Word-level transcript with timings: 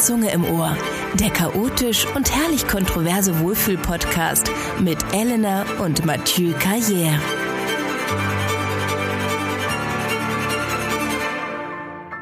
Zunge 0.00 0.30
im 0.30 0.44
Ohr. 0.44 0.76
Der 1.14 1.28
chaotisch 1.28 2.06
und 2.14 2.34
herrlich 2.34 2.66
kontroverse 2.66 3.38
Wohlfühl-Podcast 3.40 4.50
mit 4.78 4.98
Elena 5.12 5.66
und 5.78 6.06
Mathieu 6.06 6.54
Carrière. 6.54 7.18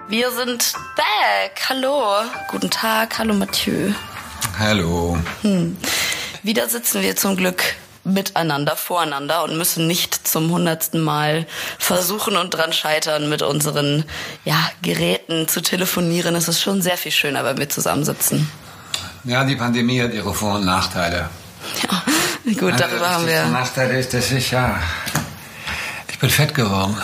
Wir 0.09 0.30
sind 0.33 0.73
back. 0.96 1.69
Hallo. 1.69 2.25
Guten 2.51 2.70
Tag. 2.70 3.16
Hallo 3.19 3.34
Mathieu. 3.34 3.92
Hallo. 4.59 5.16
Hm. 5.42 5.77
Wieder 6.42 6.69
sitzen 6.69 7.02
wir 7.02 7.15
zum 7.15 7.37
Glück 7.37 7.77
miteinander, 8.09 8.77
voreinander 8.77 9.45
und 9.45 9.56
müssen 9.56 9.87
nicht 9.87 10.27
zum 10.27 10.51
hundertsten 10.51 11.01
Mal 11.01 11.46
versuchen 11.78 12.37
und 12.37 12.50
dran 12.50 12.73
scheitern, 12.73 13.28
mit 13.28 13.42
unseren 13.42 14.05
ja, 14.45 14.56
Geräten 14.83 15.48
zu 15.48 15.60
telefonieren. 15.60 16.34
Es 16.34 16.48
ist 16.48 16.60
schon 16.60 16.83
sehr 16.83 16.97
viel 16.97 17.12
schöner, 17.12 17.45
wenn 17.45 17.59
wir 17.59 17.69
zusammensitzen. 17.69 18.50
Ja, 19.24 19.45
die 19.45 19.56
Pandemie 19.56 20.00
hat 20.02 20.12
ihre 20.12 20.34
Vor- 20.34 20.56
und 20.56 20.64
Nachteile. 20.64 21.28
Ja, 21.83 22.02
gut, 22.55 22.80
darüber 22.80 23.06
also, 23.06 23.06
haben 23.06 23.27
wir. 23.27 23.33
Der 23.33 23.48
Nachteil 23.48 23.91
ist, 23.98 24.14
dass 24.14 24.30
ich 24.30 24.50
ja, 24.50 24.80
ich 26.09 26.19
bin 26.19 26.30
fett 26.30 26.55
geworden. 26.55 26.97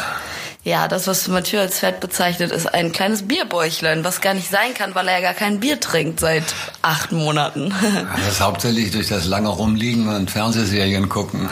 Ja, 0.65 0.89
das, 0.89 1.07
was 1.07 1.29
Mathieu 1.29 1.61
als 1.61 1.79
Fett 1.79 2.01
bezeichnet, 2.01 2.51
ist 2.51 2.73
ein 2.73 2.91
kleines 2.91 3.29
Bierbäuchlein, 3.29 4.03
was 4.03 4.23
gar 4.23 4.33
nicht 4.33 4.49
sein 4.49 4.73
kann, 4.73 4.95
weil 4.95 5.07
er 5.09 5.17
ja 5.17 5.21
gar 5.21 5.35
kein 5.35 5.61
Bier 5.61 5.79
trinkt 5.79 6.21
seit 6.21 6.43
acht 6.81 7.13
Monaten. 7.13 7.73
Das 8.17 8.33
ist 8.35 8.41
hauptsächlich 8.41 8.91
durch 8.91 9.09
das 9.09 9.27
lange 9.27 9.49
Rumliegen 9.49 10.09
und 10.09 10.31
Fernsehserien 10.31 11.11
gucken. 11.11 11.51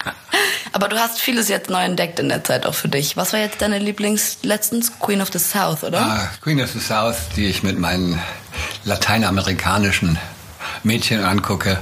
Aber 0.72 0.88
du 0.88 0.96
hast 0.96 1.20
vieles 1.20 1.48
jetzt 1.48 1.68
neu 1.68 1.84
entdeckt 1.84 2.18
in 2.18 2.30
der 2.30 2.42
Zeit 2.42 2.64
auch 2.64 2.72
für 2.72 2.88
dich. 2.88 3.16
Was 3.18 3.34
war 3.34 3.40
jetzt 3.40 3.60
deine 3.60 3.78
Lieblings 3.78 4.38
letztens? 4.42 4.98
Queen 4.98 5.20
of 5.20 5.28
the 5.30 5.38
South, 5.38 5.84
oder? 5.84 6.00
Ah, 6.00 6.30
Queen 6.40 6.62
of 6.62 6.70
the 6.70 6.80
South, 6.80 7.16
die 7.36 7.46
ich 7.46 7.62
mit 7.62 7.78
meinen 7.78 8.18
lateinamerikanischen 8.84 10.18
Mädchen 10.82 11.22
angucke, 11.22 11.78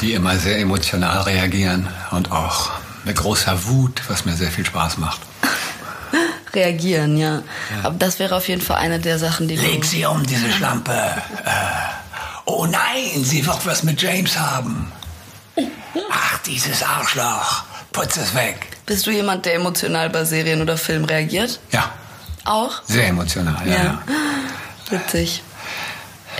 die 0.00 0.14
immer 0.14 0.38
sehr 0.38 0.58
emotional 0.58 1.22
reagieren 1.22 1.88
und 2.10 2.32
auch 2.32 2.70
mit 3.04 3.16
großer 3.16 3.66
Wut, 3.66 4.00
was 4.08 4.24
mir 4.24 4.34
sehr 4.34 4.50
viel 4.50 4.64
Spaß 4.64 4.96
macht 4.96 5.20
reagieren, 6.54 7.16
ja. 7.16 7.36
ja. 7.36 7.42
Aber 7.84 7.96
das 7.98 8.18
wäre 8.18 8.36
auf 8.36 8.48
jeden 8.48 8.60
Fall 8.60 8.76
eine 8.76 8.98
der 8.98 9.18
Sachen, 9.18 9.48
die 9.48 9.56
Leg 9.56 9.84
sie 9.84 10.04
um, 10.06 10.24
diese 10.26 10.50
Schlampe. 10.50 10.92
Äh, 10.92 11.50
oh 12.44 12.66
nein, 12.66 13.24
sie 13.24 13.46
wird 13.46 13.64
was 13.66 13.82
mit 13.82 14.00
James 14.00 14.38
haben. 14.38 14.92
Ach, 16.10 16.38
dieses 16.46 16.82
Arschloch. 16.82 17.64
Putz 17.92 18.16
es 18.16 18.34
weg. 18.34 18.66
Bist 18.86 19.06
du 19.06 19.10
jemand, 19.10 19.46
der 19.46 19.54
emotional 19.54 20.10
bei 20.10 20.24
Serien 20.24 20.60
oder 20.60 20.76
Filmen 20.76 21.04
reagiert? 21.04 21.60
Ja. 21.70 21.90
Auch? 22.44 22.82
Sehr 22.84 23.08
emotional, 23.08 23.66
ja. 23.66 23.74
ja. 23.74 23.98
Witzig. 24.90 25.42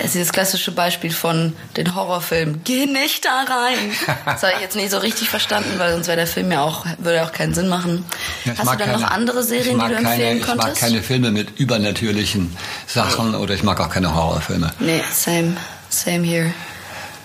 Es 0.02 0.14
ist 0.14 0.28
das 0.28 0.32
klassische 0.32 0.72
Beispiel 0.72 1.12
von 1.12 1.54
den 1.76 1.94
Horrorfilmen. 1.94 2.62
Geh 2.64 2.86
nicht 2.86 3.24
da 3.24 3.44
rein. 3.44 3.78
Das 4.26 4.42
habe 4.42 4.54
ich 4.56 4.60
jetzt 4.60 4.76
nicht 4.76 4.90
so 4.90 4.98
richtig 4.98 5.28
verstanden, 5.30 5.78
weil 5.78 5.92
sonst 5.92 6.06
wäre 6.06 6.16
der 6.16 6.26
Film 6.26 6.50
ja 6.50 6.62
auch, 6.62 6.84
würde 6.98 7.24
auch 7.24 7.32
keinen 7.32 7.54
Sinn 7.54 7.68
machen. 7.68 8.04
Ja, 8.44 8.52
Hast 8.52 8.60
du 8.60 8.76
dann 8.76 8.78
keine, 8.78 8.92
noch 8.98 9.10
andere 9.10 9.42
Serien, 9.42 9.78
die 9.78 9.86
du 9.86 9.94
empfehlen 9.94 10.40
keine, 10.40 10.58
konntest? 10.58 10.76
Ich 10.76 10.82
mag 10.82 10.90
keine 10.90 11.02
Filme 11.02 11.30
mit 11.30 11.58
übernatürlichen 11.58 12.56
Sachen 12.86 13.34
oder 13.34 13.54
ich 13.54 13.62
mag 13.62 13.80
auch 13.80 13.90
keine 13.90 14.14
Horrorfilme. 14.14 14.72
Nee, 14.80 15.02
same, 15.12 15.56
same 15.88 16.24
here. 16.24 16.52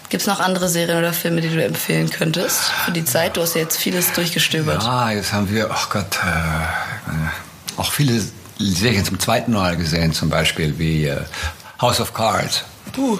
Gibt 0.09 0.21
es 0.21 0.27
noch 0.27 0.39
andere 0.39 0.69
Serien 0.69 0.97
oder 0.97 1.13
Filme, 1.13 1.41
die 1.41 1.49
du 1.49 1.63
empfehlen 1.63 2.09
könntest 2.09 2.61
für 2.85 2.91
die 2.91 3.05
Zeit? 3.05 3.37
Du 3.37 3.41
hast 3.41 3.53
ja 3.53 3.61
jetzt 3.61 3.77
vieles 3.77 4.11
durchgestöbert. 4.13 4.81
Ja, 4.81 5.11
jetzt 5.11 5.33
haben 5.33 5.51
wir, 5.51 5.69
ach 5.71 5.87
oh 5.87 5.93
Gott, 5.93 6.19
äh, 6.23 7.79
auch 7.79 7.91
viele 7.91 8.19
Serien 8.57 9.05
zum 9.05 9.19
zweiten 9.19 9.53
Mal 9.53 9.77
gesehen, 9.77 10.11
zum 10.13 10.29
Beispiel 10.29 10.79
wie 10.79 11.05
äh, 11.05 11.21
House 11.81 11.99
of 12.01 12.13
Cards. 12.13 12.63
Uh. 12.97 13.17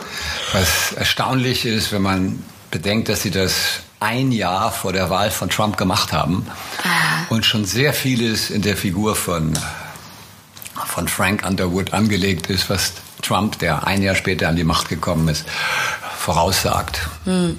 Was 0.54 0.92
erstaunlich 0.94 1.66
ist, 1.66 1.92
wenn 1.92 2.02
man 2.02 2.44
bedenkt, 2.72 3.10
dass 3.10 3.22
sie 3.22 3.32
das 3.32 3.82
ein 4.00 4.32
Jahr 4.32 4.72
vor 4.72 4.94
der 4.94 5.10
Wahl 5.10 5.32
von 5.32 5.50
Trump 5.50 5.78
gemacht 5.78 6.14
haben 6.14 6.48
ah. 6.84 7.26
und 7.30 7.46
schon 7.46 7.66
sehr 7.66 7.94
vieles 7.94 8.50
in 8.50 8.62
der 8.62 8.78
Figur 8.78 9.16
von, 9.16 9.58
von 10.86 11.08
Frank 11.08 11.46
Underwood 11.46 11.94
angelegt 11.94 12.48
ist, 12.48 12.70
was 12.70 12.94
Trump, 13.22 13.60
der 13.60 13.86
ein 13.86 14.02
Jahr 14.02 14.16
später 14.16 14.48
an 14.48 14.56
die 14.56 14.64
Macht 14.64 14.90
gekommen 14.90 15.28
ist, 15.28 15.46
voraussagt. 16.18 17.02
Hm. 17.26 17.58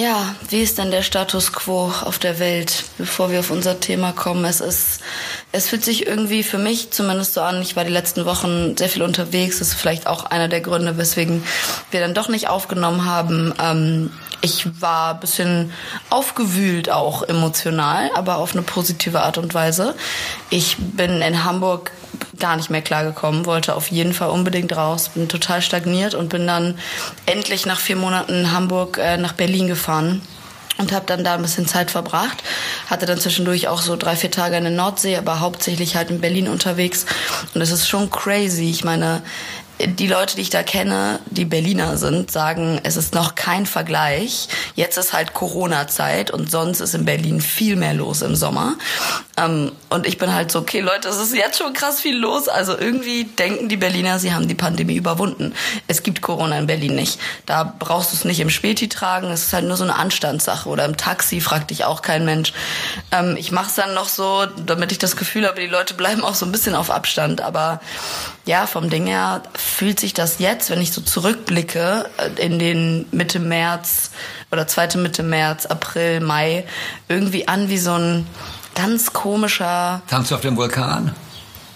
Ja, 0.00 0.34
wie 0.48 0.62
ist 0.62 0.78
denn 0.78 0.90
der 0.90 1.02
Status 1.02 1.52
quo 1.52 1.92
auf 2.04 2.18
der 2.18 2.38
Welt, 2.38 2.84
bevor 2.96 3.30
wir 3.30 3.40
auf 3.40 3.50
unser 3.50 3.80
Thema 3.80 4.12
kommen? 4.12 4.46
Es 4.46 4.62
ist, 4.62 5.02
es 5.52 5.68
fühlt 5.68 5.84
sich 5.84 6.06
irgendwie 6.06 6.42
für 6.42 6.56
mich 6.56 6.90
zumindest 6.90 7.34
so 7.34 7.42
an. 7.42 7.60
Ich 7.60 7.76
war 7.76 7.84
die 7.84 7.92
letzten 7.92 8.24
Wochen 8.24 8.78
sehr 8.78 8.88
viel 8.88 9.02
unterwegs. 9.02 9.58
Das 9.58 9.68
ist 9.68 9.74
vielleicht 9.74 10.06
auch 10.06 10.24
einer 10.24 10.48
der 10.48 10.62
Gründe, 10.62 10.96
weswegen 10.96 11.44
wir 11.90 12.00
dann 12.00 12.14
doch 12.14 12.30
nicht 12.30 12.48
aufgenommen 12.48 13.04
haben. 13.04 13.52
Ähm, 13.62 14.10
ich 14.40 14.80
war 14.80 15.12
ein 15.12 15.20
bisschen 15.20 15.70
aufgewühlt 16.08 16.90
auch 16.90 17.22
emotional, 17.22 18.10
aber 18.14 18.38
auf 18.38 18.54
eine 18.54 18.62
positive 18.62 19.20
Art 19.20 19.36
und 19.36 19.52
Weise. 19.52 19.94
Ich 20.48 20.78
bin 20.78 21.20
in 21.20 21.44
Hamburg 21.44 21.90
gar 22.38 22.56
nicht 22.56 22.70
mehr 22.70 22.82
klargekommen, 22.82 23.46
wollte 23.46 23.74
auf 23.74 23.90
jeden 23.90 24.12
Fall 24.12 24.30
unbedingt 24.30 24.76
raus, 24.76 25.10
bin 25.10 25.28
total 25.28 25.62
stagniert 25.62 26.14
und 26.14 26.28
bin 26.28 26.46
dann 26.46 26.78
endlich 27.26 27.66
nach 27.66 27.80
vier 27.80 27.96
Monaten 27.96 28.52
Hamburg 28.52 28.98
äh, 28.98 29.16
nach 29.16 29.32
Berlin 29.32 29.66
gefahren 29.66 30.22
und 30.80 30.92
habe 30.92 31.06
dann 31.06 31.22
da 31.22 31.34
ein 31.34 31.42
bisschen 31.42 31.66
Zeit 31.66 31.90
verbracht. 31.90 32.42
Hatte 32.88 33.06
dann 33.06 33.18
zwischendurch 33.18 33.68
auch 33.68 33.82
so 33.82 33.96
drei, 33.96 34.16
vier 34.16 34.30
Tage 34.30 34.56
in 34.56 34.64
der 34.64 34.72
Nordsee, 34.72 35.16
aber 35.16 35.40
hauptsächlich 35.40 35.94
halt 35.94 36.10
in 36.10 36.20
Berlin 36.20 36.48
unterwegs. 36.48 37.06
Und 37.54 37.60
es 37.60 37.70
ist 37.70 37.88
schon 37.88 38.10
crazy. 38.10 38.70
Ich 38.70 38.82
meine, 38.82 39.22
die 39.86 40.06
Leute, 40.06 40.36
die 40.36 40.42
ich 40.42 40.50
da 40.50 40.62
kenne, 40.62 41.20
die 41.26 41.44
Berliner 41.44 41.96
sind, 41.96 42.30
sagen, 42.30 42.80
es 42.82 42.96
ist 42.96 43.14
noch 43.14 43.34
kein 43.34 43.66
Vergleich. 43.66 44.48
Jetzt 44.74 44.98
ist 44.98 45.12
halt 45.12 45.32
Corona-Zeit 45.32 46.30
und 46.30 46.50
sonst 46.50 46.80
ist 46.80 46.94
in 46.94 47.04
Berlin 47.04 47.40
viel 47.40 47.76
mehr 47.76 47.94
los 47.94 48.22
im 48.22 48.34
Sommer. 48.36 48.74
Ähm, 49.36 49.72
und 49.88 50.06
ich 50.06 50.18
bin 50.18 50.34
halt 50.34 50.50
so, 50.50 50.60
okay, 50.60 50.80
Leute, 50.80 51.08
es 51.08 51.16
ist 51.16 51.34
jetzt 51.34 51.58
schon 51.58 51.72
krass 51.72 52.00
viel 52.00 52.16
los. 52.16 52.48
Also 52.48 52.76
irgendwie 52.76 53.24
denken 53.24 53.68
die 53.68 53.76
Berliner, 53.76 54.18
sie 54.18 54.34
haben 54.34 54.48
die 54.48 54.54
Pandemie 54.54 54.96
überwunden. 54.96 55.54
Es 55.88 56.02
gibt 56.02 56.20
Corona 56.20 56.58
in 56.58 56.66
Berlin 56.66 56.94
nicht. 56.94 57.18
Da 57.46 57.64
brauchst 57.64 58.12
du 58.12 58.16
es 58.16 58.24
nicht 58.24 58.40
im 58.40 58.50
Späti 58.50 58.88
tragen. 58.88 59.30
Es 59.30 59.46
ist 59.46 59.52
halt 59.52 59.64
nur 59.64 59.76
so 59.76 59.84
eine 59.84 59.96
Anstandssache. 59.96 60.68
Oder 60.68 60.84
im 60.84 60.96
Taxi 60.96 61.40
fragt 61.40 61.70
dich 61.70 61.84
auch 61.84 62.02
kein 62.02 62.24
Mensch. 62.24 62.52
Ähm, 63.12 63.36
ich 63.38 63.52
mache 63.52 63.68
es 63.68 63.74
dann 63.74 63.94
noch 63.94 64.08
so, 64.08 64.46
damit 64.66 64.92
ich 64.92 64.98
das 64.98 65.16
Gefühl 65.16 65.46
habe, 65.46 65.60
die 65.60 65.66
Leute 65.66 65.94
bleiben 65.94 66.22
auch 66.22 66.34
so 66.34 66.44
ein 66.44 66.52
bisschen 66.52 66.74
auf 66.74 66.90
Abstand. 66.90 67.40
Aber 67.40 67.80
ja, 68.46 68.66
vom 68.66 68.90
Ding 68.90 69.06
her 69.06 69.42
fühlt 69.54 70.00
sich 70.00 70.14
das 70.14 70.38
jetzt, 70.38 70.70
wenn 70.70 70.80
ich 70.80 70.92
so 70.92 71.00
zurückblicke, 71.00 72.08
äh, 72.16 72.44
in 72.44 72.58
den 72.58 73.06
Mitte 73.10 73.38
März 73.38 74.10
oder 74.50 74.66
zweite 74.66 74.98
Mitte 74.98 75.22
März, 75.22 75.66
April, 75.66 76.20
Mai, 76.20 76.64
irgendwie 77.08 77.48
an 77.48 77.68
wie 77.68 77.78
so 77.78 77.92
ein 77.92 78.26
ganz 78.74 79.12
komischer. 79.12 80.02
Tanz 80.08 80.32
auf 80.32 80.40
dem 80.40 80.56
Vulkan? 80.56 81.14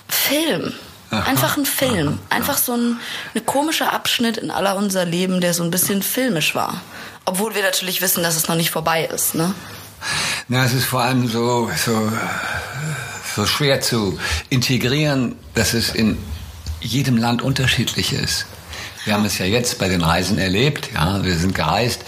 Film. 0.09 0.73
Einfach 1.11 1.57
ein 1.57 1.67
Film. 1.67 2.19
Einfach 2.29 2.59
so 2.59 2.73
ein, 2.73 2.99
ein 3.35 3.47
komischer 3.47 3.93
Abschnitt 3.93 4.37
in 4.37 4.51
aller 4.51 4.75
unser 4.77 5.05
Leben, 5.05 5.41
der 5.41 5.55
so 5.55 5.63
ein 5.63 5.71
bisschen 5.71 6.03
filmisch 6.03 6.55
war. 6.55 6.81
Obwohl 7.25 7.55
wir 7.55 7.63
natürlich 7.63 8.03
wissen, 8.03 8.23
dass 8.23 8.37
es 8.37 8.49
noch 8.49 8.57
nicht 8.57 8.71
vorbei 8.71 9.05
ist, 9.05 9.35
ne? 9.35 9.55
Na, 10.49 10.65
es 10.65 10.73
ist 10.73 10.85
vor 10.85 11.03
allem 11.03 11.29
so, 11.29 11.71
so, 11.77 12.13
so 13.37 13.47
schwer 13.47 13.81
zu 13.81 14.19
integrieren, 14.51 15.37
dass 15.55 15.73
es 15.73 15.95
in 15.95 16.19
jedem 16.85 17.17
Land 17.17 17.43
unterschiedlich 17.43 18.13
ist. 18.13 18.47
Wir 19.05 19.15
haben 19.15 19.25
es 19.25 19.39
ja 19.39 19.45
jetzt 19.45 19.79
bei 19.79 19.89
den 19.89 20.03
Reisen 20.03 20.39
erlebt. 20.39 20.91
Ja, 20.95 21.23
wir 21.25 21.37
sind 21.37 21.55
gereist. 21.55 22.05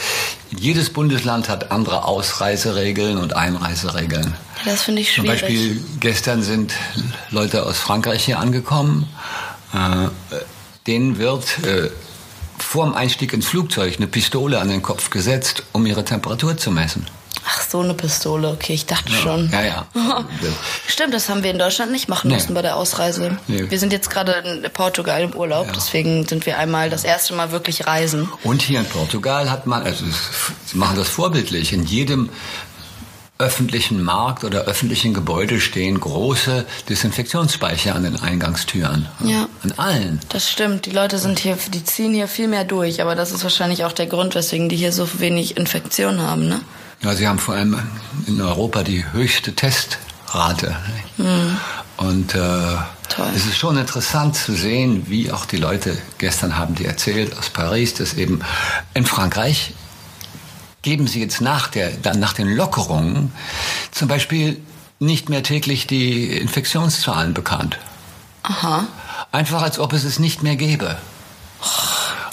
Jedes 0.57 0.91
Bundesland 0.91 1.49
hat 1.49 1.71
andere 1.71 2.05
Ausreiseregeln 2.05 3.19
und 3.19 3.35
Einreiseregeln. 3.35 4.35
Das 4.65 4.83
finde 4.83 5.03
ich 5.03 5.13
schwierig. 5.13 5.41
Zum 5.41 5.49
Beispiel 5.49 5.85
gestern 6.01 6.43
sind 6.43 6.73
Leute 7.31 7.65
aus 7.65 7.79
Frankreich 7.79 8.25
hier 8.25 8.39
angekommen. 8.39 9.09
Äh, 9.75 10.09
denen 10.87 11.19
wird 11.19 11.59
äh, 11.65 11.91
vor 12.59 12.87
dem 12.87 12.95
Einstieg 12.95 13.33
ins 13.33 13.47
Flugzeug 13.47 13.97
eine 13.97 14.07
Pistole 14.07 14.61
an 14.61 14.69
den 14.69 14.83
Kopf 14.83 15.11
gesetzt, 15.11 15.65
um 15.73 15.85
ihre 15.85 16.05
Temperatur 16.05 16.57
zu 16.57 16.71
messen. 16.71 17.07
Ach, 17.49 17.63
so 17.69 17.81
eine 17.81 17.95
Pistole, 17.95 18.49
okay, 18.49 18.75
ich 18.75 18.87
dachte 18.87 19.13
ja. 19.13 19.19
schon. 19.19 19.51
Ja, 19.53 19.63
ja. 19.63 19.87
Stimmt, 20.89 21.15
das 21.15 21.29
haben 21.29 21.45
wir 21.45 21.53
in 21.53 21.59
Deutschland 21.59 21.93
nicht 21.93 22.09
machen 22.09 22.31
müssen 22.31 22.49
nee. 22.49 22.55
bei 22.55 22.63
der 22.63 22.77
Ausreise. 22.77 23.39
Nee. 23.47 23.71
Wir 23.71 23.79
sind 23.79 23.93
jetzt 23.93 24.11
gerade 24.11 24.33
in 24.33 24.69
Portugal 24.73 25.23
im 25.23 25.33
Urlaub, 25.35 25.67
ja. 25.67 25.73
deswegen 25.73 26.27
sind 26.27 26.45
wir 26.45 26.59
einmal 26.59 26.91
das 26.91 27.05
erste 27.05 27.35
Mal 27.35 27.53
wirklich 27.53 27.87
reisen. 27.87 28.29
Und 28.43 28.63
hier 28.63 28.81
in 28.81 28.87
Portugal 28.87 29.49
hat 29.51 29.67
man, 29.67 29.85
also 29.85 30.05
sie 30.65 30.77
machen 30.77 30.97
das 30.97 31.09
vorbildlich, 31.09 31.73
in 31.73 31.85
jedem 31.85 32.31
öffentlichen 33.39 34.03
Markt 34.03 34.45
oder 34.45 34.63
öffentlichen 34.63 35.13
Gebäude 35.13 35.61
stehen 35.61 36.01
große 36.01 36.65
Desinfektionsspeicher 36.89 37.95
an 37.95 38.05
den 38.05 38.21
Eingangstüren. 38.21 39.07
Ja. 39.23 39.49
An 39.63 39.73
allen. 39.77 40.21
Das 40.31 40.51
stimmt. 40.51 40.87
Die 40.87 40.91
Leute 40.91 41.19
sind 41.19 41.39
hier, 41.39 41.59
die 41.69 41.85
ziehen 41.85 42.15
hier 42.15 42.29
viel 42.29 42.49
mehr 42.49 42.65
durch. 42.65 43.03
Aber 43.03 43.15
das 43.15 43.33
ist 43.33 43.43
wahrscheinlich 43.43 43.85
auch 43.85 43.93
der 43.93 44.07
Grund, 44.07 44.35
weswegen 44.35 44.71
die 44.71 44.77
hier 44.77 44.93
so 44.93 45.21
wenig 45.21 45.59
Infektion 45.59 46.23
haben, 46.23 46.49
ne? 46.49 46.61
Ja, 47.03 47.15
sie 47.15 47.29
haben 47.29 47.39
vor 47.39 47.55
allem 47.55 47.79
in 48.27 48.41
Europa 48.41 48.83
die 48.83 49.05
höchste 49.13 49.55
Testrate. 49.55 50.77
Mhm. 51.17 51.57
Und 51.97 52.35
äh. 52.35 52.77
Es 53.35 53.47
ist 53.47 53.57
schon 53.57 53.79
interessant 53.79 54.37
zu 54.37 54.55
sehen, 54.55 55.05
wie 55.07 55.31
auch 55.31 55.47
die 55.47 55.57
Leute 55.57 55.97
gestern 56.19 56.59
haben 56.59 56.75
die 56.75 56.85
erzählt 56.85 57.39
aus 57.39 57.49
Paris, 57.49 57.95
dass 57.95 58.15
eben 58.15 58.41
in 58.95 59.07
Frankreich 59.07 59.73
geben 60.83 61.07
sie 61.07 61.21
jetzt 61.21 61.41
nach, 61.41 61.69
der, 61.69 61.91
dann 61.93 62.21
nach 62.21 62.33
den 62.33 62.49
Lockerungen 62.49 63.33
zum 63.91 64.09
Beispiel 64.09 64.61
nicht 64.99 65.29
mehr 65.29 65.43
täglich 65.43 65.87
die 65.87 66.37
Infektionszahlen 66.37 67.33
bekannt. 67.33 67.79
Aha. 68.43 68.87
Einfach 69.33 69.63
als 69.63 69.79
ob 69.79 69.93
es 69.93 70.05
es 70.05 70.19
nicht 70.19 70.43
mehr 70.43 70.57
gäbe. 70.57 70.97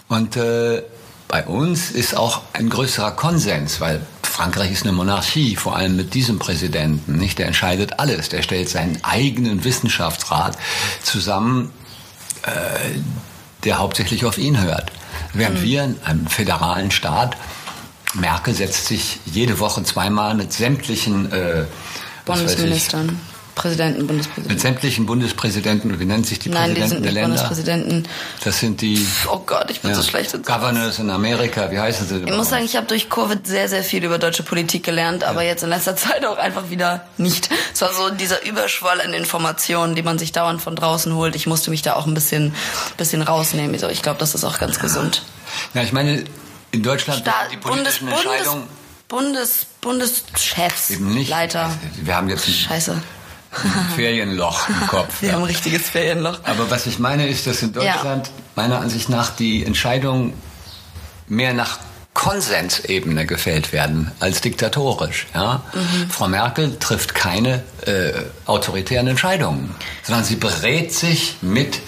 Und 0.07 0.35
äh, 0.35 0.83
bei 1.27 1.45
uns 1.45 1.91
ist 1.91 2.15
auch 2.15 2.41
ein 2.53 2.69
größerer 2.69 3.11
Konsens, 3.11 3.81
weil 3.81 4.05
Frankreich 4.33 4.71
ist 4.71 4.81
eine 4.81 4.93
Monarchie, 4.93 5.55
vor 5.55 5.75
allem 5.75 5.95
mit 5.95 6.15
diesem 6.15 6.39
Präsidenten. 6.39 7.17
Nicht, 7.17 7.37
der 7.37 7.45
entscheidet 7.45 7.99
alles. 7.99 8.29
Der 8.29 8.41
stellt 8.41 8.67
seinen 8.67 8.97
eigenen 9.03 9.63
Wissenschaftsrat 9.63 10.57
zusammen, 11.03 11.71
äh, 12.41 12.49
der 13.63 13.77
hauptsächlich 13.77 14.25
auf 14.25 14.39
ihn 14.39 14.59
hört. 14.59 14.91
Während 15.33 15.59
mhm. 15.59 15.63
wir 15.63 15.83
in 15.83 15.95
einem 16.03 16.25
föderalen 16.25 16.89
Staat 16.89 17.37
Merkel 18.15 18.55
setzt 18.55 18.87
sich 18.87 19.19
jede 19.25 19.59
Woche 19.59 19.83
zweimal 19.83 20.33
mit 20.33 20.51
sämtlichen 20.51 21.31
äh, 21.31 21.65
Bundesministern. 22.25 23.19
Präsidenten, 23.55 24.07
Bundespräsidenten. 24.07 24.53
Mit 24.53 24.61
sämtlichen 24.61 25.05
Bundespräsidenten, 25.05 25.99
wie 25.99 26.05
nennen 26.05 26.23
sich 26.23 26.39
die 26.39 26.49
Nein, 26.49 26.73
Präsidenten 26.73 26.83
die 26.83 26.95
sind 26.95 27.03
der 27.03 27.11
Länder? 27.11 27.29
Bundespräsidenten. 27.29 28.07
Das 28.43 28.59
sind 28.59 28.81
die. 28.81 29.05
Oh 29.31 29.41
Gott, 29.45 29.69
ich 29.69 29.81
bin 29.81 29.91
ja, 29.91 29.95
so 29.95 30.03
schlecht. 30.03 30.31
Governors 30.43 30.99
in 30.99 31.09
Amerika, 31.09 31.69
wie 31.71 31.79
heißen 31.79 32.07
sie? 32.07 32.23
Ich 32.23 32.35
muss 32.35 32.49
sagen, 32.49 32.65
ich 32.65 32.75
habe 32.75 32.87
durch 32.87 33.09
Covid 33.09 33.45
sehr, 33.45 33.69
sehr 33.69 33.83
viel 33.83 34.03
über 34.03 34.17
deutsche 34.17 34.43
Politik 34.43 34.83
gelernt, 34.83 35.23
aber 35.23 35.43
ja. 35.43 35.49
jetzt 35.49 35.63
in 35.63 35.69
letzter 35.69 35.95
Zeit 35.95 36.25
auch 36.25 36.37
einfach 36.37 36.69
wieder 36.69 37.05
nicht. 37.17 37.49
Es 37.73 37.81
war 37.81 37.93
so 37.93 38.09
dieser 38.09 38.45
Überschwall 38.45 39.01
an 39.01 39.13
Informationen, 39.13 39.95
die 39.95 40.03
man 40.03 40.17
sich 40.17 40.31
dauernd 40.31 40.61
von 40.61 40.75
draußen 40.75 41.13
holt. 41.13 41.35
Ich 41.35 41.47
musste 41.47 41.69
mich 41.69 41.81
da 41.81 41.93
auch 41.93 42.07
ein 42.07 42.13
bisschen, 42.13 42.53
bisschen 42.97 43.21
rausnehmen. 43.21 43.73
Ich 43.73 44.01
glaube, 44.01 44.19
das 44.19 44.33
ist 44.35 44.43
auch 44.43 44.59
ganz 44.59 44.79
gesund. 44.79 45.23
Ja, 45.73 45.83
ich 45.83 45.93
meine, 45.93 46.23
in 46.71 46.81
Deutschland 46.81 47.21
Sta 47.21 47.33
die 47.51 47.57
politischen 47.57 48.07
Bundes, 48.07 48.25
Entscheidungen. 48.25 48.63
Bundes, 49.07 49.65
Bundeschefs, 49.79 50.89
Eben 50.89 51.13
nicht. 51.13 51.29
Leiter. 51.29 51.71
Wir 52.01 52.15
haben 52.15 52.29
jetzt 52.29 52.47
ein. 53.53 53.89
Ferienloch 53.95 54.69
im 54.69 54.87
Kopf. 54.87 55.21
Wir 55.21 55.29
ja. 55.29 55.35
haben 55.35 55.43
ein 55.43 55.47
richtiges 55.47 55.89
Ferienloch. 55.89 56.39
Aber 56.43 56.69
was 56.71 56.85
ich 56.85 56.99
meine 56.99 57.27
ist, 57.27 57.47
dass 57.47 57.61
in 57.61 57.73
Deutschland 57.73 58.27
ja. 58.27 58.33
meiner 58.55 58.79
Ansicht 58.79 59.09
nach 59.09 59.29
die 59.29 59.65
Entscheidungen 59.65 60.33
mehr 61.27 61.53
nach 61.53 61.79
Konsensebene 62.13 63.25
gefällt 63.25 63.73
werden 63.73 64.11
als 64.19 64.41
diktatorisch. 64.41 65.27
Ja? 65.33 65.63
Mhm. 65.73 66.09
Frau 66.09 66.27
Merkel 66.27 66.77
trifft 66.77 67.15
keine 67.15 67.63
äh, 67.85 68.13
autoritären 68.45 69.07
Entscheidungen, 69.07 69.73
sondern 70.03 70.23
sie 70.23 70.35
berät 70.35 70.93
sich 70.93 71.37
mit 71.41 71.79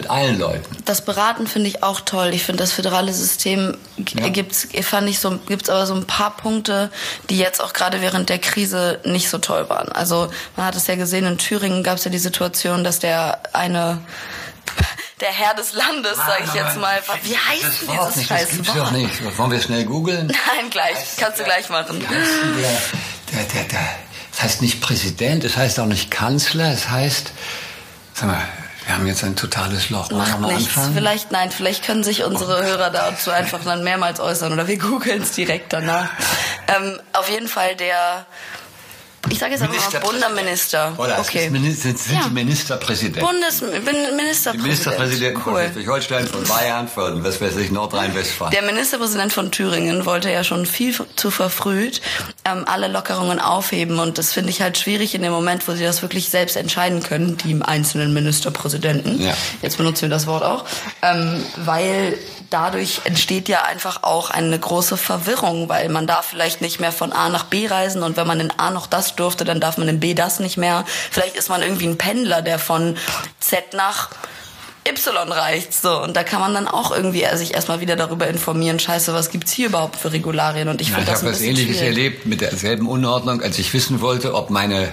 mit 0.00 0.08
allen 0.08 0.38
Leuten. 0.38 0.64
Das 0.86 1.04
Beraten 1.04 1.46
finde 1.46 1.68
ich 1.68 1.82
auch 1.82 2.00
toll. 2.00 2.30
Ich 2.32 2.42
finde 2.44 2.62
das 2.62 2.72
föderale 2.72 3.12
System 3.12 3.76
ja. 4.14 4.28
gibt's 4.28 4.68
fand 4.82 5.08
ich 5.10 5.18
so 5.18 5.38
gibt's 5.46 5.68
aber 5.68 5.86
so 5.86 5.94
ein 5.94 6.06
paar 6.06 6.36
Punkte, 6.36 6.90
die 7.28 7.36
jetzt 7.36 7.62
auch 7.62 7.74
gerade 7.74 8.00
während 8.00 8.30
der 8.30 8.38
Krise 8.38 8.98
nicht 9.04 9.28
so 9.28 9.36
toll 9.36 9.68
waren. 9.68 9.92
Also 9.92 10.30
man 10.56 10.64
hat 10.64 10.74
es 10.74 10.86
ja 10.86 10.94
gesehen 10.94 11.26
in 11.26 11.36
Thüringen 11.36 11.82
gab 11.82 11.98
es 11.98 12.04
ja 12.04 12.10
die 12.10 12.18
Situation, 12.18 12.82
dass 12.82 12.98
der 12.98 13.40
eine 13.52 13.98
der 15.20 15.32
Herr 15.32 15.52
des 15.54 15.74
Landes, 15.74 16.16
sage 16.16 16.44
ich 16.46 16.54
jetzt 16.54 16.78
mal. 16.78 16.98
Wie 17.22 17.36
heißt 17.36 17.82
das 17.82 17.88
Wort 17.88 18.00
dieses 18.08 18.16
nicht, 18.16 18.28
scheiß 18.28 18.48
das 18.48 18.56
gibt's 18.56 18.74
Wort? 18.74 18.78
Doch 18.78 18.90
nicht. 18.92 19.38
Wollen 19.38 19.50
wir 19.50 19.60
schnell 19.60 19.84
googeln? 19.84 20.26
Nein, 20.56 20.70
gleich. 20.70 20.96
Kannst 21.18 21.40
du 21.40 21.44
gleich 21.44 21.68
machen. 21.68 22.00
Der, 22.00 22.08
der, 23.32 23.44
der, 23.52 23.64
der, 23.64 23.88
das 24.30 24.42
heißt 24.42 24.62
nicht 24.62 24.80
Präsident, 24.80 25.44
es 25.44 25.58
heißt 25.58 25.78
auch 25.78 25.86
nicht 25.86 26.10
Kanzler, 26.10 26.72
es 26.72 26.88
heißt, 26.88 27.32
sag 28.14 28.28
mal, 28.28 28.48
wir 28.86 28.94
haben 28.94 29.06
jetzt 29.06 29.24
ein 29.24 29.36
totales 29.36 29.90
Loch. 29.90 30.10
Macht 30.10 30.40
nichts. 30.40 30.76
Anfangen? 30.76 30.94
Vielleicht, 30.94 31.32
nein, 31.32 31.50
vielleicht 31.50 31.84
können 31.84 32.02
sich 32.02 32.24
unsere 32.24 32.60
oh 32.60 32.62
Hörer 32.62 32.90
dazu 32.90 33.30
einfach 33.30 33.62
dann 33.64 33.84
mehrmals 33.84 34.20
äußern 34.20 34.52
oder 34.52 34.66
wir 34.66 34.78
googeln 34.78 35.22
es 35.22 35.32
direkt 35.32 35.72
danach. 35.72 36.10
Ähm, 36.68 36.98
auf 37.12 37.28
jeden 37.28 37.48
Fall 37.48 37.76
der 37.76 38.26
ich 39.28 39.38
sage 39.38 39.52
jetzt 39.52 39.62
einfach 39.62 39.92
mal 39.92 40.00
Bundesminister. 40.00 40.94
Oder 40.96 41.18
okay. 41.18 41.50
Minister, 41.50 41.90
sind 41.96 42.14
ja. 42.14 42.24
die 42.26 42.34
Ministerpräsidenten. 42.34 43.20
Bundesministerpräsident. 43.20 44.54
Die 44.54 44.62
Ministerpräsidenten 44.62 45.42
cool. 45.46 45.52
von 45.52 45.62
Schleswig-Holstein, 45.62 46.26
von 46.26 46.44
Bayern, 46.44 46.88
von 46.88 47.22
was 47.22 47.40
weiß 47.40 47.56
ich, 47.56 47.70
Nordrhein-Westfalen. 47.70 48.52
Der 48.52 48.62
Ministerpräsident 48.62 49.32
von 49.32 49.50
Thüringen 49.50 50.06
wollte 50.06 50.30
ja 50.30 50.42
schon 50.42 50.64
viel 50.64 50.94
zu 51.16 51.30
verfrüht 51.30 52.00
ähm, 52.44 52.64
alle 52.66 52.88
Lockerungen 52.88 53.40
aufheben 53.40 53.98
und 53.98 54.18
das 54.18 54.32
finde 54.32 54.50
ich 54.50 54.62
halt 54.62 54.78
schwierig 54.78 55.14
in 55.14 55.22
dem 55.22 55.32
Moment, 55.32 55.66
wo 55.68 55.72
sie 55.72 55.84
das 55.84 56.02
wirklich 56.02 56.28
selbst 56.28 56.56
entscheiden 56.56 57.02
können, 57.02 57.36
die 57.36 57.60
einzelnen 57.62 58.12
Ministerpräsidenten. 58.12 59.20
Ja. 59.20 59.34
Jetzt 59.62 59.76
benutzen 59.76 60.02
wir 60.02 60.08
das 60.08 60.26
Wort 60.26 60.42
auch, 60.42 60.64
ähm, 61.02 61.44
weil 61.56 62.18
dadurch 62.50 63.02
entsteht 63.04 63.48
ja 63.48 63.62
einfach 63.62 64.02
auch 64.02 64.30
eine 64.30 64.58
große 64.58 64.96
Verwirrung, 64.96 65.68
weil 65.68 65.88
man 65.88 66.06
darf 66.06 66.26
vielleicht 66.26 66.60
nicht 66.60 66.80
mehr 66.80 66.92
von 66.92 67.12
A 67.12 67.28
nach 67.28 67.44
B 67.44 67.66
reisen 67.66 68.02
und 68.02 68.16
wenn 68.16 68.26
man 68.26 68.40
in 68.40 68.50
A 68.58 68.70
noch 68.70 68.86
das 68.86 69.16
durfte, 69.16 69.44
dann 69.44 69.60
darf 69.60 69.78
man 69.78 69.88
in 69.88 70.00
B 70.00 70.14
das 70.14 70.40
nicht 70.40 70.56
mehr. 70.56 70.84
Vielleicht 71.10 71.36
ist 71.36 71.48
man 71.48 71.62
irgendwie 71.62 71.86
ein 71.86 71.98
Pendler, 71.98 72.42
der 72.42 72.58
von 72.58 72.96
Z 73.38 73.74
nach 73.74 74.10
Y 74.88 75.30
reicht 75.32 75.74
so 75.74 76.02
und 76.02 76.16
da 76.16 76.24
kann 76.24 76.40
man 76.40 76.54
dann 76.54 76.66
auch 76.66 76.90
irgendwie 76.90 77.24
sich 77.36 77.54
erstmal 77.54 77.80
wieder 77.80 77.96
darüber 77.96 78.26
informieren. 78.26 78.80
Scheiße, 78.80 79.12
was 79.14 79.30
gibt's 79.30 79.52
hier 79.52 79.68
überhaupt 79.68 79.96
für 79.96 80.12
Regularien? 80.12 80.68
Und 80.68 80.80
ich 80.80 80.90
finde 80.90 81.06
das 81.06 81.20
Ich 81.20 81.26
habe 81.26 81.34
was 81.34 81.42
Ähnliches 81.42 81.76
schwierig. 81.76 81.96
erlebt 81.96 82.26
mit 82.26 82.40
derselben 82.40 82.88
Unordnung, 82.88 83.42
als 83.42 83.58
ich 83.58 83.72
wissen 83.74 84.00
wollte, 84.00 84.34
ob 84.34 84.50
meine 84.50 84.92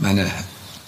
meine 0.00 0.28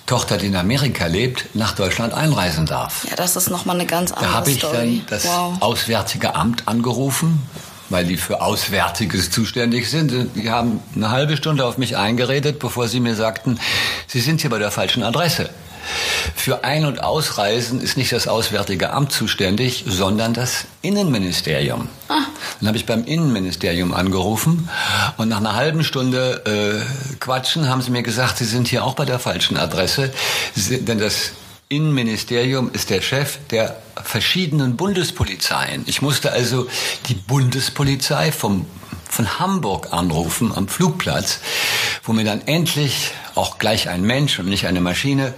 Tochter, 0.06 0.38
die 0.38 0.47
in 0.47 0.56
Amerika 0.56 1.06
lebt, 1.06 1.55
nach 1.55 1.73
Deutschland 1.75 2.14
einreisen 2.14 2.64
darf. 2.67 3.05
Ja, 3.11 3.17
das 3.17 3.37
ist 3.37 3.50
nochmal 3.50 3.76
eine 3.76 3.87
ganz 3.87 4.12
andere 4.12 4.26
Da 4.31 4.35
habe 4.35 4.50
ich 4.50 4.58
Story. 4.58 4.76
dann 4.76 5.06
das 5.11 5.26
wow. 5.26 5.56
Auswärtige 5.61 6.35
Amt 6.35 6.67
angerufen, 6.69 7.43
weil 7.88 8.05
die 8.05 8.17
für 8.17 8.41
Auswärtiges 8.41 9.31
zuständig 9.31 9.91
sind. 9.91 10.12
Die 10.37 10.50
haben 10.50 10.81
eine 10.94 11.11
halbe 11.11 11.37
Stunde 11.37 11.64
auf 11.67 11.76
mich 11.76 11.97
eingeredet, 11.97 12.58
bevor 12.61 12.88
sie 12.88 13.00
mir 13.00 13.14
sagten, 13.17 13.58
Sie 14.06 14.20
sind 14.20 14.41
hier 14.41 14.50
bei 14.50 14.58
der 14.58 14.70
falschen 14.70 15.03
Adresse. 15.03 15.50
Für 16.34 16.64
Ein- 16.64 16.84
und 16.84 17.02
Ausreisen 17.02 17.80
ist 17.80 17.96
nicht 17.96 18.12
das 18.12 18.28
Auswärtige 18.28 18.92
Amt 18.92 19.12
zuständig, 19.12 19.84
sondern 19.86 20.34
das 20.34 20.66
Innenministerium. 20.82 21.88
Ah. 22.08 22.22
Dann 22.60 22.68
habe 22.68 22.78
ich 22.78 22.86
beim 22.86 23.04
Innenministerium 23.04 23.92
angerufen 23.94 24.68
und 25.16 25.28
nach 25.28 25.38
einer 25.38 25.55
halben 25.55 25.84
Stunde 25.84 26.84
äh, 26.84 27.16
Quatschen 27.20 27.69
haben 27.69 27.82
sie 27.82 27.90
mir 27.90 28.02
gesagt, 28.02 28.38
sie 28.38 28.44
sind 28.44 28.69
hier 28.69 28.84
auch 28.84 28.94
bei 28.94 29.05
der 29.05 29.19
falschen 29.19 29.56
Adresse, 29.56 30.12
sie, 30.55 30.84
denn 30.84 30.98
das 30.98 31.32
Innenministerium 31.69 32.70
ist 32.72 32.90
der 32.90 33.02
Chef 33.02 33.38
der 33.50 33.76
verschiedenen 34.00 34.76
Bundespolizeien. 34.76 35.82
Ich 35.86 36.00
musste 36.00 36.31
also 36.31 36.69
die 37.08 37.14
Bundespolizei 37.14 38.31
vom 38.31 38.66
von 39.08 39.38
Hamburg 39.38 39.93
anrufen 39.93 40.52
am 40.55 40.69
Flugplatz, 40.69 41.40
wo 42.02 42.12
mir 42.12 42.24
dann 42.24 42.43
endlich 42.46 43.12
auch 43.36 43.58
gleich 43.58 43.88
ein 43.88 44.02
Mensch 44.02 44.38
und 44.38 44.46
nicht 44.46 44.66
eine 44.66 44.81
Maschine 44.81 45.34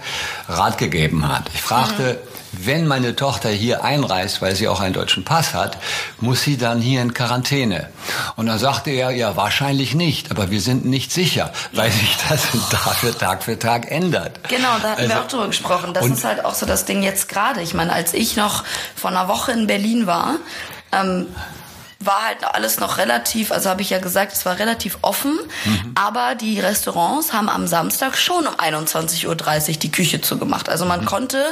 Rat 0.47 0.77
gegeben 0.77 1.27
hat. 1.27 1.43
Ich 1.53 1.61
fragte, 1.61 2.19
mhm. 2.51 2.65
wenn 2.65 2.87
meine 2.87 3.15
Tochter 3.15 3.49
hier 3.49 3.83
einreist, 3.83 4.41
weil 4.41 4.55
sie 4.55 4.67
auch 4.67 4.79
einen 4.79 4.93
deutschen 4.93 5.25
Pass 5.25 5.53
hat, 5.53 5.77
muss 6.19 6.41
sie 6.41 6.57
dann 6.57 6.81
hier 6.81 7.01
in 7.01 7.13
Quarantäne. 7.13 7.89
Und 8.35 8.47
dann 8.47 8.59
sagte 8.59 8.91
er, 8.91 9.11
ja, 9.11 9.35
wahrscheinlich 9.35 9.95
nicht, 9.95 10.31
aber 10.31 10.49
wir 10.51 10.61
sind 10.61 10.85
nicht 10.85 11.11
sicher, 11.11 11.51
weil 11.73 11.91
sich 11.91 12.17
das 12.29 12.47
Tag 12.69 12.95
für 12.95 13.17
Tag 13.17 13.43
für 13.43 13.59
Tag 13.59 13.91
ändert. 13.91 14.47
Genau, 14.49 14.77
da 14.81 14.91
hatten 14.91 15.01
also, 15.01 15.13
wir 15.13 15.21
auch 15.21 15.27
drüber 15.27 15.47
gesprochen. 15.47 15.93
Das 15.93 16.05
ist 16.05 16.23
halt 16.23 16.45
auch 16.45 16.55
so 16.55 16.65
das 16.65 16.85
Ding 16.85 17.03
jetzt 17.03 17.29
gerade. 17.29 17.61
Ich 17.61 17.73
meine, 17.73 17.93
als 17.93 18.13
ich 18.13 18.35
noch 18.35 18.63
vor 18.95 19.11
einer 19.11 19.27
Woche 19.27 19.51
in 19.51 19.67
Berlin 19.67 20.07
war, 20.07 20.35
ähm, 20.91 21.27
war 22.01 22.25
halt 22.25 22.37
alles 22.45 22.79
noch 22.79 22.97
relativ, 22.97 23.51
also 23.51 23.69
habe 23.69 23.81
ich 23.81 23.89
ja 23.89 23.99
gesagt, 23.99 24.31
es 24.31 24.45
war 24.45 24.57
relativ 24.57 24.99
offen, 25.01 25.37
mhm. 25.65 25.91
aber 25.95 26.33
die 26.35 26.61
Restaurants 26.61 27.33
haben 27.33 27.49
am 27.49 27.67
Samstag 27.67 28.17
schon 28.17 28.47
um 28.47 28.55
21.30 28.55 29.27
Uhr 29.27 29.79
die 29.79 29.91
Küche 29.91 30.21
zugemacht. 30.21 30.69
Also 30.69 30.85
man 30.85 31.01
mhm. 31.01 31.05
konnte, 31.05 31.43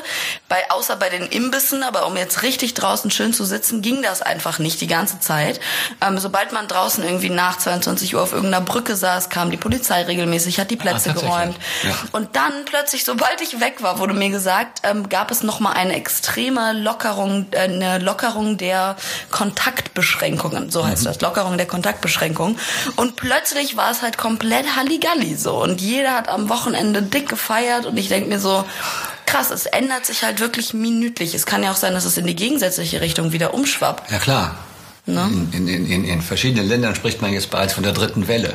bei, 0.47 0.63
außer 0.71 0.95
bei 0.95 1.09
den 1.09 1.23
Imbissen, 1.23 1.83
aber 1.83 2.07
um 2.07 2.15
jetzt 2.15 2.43
richtig 2.43 2.75
draußen 2.75 3.11
schön 3.11 3.33
zu 3.33 3.43
sitzen, 3.43 3.81
ging 3.81 4.01
das 4.01 4.21
einfach 4.21 4.57
nicht 4.57 4.79
die 4.79 4.87
ganze 4.87 5.19
Zeit. 5.19 5.59
Ähm, 5.99 6.17
sobald 6.17 6.53
man 6.53 6.69
draußen 6.69 7.03
irgendwie 7.03 7.29
nach 7.29 7.57
22 7.57 8.15
Uhr 8.15 8.21
auf 8.21 8.31
irgendeiner 8.31 8.63
Brücke 8.63 8.95
saß, 8.95 9.29
kam 9.29 9.51
die 9.51 9.57
Polizei 9.57 10.03
regelmäßig, 10.03 10.61
hat 10.61 10.71
die 10.71 10.77
Plätze 10.77 11.09
ah, 11.09 11.13
geräumt. 11.13 11.57
Ja. 11.83 11.93
Und 12.13 12.37
dann 12.37 12.53
plötzlich, 12.63 13.03
sobald 13.03 13.41
ich 13.41 13.59
weg 13.59 13.83
war, 13.83 13.99
wurde 13.99 14.13
mir 14.13 14.29
gesagt, 14.29 14.79
ähm, 14.83 15.09
gab 15.09 15.29
es 15.29 15.43
nochmal 15.43 15.73
eine 15.73 15.93
extreme 15.93 16.71
Lockerung, 16.71 17.47
äh, 17.51 17.63
eine 17.63 17.99
Lockerung 17.99 18.55
der 18.57 18.95
Kontaktbeschränkungen. 19.29 20.36
Kontaktbeschränkungen, 20.37 20.71
so 20.71 20.85
heißt 20.85 21.03
mhm. 21.03 21.07
das, 21.07 21.21
Lockerung 21.21 21.57
der 21.57 21.67
Kontaktbeschränkung. 21.67 22.57
Und 22.95 23.15
plötzlich 23.15 23.77
war 23.77 23.91
es 23.91 24.01
halt 24.01 24.17
komplett 24.17 24.75
Halligalli 24.75 25.35
so. 25.35 25.61
Und 25.61 25.81
jeder 25.81 26.13
hat 26.13 26.29
am 26.29 26.49
Wochenende 26.49 27.01
dick 27.01 27.29
gefeiert 27.29 27.85
und 27.85 27.97
ich 27.97 28.07
denke 28.09 28.29
mir 28.29 28.39
so, 28.39 28.63
krass, 29.25 29.51
es 29.51 29.65
ändert 29.65 30.05
sich 30.05 30.23
halt 30.23 30.39
wirklich 30.39 30.73
minütlich. 30.73 31.33
Es 31.33 31.45
kann 31.45 31.63
ja 31.63 31.71
auch 31.71 31.75
sein, 31.75 31.93
dass 31.93 32.05
es 32.05 32.17
in 32.17 32.25
die 32.25 32.35
gegensätzliche 32.35 33.01
Richtung 33.01 33.31
wieder 33.31 33.53
umschwappt. 33.53 34.11
Ja 34.11 34.19
klar. 34.19 34.55
Ne? 35.05 35.29
In, 35.53 35.67
in, 35.67 35.85
in, 35.89 36.03
in 36.03 36.21
verschiedenen 36.21 36.67
Ländern 36.67 36.93
spricht 36.93 37.21
man 37.21 37.31
jetzt 37.31 37.49
bereits 37.49 37.73
von 37.73 37.83
der 37.83 37.93
dritten 37.93 38.27
Welle. 38.27 38.53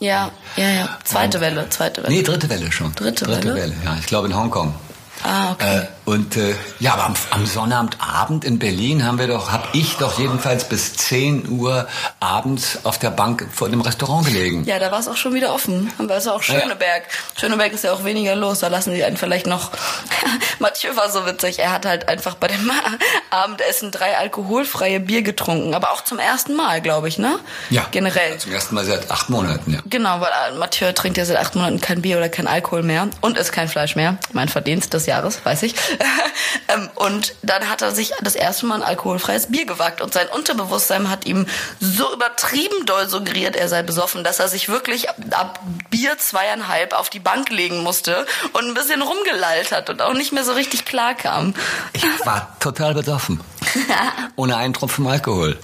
Ja, 0.00 0.30
ja, 0.56 0.68
ja. 0.68 0.98
Zweite 1.04 1.40
Welle, 1.40 1.70
zweite 1.70 2.02
Welle. 2.02 2.12
Nee, 2.12 2.22
dritte 2.22 2.50
Welle 2.50 2.70
schon. 2.72 2.94
Dritte, 2.94 3.24
dritte 3.24 3.54
Welle? 3.54 3.54
Welle? 3.54 3.74
Ja, 3.84 3.96
ich 3.98 4.06
glaube 4.06 4.28
in 4.28 4.36
Hongkong. 4.36 4.74
Ah, 5.22 5.52
okay. 5.52 5.78
Äh, 5.78 6.03
und 6.04 6.36
äh, 6.36 6.54
ja, 6.80 6.92
aber 6.92 7.04
am, 7.04 7.14
am 7.30 7.46
Sonnabendabend 7.46 8.44
in 8.44 8.58
Berlin 8.58 9.06
haben 9.06 9.18
wir 9.18 9.26
doch, 9.26 9.50
habe 9.50 9.66
ich 9.72 9.96
doch 9.96 10.18
jedenfalls 10.18 10.68
bis 10.68 10.94
10 10.94 11.48
Uhr 11.48 11.88
abends 12.20 12.80
auf 12.84 12.98
der 12.98 13.10
Bank 13.10 13.46
vor 13.50 13.70
dem 13.70 13.80
Restaurant 13.80 14.26
gelegen. 14.26 14.64
Ja, 14.64 14.78
da 14.78 14.90
war 14.92 15.00
es 15.00 15.08
auch 15.08 15.16
schon 15.16 15.32
wieder 15.32 15.54
offen. 15.54 15.90
Aber 15.98 16.16
es 16.16 16.24
ist 16.24 16.30
auch 16.30 16.42
Schöneberg. 16.42 17.04
Ja. 17.04 17.40
Schöneberg 17.40 17.72
ist 17.72 17.84
ja 17.84 17.92
auch 17.92 18.04
weniger 18.04 18.34
los. 18.34 18.58
Da 18.58 18.68
lassen 18.68 18.94
sie 18.94 19.02
einen 19.02 19.16
vielleicht 19.16 19.46
noch. 19.46 19.70
Mathieu 20.58 20.94
war 20.94 21.10
so 21.10 21.24
witzig. 21.24 21.58
Er 21.58 21.72
hat 21.72 21.86
halt 21.86 22.08
einfach 22.08 22.34
bei 22.34 22.48
dem 22.48 22.70
Abendessen 23.30 23.90
drei 23.90 24.18
alkoholfreie 24.18 25.00
Bier 25.00 25.22
getrunken. 25.22 25.74
Aber 25.74 25.92
auch 25.92 26.04
zum 26.04 26.18
ersten 26.18 26.54
Mal, 26.54 26.82
glaube 26.82 27.08
ich, 27.08 27.16
ne? 27.16 27.38
Ja. 27.70 27.86
Generell. 27.92 28.36
Zum 28.36 28.52
ersten 28.52 28.74
Mal 28.74 28.84
seit 28.84 29.10
acht 29.10 29.30
Monaten, 29.30 29.72
ja. 29.72 29.80
Genau, 29.86 30.20
weil 30.20 30.30
äh, 30.50 30.58
Mathieu 30.58 30.92
trinkt 30.92 31.16
ja 31.16 31.24
seit 31.24 31.38
acht 31.38 31.54
Monaten 31.54 31.80
kein 31.80 32.02
Bier 32.02 32.18
oder 32.18 32.28
kein 32.28 32.46
Alkohol 32.46 32.82
mehr 32.82 33.08
und 33.22 33.38
isst 33.38 33.52
kein 33.52 33.68
Fleisch 33.68 33.96
mehr. 33.96 34.18
Mein 34.32 34.50
Verdienst 34.50 34.92
des 34.92 35.06
Jahres, 35.06 35.44
weiß 35.44 35.62
ich. 35.62 35.74
Ähm, 36.68 36.88
und 36.94 37.34
dann 37.42 37.68
hat 37.68 37.82
er 37.82 37.90
sich 37.90 38.12
das 38.22 38.34
erste 38.34 38.64
Mal 38.64 38.76
ein 38.76 38.82
alkoholfreies 38.82 39.48
Bier 39.48 39.66
gewagt 39.66 40.00
und 40.00 40.14
sein 40.14 40.28
Unterbewusstsein 40.28 41.10
hat 41.10 41.26
ihm 41.26 41.46
so 41.80 42.10
übertrieben 42.12 42.86
doll 42.86 43.08
suggeriert, 43.08 43.54
er 43.56 43.68
sei 43.68 43.82
besoffen, 43.82 44.24
dass 44.24 44.38
er 44.38 44.48
sich 44.48 44.68
wirklich 44.68 45.10
ab 45.10 45.60
Bier 45.90 46.16
zweieinhalb 46.16 46.94
auf 46.94 47.10
die 47.10 47.18
Bank 47.18 47.50
legen 47.50 47.82
musste 47.82 48.24
und 48.52 48.66
ein 48.66 48.74
bisschen 48.74 49.02
rumgelallt 49.02 49.72
hat 49.72 49.90
und 49.90 50.00
auch 50.00 50.14
nicht 50.14 50.32
mehr 50.32 50.44
so 50.44 50.52
richtig 50.52 50.84
klar 50.84 51.14
kam. 51.14 51.54
Ich 51.92 52.04
war 52.24 52.56
total 52.60 52.94
besoffen. 52.94 53.40
Ohne 54.36 54.56
einen 54.56 54.72
Tropfen 54.72 55.06
Alkohol. 55.06 55.58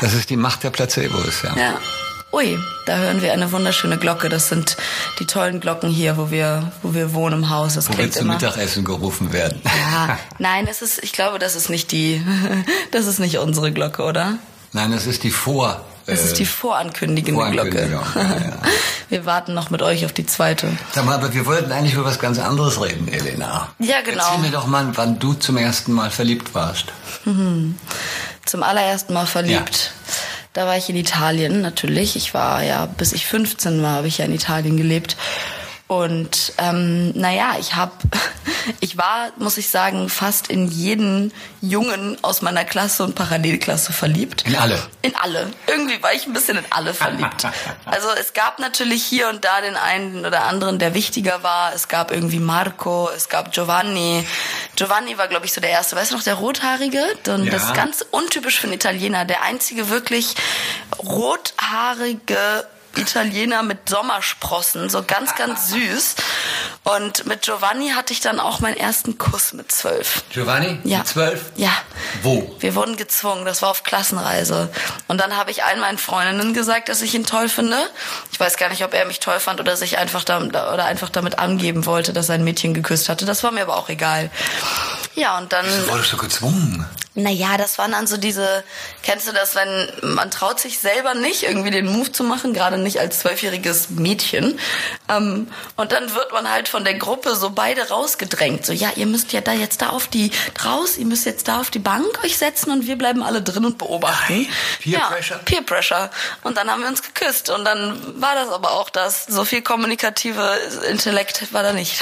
Das 0.00 0.14
ist 0.14 0.30
die 0.30 0.36
Macht 0.36 0.62
der 0.62 0.70
Placebos, 0.70 1.42
ja. 1.42 1.56
ja. 1.56 1.78
Ui, 2.32 2.58
da 2.86 2.96
hören 2.96 3.22
wir 3.22 3.32
eine 3.32 3.50
wunderschöne 3.50 3.98
Glocke. 3.98 4.28
Das 4.28 4.48
sind 4.48 4.76
die 5.18 5.26
tollen 5.26 5.58
Glocken 5.58 5.90
hier, 5.90 6.16
wo 6.16 6.30
wir, 6.30 6.70
wo 6.82 6.94
wir 6.94 7.12
wohnen 7.12 7.42
im 7.42 7.50
Haus. 7.50 7.74
Das 7.74 7.88
wo 7.88 7.98
wir 7.98 8.10
zum. 8.10 8.28
Mittagessen 8.28 8.84
gerufen 8.84 9.32
werden. 9.32 9.60
Ja, 9.64 10.16
nein, 10.38 10.68
es 10.70 10.80
ist, 10.80 11.02
ich 11.02 11.12
glaube, 11.12 11.40
das 11.40 11.56
ist 11.56 11.70
nicht 11.70 11.90
die, 11.90 12.24
das 12.92 13.06
ist 13.06 13.18
nicht 13.18 13.38
unsere 13.38 13.72
Glocke, 13.72 14.04
oder? 14.04 14.38
Nein, 14.72 14.92
das 14.92 15.06
ist 15.06 15.24
die 15.24 15.32
Vor. 15.32 15.84
Das 16.06 16.24
ist 16.24 16.38
die 16.38 16.46
vorankündigende 16.46 17.50
Glocke. 17.50 17.82
Ja, 17.82 17.88
ja. 17.88 18.02
Wir 19.08 19.26
warten 19.26 19.54
noch 19.54 19.70
mit 19.70 19.82
euch 19.82 20.04
auf 20.04 20.12
die 20.12 20.26
zweite. 20.26 20.68
Sag 20.92 21.04
mal, 21.04 21.16
aber 21.16 21.34
wir 21.34 21.44
wollten 21.46 21.72
eigentlich 21.72 21.94
über 21.94 22.04
was 22.04 22.20
ganz 22.20 22.38
anderes 22.38 22.80
reden, 22.80 23.08
Elena. 23.08 23.68
Ja, 23.80 24.02
genau. 24.02 24.24
Erzähl 24.24 24.38
mir 24.38 24.50
doch 24.50 24.68
mal, 24.68 24.86
wann 24.94 25.18
du 25.18 25.34
zum 25.34 25.56
ersten 25.56 25.92
Mal 25.92 26.10
verliebt 26.10 26.54
warst. 26.54 26.86
Zum 27.24 28.62
allerersten 28.62 29.12
Mal 29.12 29.26
verliebt. 29.26 29.92
Ja. 30.06 30.14
Da 30.52 30.66
war 30.66 30.76
ich 30.76 30.88
in 30.88 30.96
Italien 30.96 31.60
natürlich. 31.60 32.16
Ich 32.16 32.34
war 32.34 32.62
ja, 32.62 32.86
bis 32.86 33.12
ich 33.12 33.26
15 33.26 33.82
war, 33.82 33.96
habe 33.96 34.08
ich 34.08 34.18
ja 34.18 34.24
in 34.24 34.34
Italien 34.34 34.76
gelebt. 34.76 35.16
Und 35.90 36.52
ähm, 36.58 37.10
naja, 37.16 37.56
ich 37.58 37.74
habe, 37.74 37.90
ich 38.80 38.96
war, 38.96 39.32
muss 39.38 39.58
ich 39.58 39.70
sagen, 39.70 40.08
fast 40.08 40.46
in 40.46 40.68
jeden 40.68 41.32
Jungen 41.60 42.16
aus 42.22 42.42
meiner 42.42 42.64
Klasse 42.64 43.02
und 43.02 43.16
Parallelklasse 43.16 43.92
verliebt. 43.92 44.44
In 44.46 44.54
alle? 44.54 44.80
In 45.02 45.16
alle. 45.16 45.50
Irgendwie 45.66 46.00
war 46.00 46.12
ich 46.14 46.28
ein 46.28 46.32
bisschen 46.32 46.58
in 46.58 46.64
alle 46.70 46.94
verliebt. 46.94 47.44
Also 47.86 48.06
es 48.20 48.34
gab 48.34 48.60
natürlich 48.60 49.02
hier 49.02 49.28
und 49.30 49.44
da 49.44 49.60
den 49.60 49.74
einen 49.74 50.24
oder 50.24 50.44
anderen, 50.44 50.78
der 50.78 50.94
wichtiger 50.94 51.42
war. 51.42 51.74
Es 51.74 51.88
gab 51.88 52.12
irgendwie 52.12 52.38
Marco, 52.38 53.10
es 53.14 53.28
gab 53.28 53.50
Giovanni. 53.50 54.24
Giovanni 54.80 55.18
war, 55.18 55.28
glaube 55.28 55.44
ich, 55.44 55.52
so 55.52 55.60
der 55.60 55.68
erste. 55.68 55.94
Weißt 55.94 56.10
du 56.10 56.16
noch, 56.16 56.22
der 56.22 56.36
Rothaarige? 56.36 57.04
Und 57.26 57.44
ja. 57.44 57.50
Das 57.50 57.64
ist 57.64 57.74
ganz 57.74 58.02
untypisch 58.10 58.58
für 58.58 58.64
einen 58.64 58.72
Italiener. 58.72 59.26
Der 59.26 59.42
einzige 59.42 59.90
wirklich 59.90 60.34
rothaarige 60.98 62.66
Italiener 62.96 63.62
mit 63.62 63.88
Sommersprossen, 63.88 64.88
so 64.88 65.02
ganz, 65.02 65.34
ganz 65.34 65.70
süß. 65.70 66.16
Und 66.82 67.26
mit 67.26 67.42
Giovanni 67.42 67.90
hatte 67.90 68.12
ich 68.12 68.20
dann 68.20 68.40
auch 68.40 68.60
meinen 68.60 68.76
ersten 68.76 69.18
Kuss 69.18 69.52
mit 69.52 69.70
zwölf. 69.70 70.24
Giovanni? 70.30 70.78
Ja. 70.84 70.98
Mit 70.98 71.08
zwölf? 71.08 71.44
Ja. 71.56 71.72
Wo? 72.22 72.56
Wir 72.58 72.74
wurden 72.74 72.96
gezwungen, 72.96 73.44
das 73.44 73.62
war 73.62 73.70
auf 73.70 73.82
Klassenreise. 73.84 74.70
Und 75.08 75.20
dann 75.20 75.36
habe 75.36 75.50
ich 75.50 75.64
allen 75.64 75.80
meinen 75.80 75.98
Freundinnen 75.98 76.54
gesagt, 76.54 76.88
dass 76.88 77.02
ich 77.02 77.14
ihn 77.14 77.24
toll 77.24 77.48
finde. 77.48 77.76
Ich 78.32 78.40
weiß 78.40 78.56
gar 78.56 78.70
nicht, 78.70 78.84
ob 78.84 78.94
er 78.94 79.04
mich 79.04 79.20
toll 79.20 79.40
fand 79.40 79.60
oder 79.60 79.76
sich 79.76 79.98
einfach 79.98 80.24
da, 80.24 80.38
oder 80.38 80.84
einfach 80.84 81.10
damit 81.10 81.38
angeben 81.38 81.86
wollte, 81.86 82.12
dass 82.12 82.28
er 82.28 82.36
ein 82.36 82.44
Mädchen 82.44 82.74
geküsst 82.74 83.08
hatte. 83.08 83.24
Das 83.24 83.42
war 83.42 83.52
mir 83.52 83.62
aber 83.62 83.76
auch 83.76 83.88
egal. 83.88 84.30
Ja, 85.14 85.38
und 85.38 85.52
dann. 85.52 85.66
Wieso 85.66 85.88
wurdest 85.88 86.12
du 86.12 86.16
gezwungen? 86.16 86.86
Naja, 87.14 87.56
das 87.56 87.76
waren 87.76 87.90
dann 87.90 88.06
so 88.06 88.16
diese, 88.16 88.62
kennst 89.02 89.26
du 89.26 89.32
das, 89.32 89.56
wenn 89.56 90.14
man 90.14 90.30
traut 90.30 90.60
sich 90.60 90.78
selber 90.78 91.14
nicht, 91.14 91.42
irgendwie 91.42 91.72
den 91.72 91.86
Move 91.86 92.12
zu 92.12 92.22
machen, 92.22 92.54
gerade 92.54 92.78
nicht 92.78 93.00
als 93.00 93.18
zwölfjähriges 93.18 93.90
Mädchen. 93.90 94.60
Ähm, 95.08 95.48
und 95.74 95.90
dann 95.90 96.14
wird 96.14 96.32
man 96.32 96.48
halt 96.48 96.68
von 96.68 96.84
der 96.84 96.94
Gruppe 96.94 97.34
so 97.34 97.50
beide 97.50 97.88
rausgedrängt. 97.88 98.64
So, 98.64 98.72
ja, 98.72 98.90
ihr 98.94 99.06
müsst 99.06 99.32
ja 99.32 99.40
da 99.40 99.52
jetzt 99.52 99.82
da 99.82 99.88
auf 99.88 100.06
die, 100.06 100.30
raus, 100.64 100.96
ihr 100.98 101.06
müsst 101.06 101.26
jetzt 101.26 101.48
da 101.48 101.60
auf 101.60 101.70
die 101.70 101.80
Bank 101.80 102.06
euch 102.24 102.38
setzen 102.38 102.70
und 102.70 102.86
wir 102.86 102.96
bleiben 102.96 103.24
alle 103.24 103.42
drin 103.42 103.64
und 103.64 103.76
beobachten. 103.78 104.46
Peer 104.80 104.92
ja, 104.92 105.08
Pressure? 105.08 105.38
Peer 105.38 105.62
Pressure. 105.62 106.10
Und 106.44 106.56
dann 106.56 106.70
haben 106.70 106.82
wir 106.82 106.88
uns 106.88 107.02
geküsst. 107.02 107.50
Und 107.50 107.64
dann 107.64 108.20
war 108.20 108.36
das 108.36 108.50
aber 108.50 108.70
auch 108.70 108.88
das. 108.88 109.26
So 109.26 109.44
viel 109.44 109.62
kommunikative 109.62 110.56
Intellekt 110.88 111.52
war 111.52 111.64
da 111.64 111.72
nicht. 111.72 112.00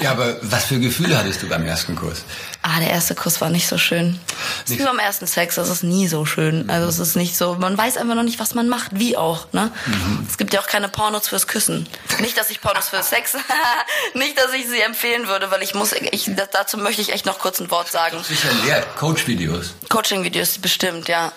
ja, 0.00 0.10
aber 0.10 0.36
was 0.42 0.64
für 0.64 0.80
Gefühle 0.80 1.16
hattest 1.16 1.42
du 1.42 1.48
beim 1.48 1.64
ersten 1.64 1.94
Kurs? 1.94 2.24
Ah, 2.62 2.80
der 2.80 2.90
erste 2.90 3.14
Kuss 3.14 3.40
war 3.40 3.50
nicht 3.50 3.68
so 3.68 3.78
schön. 3.78 4.18
Das 4.62 4.70
ist 4.70 4.78
wie 4.78 4.84
beim 4.84 4.98
ersten 4.98 5.26
Sex, 5.26 5.56
das 5.56 5.68
ist 5.68 5.82
nie 5.82 6.08
so 6.08 6.24
schön. 6.24 6.68
Also 6.70 6.88
es 6.88 6.98
ist 6.98 7.16
nicht 7.16 7.36
so, 7.36 7.54
man 7.54 7.76
weiß 7.76 7.96
einfach 7.96 8.14
noch 8.14 8.22
nicht, 8.22 8.38
was 8.38 8.54
man 8.54 8.68
macht, 8.68 8.98
wie 8.98 9.16
auch. 9.16 9.46
Ne? 9.52 9.70
Mhm. 9.86 10.26
Es 10.28 10.38
gibt 10.38 10.54
ja 10.54 10.60
auch 10.60 10.66
keine 10.66 10.88
Pornos 10.88 11.28
fürs 11.28 11.46
Küssen. 11.46 11.88
Nicht, 12.20 12.36
dass 12.36 12.50
ich 12.50 12.60
Pornos 12.60 12.88
für 12.88 13.02
Sex, 13.02 13.34
nicht, 14.14 14.38
dass 14.38 14.52
ich 14.52 14.68
sie 14.68 14.80
empfehlen 14.80 15.28
würde, 15.28 15.50
weil 15.50 15.62
ich 15.62 15.74
muss, 15.74 15.92
ich, 15.92 16.30
dazu 16.52 16.78
möchte 16.78 17.02
ich 17.02 17.12
echt 17.12 17.26
noch 17.26 17.38
kurz 17.38 17.60
ein 17.60 17.70
Wort 17.70 17.90
sagen. 17.90 18.22
Sicher 18.22 18.48
leer, 18.64 18.82
Coach-Videos. 18.96 19.74
Coaching-Videos, 19.88 20.58
bestimmt, 20.58 21.08
ja. 21.08 21.32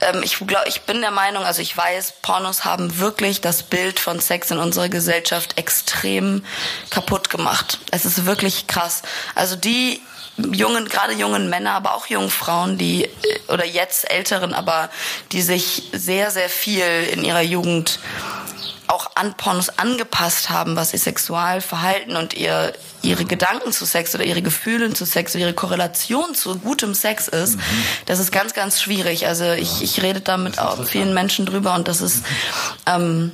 Ähm, 0.00 0.22
ich 0.22 0.38
glaube, 0.38 0.68
ich 0.68 0.82
bin 0.82 1.00
der 1.00 1.10
Meinung, 1.10 1.44
also 1.44 1.62
ich 1.62 1.76
weiß, 1.76 2.14
Pornos 2.22 2.64
haben 2.64 2.98
wirklich 2.98 3.40
das 3.40 3.62
Bild 3.62 4.00
von 4.00 4.20
Sex 4.20 4.50
in 4.50 4.58
unserer 4.58 4.88
Gesellschaft 4.88 5.58
extrem 5.58 6.44
kaputt 6.90 7.30
gemacht. 7.30 7.78
Es 7.90 8.04
ist 8.04 8.26
wirklich 8.26 8.66
krass. 8.66 9.02
Also 9.34 9.56
die 9.56 10.00
jungen, 10.36 10.88
gerade 10.88 11.14
jungen 11.14 11.48
Männer, 11.48 11.72
aber 11.72 11.94
auch 11.94 12.06
jungen 12.06 12.30
Frauen, 12.30 12.78
die, 12.78 13.04
äh, 13.04 13.08
oder 13.48 13.64
jetzt 13.64 14.10
älteren, 14.10 14.54
aber 14.54 14.90
die 15.32 15.42
sich 15.42 15.90
sehr, 15.92 16.30
sehr 16.30 16.48
viel 16.48 16.84
in 17.12 17.24
ihrer 17.24 17.42
Jugend 17.42 17.98
auch 18.88 19.10
an 19.16 19.36
Pornos 19.36 19.70
angepasst 19.78 20.50
haben, 20.50 20.76
was 20.76 20.92
ihr 20.92 20.98
Sexualverhalten 20.98 22.16
und 22.16 22.34
ihr, 22.34 22.72
ihre 23.02 23.24
Gedanken 23.24 23.72
zu 23.72 23.84
Sex 23.84 24.14
oder 24.14 24.24
ihre 24.24 24.42
Gefühle 24.42 24.92
zu 24.92 25.04
Sex 25.04 25.34
oder 25.34 25.44
ihre 25.44 25.54
Korrelation 25.54 26.34
zu 26.34 26.56
gutem 26.58 26.94
Sex 26.94 27.26
ist, 27.28 27.56
mhm. 27.56 27.62
das 28.06 28.20
ist 28.20 28.30
ganz, 28.30 28.54
ganz 28.54 28.80
schwierig. 28.80 29.26
Also 29.26 29.52
ich, 29.52 29.82
ich 29.82 30.02
rede 30.02 30.20
da 30.20 30.36
mit 30.36 30.56
vielen 30.86 31.14
Menschen 31.14 31.46
drüber 31.46 31.74
und 31.74 31.88
das 31.88 32.00
ist, 32.00 32.24
ähm, 32.86 33.32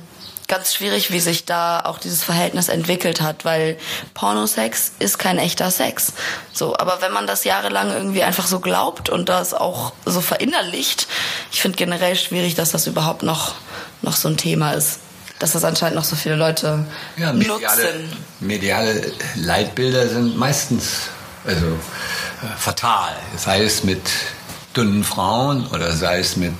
ganz 0.53 0.71
schwierig, 0.75 1.11
wie 1.11 1.19
sich 1.19 1.45
da 1.45 1.79
auch 1.79 1.97
dieses 1.97 2.23
Verhältnis 2.23 2.69
entwickelt 2.69 3.21
hat, 3.21 3.43
weil 3.43 3.75
Pornosex 4.13 4.91
ist 4.99 5.17
kein 5.17 5.39
echter 5.39 5.71
Sex. 5.71 6.13
So, 6.51 6.77
aber 6.77 7.01
wenn 7.01 7.11
man 7.11 7.25
das 7.25 7.43
jahrelang 7.43 7.91
irgendwie 7.91 8.21
einfach 8.21 8.45
so 8.45 8.59
glaubt 8.59 9.09
und 9.09 9.29
das 9.29 9.55
auch 9.55 9.93
so 10.05 10.21
verinnerlicht, 10.21 11.07
ich 11.51 11.59
finde 11.59 11.77
generell 11.77 12.15
schwierig, 12.15 12.53
dass 12.53 12.69
das 12.71 12.85
überhaupt 12.85 13.23
noch 13.23 13.55
noch 14.03 14.15
so 14.15 14.27
ein 14.29 14.37
Thema 14.37 14.73
ist, 14.73 14.99
dass 15.39 15.53
das 15.53 15.63
anscheinend 15.63 15.95
noch 15.95 16.03
so 16.03 16.15
viele 16.15 16.35
Leute 16.35 16.85
ja, 17.17 17.33
mediale, 17.33 17.59
nutzen. 17.59 18.17
Mediale 18.39 19.11
Leitbilder 19.35 20.07
sind 20.07 20.37
meistens 20.37 21.09
also 21.45 21.65
äh, 21.65 22.57
fatal, 22.57 23.15
sei 23.37 23.63
es 23.63 23.83
mit 23.83 24.01
dünnen 24.75 25.03
Frauen 25.03 25.65
oder 25.67 25.93
sei 25.93 26.19
es 26.19 26.37
mit 26.37 26.53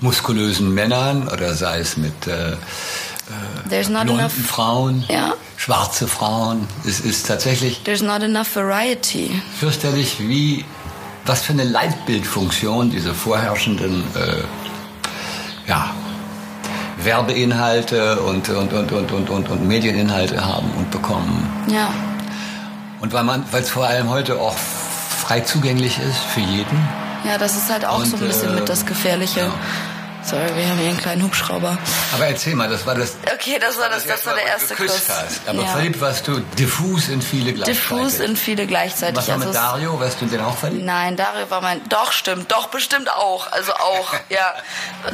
muskulösen 0.00 0.74
Männern 0.74 1.28
oder 1.28 1.54
sei 1.54 1.78
es 1.78 1.96
mit 1.96 2.26
äh, 2.26 2.56
There's 3.72 3.88
not 3.88 4.04
blonden 4.04 4.18
enough, 4.26 4.34
Frauen, 4.34 5.04
ja. 5.08 5.32
schwarze 5.56 6.06
Frauen. 6.06 6.68
Es 6.86 7.00
ist 7.00 7.26
tatsächlich. 7.26 7.80
There's 7.84 8.02
not 8.02 8.22
enough 8.22 8.54
variety. 8.54 9.30
Fürchterlich, 9.58 10.16
wie 10.20 10.66
was 11.24 11.40
für 11.40 11.54
eine 11.54 11.64
Leitbildfunktion 11.64 12.90
diese 12.90 13.14
vorherrschenden 13.14 14.04
äh, 14.14 14.42
ja, 15.66 15.88
Werbeinhalte 16.98 18.20
und, 18.20 18.50
und, 18.50 18.74
und, 18.74 18.92
und, 18.92 19.10
und, 19.10 19.30
und, 19.30 19.48
und 19.48 19.66
Medieninhalte 19.66 20.44
haben 20.44 20.70
und 20.76 20.90
bekommen. 20.90 21.48
Ja. 21.68 21.88
Und 23.00 23.14
weil 23.14 23.24
man, 23.24 23.42
weil 23.52 23.62
es 23.62 23.70
vor 23.70 23.86
allem 23.86 24.10
heute 24.10 24.38
auch 24.38 24.54
frei 24.54 25.40
zugänglich 25.40 25.98
ist 25.98 26.18
für 26.18 26.40
jeden. 26.40 26.76
Ja, 27.24 27.38
das 27.38 27.56
ist 27.56 27.72
halt 27.72 27.86
auch 27.86 28.00
und, 28.00 28.04
so 28.04 28.18
ein 28.18 28.26
bisschen 28.26 28.50
äh, 28.50 28.56
mit 28.56 28.68
das 28.68 28.84
Gefährliche. 28.84 29.40
Ja. 29.40 29.54
Sorry, 30.24 30.54
wir 30.54 30.68
haben 30.68 30.78
hier 30.78 30.90
einen 30.90 30.98
kleinen 30.98 31.22
Hubschrauber. 31.24 31.76
Aber 32.14 32.26
erzähl 32.26 32.54
mal, 32.54 32.68
das 32.68 32.86
war 32.86 32.94
das. 32.94 33.16
Okay, 33.34 33.58
das 33.60 33.76
war 33.78 33.88
das, 33.88 34.06
das 34.06 34.24
war 34.24 34.34
der 34.34 34.46
erste 34.46 34.74
Kuss. 34.76 35.08
Hast. 35.08 35.48
Aber 35.48 35.62
ja. 35.62 35.66
verliebt 35.66 36.00
warst 36.00 36.28
du 36.28 36.38
diffus 36.58 37.08
in 37.08 37.20
viele 37.20 37.52
gleichzeitig. 37.52 37.82
Diffus 37.82 38.20
in 38.20 38.36
viele 38.36 38.66
gleichzeitig. 38.66 39.16
Was 39.16 39.28
war 39.28 39.38
mit 39.38 39.48
also 39.48 39.58
Dario? 39.58 39.98
Warst 39.98 40.20
du 40.20 40.26
den 40.26 40.40
auch 40.40 40.56
verliebt? 40.56 40.84
Nein, 40.84 41.16
Dario 41.16 41.50
war 41.50 41.60
mein. 41.60 41.80
Doch, 41.88 42.12
stimmt. 42.12 42.52
Doch, 42.52 42.68
bestimmt 42.68 43.10
auch. 43.10 43.50
Also 43.50 43.72
auch, 43.72 44.14
ja. 44.28 44.54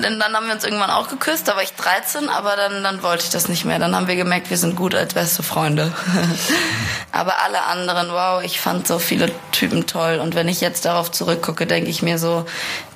Denn 0.03 0.21
dann 0.21 0.35
haben 0.35 0.47
wir 0.47 0.55
uns 0.55 0.65
irgendwann 0.65 0.91
auch 0.91 1.09
geküsst. 1.09 1.49
Da 1.49 1.57
war 1.57 1.63
ich 1.63 1.73
13, 1.73 2.29
aber 2.29 2.57
dann, 2.57 2.83
dann 2.83 3.03
wollte 3.03 3.25
ich 3.25 3.31
das 3.31 3.49
nicht 3.49 3.65
mehr. 3.65 3.79
Dann 3.79 3.97
haben 3.97 4.09
wir 4.09 4.17
gemerkt, 4.17 4.51
wir 4.51 4.59
sind 4.59 4.77
gut 4.77 4.95
als 4.95 5.15
beste 5.15 5.43
Freunde. 5.43 5.91
aber 7.13 7.43
alle 7.43 7.63
anderen, 7.63 8.11
wow, 8.13 8.43
ich 8.43 8.61
fand 8.61 8.87
so 8.87 8.99
viele 8.99 9.33
Typen 9.53 9.87
toll. 9.87 10.21
Und 10.23 10.35
wenn 10.35 10.49
ich 10.49 10.61
jetzt 10.61 10.85
darauf 10.85 11.11
zurückgucke, 11.11 11.67
denke 11.67 11.89
ich 11.89 12.03
mir 12.03 12.19
so, 12.19 12.45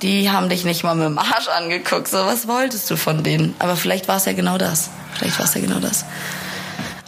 die 0.03 0.29
haben 0.29 0.49
dich 0.49 0.63
nicht 0.63 0.83
mal 0.83 0.93
mit 0.93 1.07
dem 1.07 1.17
Arsch 1.17 1.47
angeguckt. 1.47 2.02
So, 2.07 2.17
was 2.17 2.47
wolltest 2.47 2.89
du 2.89 2.95
von 2.95 3.23
denen? 3.23 3.55
Aber 3.59 3.75
vielleicht 3.75 4.07
war 4.07 4.17
es 4.17 4.25
ja 4.25 4.33
genau 4.33 4.57
das. 4.57 4.89
Vielleicht 5.15 5.37
war 5.39 5.45
es 5.45 5.53
ja 5.53 5.61
genau 5.61 5.79
das 5.79 6.05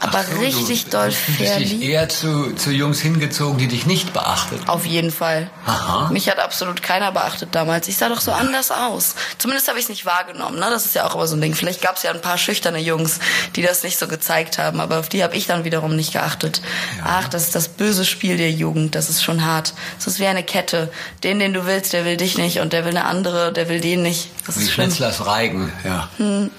aber 0.07 0.23
so, 0.23 0.39
richtig 0.39 0.85
du, 0.85 0.91
doll 0.91 1.09
du 1.09 1.13
verliebt. 1.13 1.71
dich 1.71 1.81
eher 1.81 2.09
zu, 2.09 2.53
zu 2.55 2.71
Jungs 2.71 2.99
hingezogen, 2.99 3.57
die 3.57 3.67
dich 3.67 3.85
nicht 3.85 4.13
beachtet. 4.13 4.67
Auf 4.67 4.85
jeden 4.85 5.11
Fall. 5.11 5.49
Aha. 5.65 6.09
Mich 6.11 6.29
hat 6.29 6.39
absolut 6.39 6.81
keiner 6.81 7.11
beachtet 7.11 7.49
damals. 7.53 7.87
Ich 7.87 7.97
sah 7.97 8.09
doch 8.09 8.21
so 8.21 8.31
anders 8.31 8.71
aus. 8.71 9.15
Zumindest 9.37 9.67
habe 9.67 9.79
ich 9.79 9.85
es 9.85 9.89
nicht 9.89 10.05
wahrgenommen. 10.05 10.59
Ne? 10.59 10.67
Das 10.69 10.85
ist 10.85 10.95
ja 10.95 11.05
auch 11.05 11.15
immer 11.15 11.27
so 11.27 11.35
ein 11.35 11.41
Ding. 11.41 11.55
Vielleicht 11.55 11.81
gab 11.81 11.97
es 11.97 12.03
ja 12.03 12.11
ein 12.11 12.21
paar 12.21 12.37
schüchterne 12.37 12.79
Jungs, 12.79 13.19
die 13.55 13.61
das 13.61 13.83
nicht 13.83 13.97
so 13.97 14.07
gezeigt 14.07 14.57
haben, 14.57 14.79
aber 14.79 14.99
auf 14.99 15.09
die 15.09 15.23
habe 15.23 15.35
ich 15.35 15.47
dann 15.47 15.63
wiederum 15.63 15.95
nicht 15.95 16.13
geachtet. 16.13 16.61
Ja. 16.97 17.21
Ach, 17.21 17.27
das 17.27 17.43
ist 17.43 17.55
das 17.55 17.67
böse 17.67 18.05
Spiel 18.05 18.37
der 18.37 18.51
Jugend. 18.51 18.95
Das 18.95 19.09
ist 19.09 19.23
schon 19.23 19.45
hart. 19.45 19.73
Das 19.97 20.07
ist 20.07 20.19
wie 20.19 20.27
eine 20.27 20.43
Kette. 20.43 20.91
Den, 21.23 21.39
den 21.39 21.53
du 21.53 21.65
willst, 21.65 21.93
der 21.93 22.05
will 22.05 22.17
dich 22.17 22.37
nicht 22.37 22.59
und 22.59 22.73
der 22.73 22.85
will 22.85 22.95
eine 22.95 23.05
andere, 23.05 23.51
der 23.51 23.69
will 23.69 23.81
den 23.81 24.01
nicht. 24.01 24.29
Das 24.45 24.59
wie 24.59 24.63
ist 24.63 24.71
Schnitzlers 24.71 25.25
Reigen, 25.25 25.71
ja. 25.83 26.09
Hm. 26.17 26.51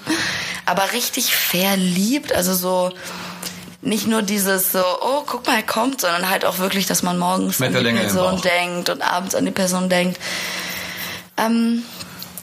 Aber 0.65 0.91
richtig 0.91 1.33
verliebt, 1.33 2.33
also 2.33 2.53
so 2.53 2.91
nicht 3.87 4.07
nur 4.07 4.21
dieses 4.21 4.71
so, 4.71 4.83
oh, 5.01 5.23
guck 5.25 5.47
mal, 5.47 5.55
er 5.55 5.63
kommt, 5.63 6.01
sondern 6.01 6.29
halt 6.29 6.45
auch 6.45 6.59
wirklich, 6.59 6.85
dass 6.85 7.03
man 7.03 7.17
morgens 7.17 7.61
an 7.61 7.73
die 7.73 7.91
Person 7.91 8.41
denkt 8.41 8.89
und 8.89 9.01
abends 9.01 9.33
an 9.33 9.45
die 9.45 9.51
Person 9.51 9.89
denkt. 9.89 10.19
Ähm, 11.37 11.83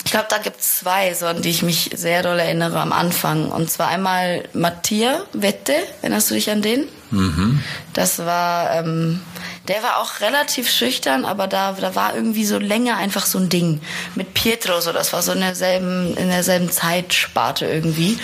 ich 0.05 0.11
glaube, 0.11 0.27
da 0.29 0.39
gibt 0.39 0.61
es 0.61 0.81
zwei, 0.81 1.15
so 1.15 1.27
an 1.27 1.43
die 1.43 1.51
ich 1.51 1.63
mich 1.63 1.91
sehr 1.95 2.23
doll 2.23 2.39
erinnere 2.39 2.79
am 2.81 2.93
Anfang. 2.93 3.51
Und 3.51 3.71
zwar 3.71 3.89
einmal 3.89 4.45
Mattia 4.53 5.23
Wette, 5.33 5.75
erinnerst 6.03 6.31
du 6.31 6.35
dich 6.35 6.51
an 6.51 6.63
den? 6.63 6.87
Mhm. 7.11 7.63
Das 7.95 8.19
war, 8.19 8.73
ähm, 8.73 9.21
der 9.69 9.83
war 9.83 9.99
auch 9.99 10.21
relativ 10.21 10.71
schüchtern, 10.71 11.25
aber 11.25 11.47
da, 11.47 11.73
da 11.73 11.95
war 11.95 12.15
irgendwie 12.15 12.45
so 12.45 12.59
länger 12.59 12.97
einfach 12.97 13.25
so 13.25 13.39
ein 13.39 13.49
Ding. 13.49 13.81
Mit 14.15 14.35
Pietro, 14.35 14.81
so, 14.81 14.93
das 14.93 15.13
war 15.13 15.23
so 15.23 15.33
in 15.33 15.41
derselben, 15.41 16.17
in 16.17 16.29
derselben 16.29 16.71
Zeitsparte 16.71 17.67
irgendwie. 17.67 18.19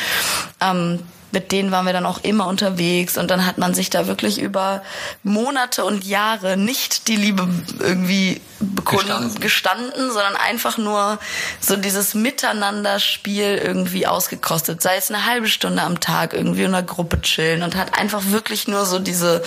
Ähm, 0.60 1.00
mit 1.32 1.52
denen 1.52 1.70
waren 1.70 1.86
wir 1.86 1.92
dann 1.92 2.06
auch 2.06 2.22
immer 2.22 2.46
unterwegs 2.46 3.16
und 3.16 3.30
dann 3.30 3.46
hat 3.46 3.58
man 3.58 3.74
sich 3.74 3.90
da 3.90 4.06
wirklich 4.06 4.40
über 4.40 4.82
Monate 5.22 5.84
und 5.84 6.04
Jahre 6.04 6.56
nicht 6.56 7.08
die 7.08 7.16
Liebe 7.16 7.48
irgendwie 7.78 8.40
gestanden. 8.84 9.40
gestanden, 9.40 10.10
sondern 10.10 10.36
einfach 10.36 10.76
nur 10.76 11.18
so 11.60 11.76
dieses 11.76 12.14
Miteinanderspiel 12.14 13.60
irgendwie 13.62 14.06
ausgekostet. 14.06 14.82
Sei 14.82 14.96
es 14.96 15.10
eine 15.10 15.26
halbe 15.26 15.48
Stunde 15.48 15.82
am 15.82 16.00
Tag 16.00 16.34
irgendwie 16.34 16.62
in 16.62 16.74
einer 16.74 16.82
Gruppe 16.82 17.20
chillen 17.22 17.62
und 17.62 17.76
hat 17.76 17.98
einfach 17.98 18.22
wirklich 18.26 18.68
nur 18.68 18.84
so 18.84 18.98
diese 18.98 19.42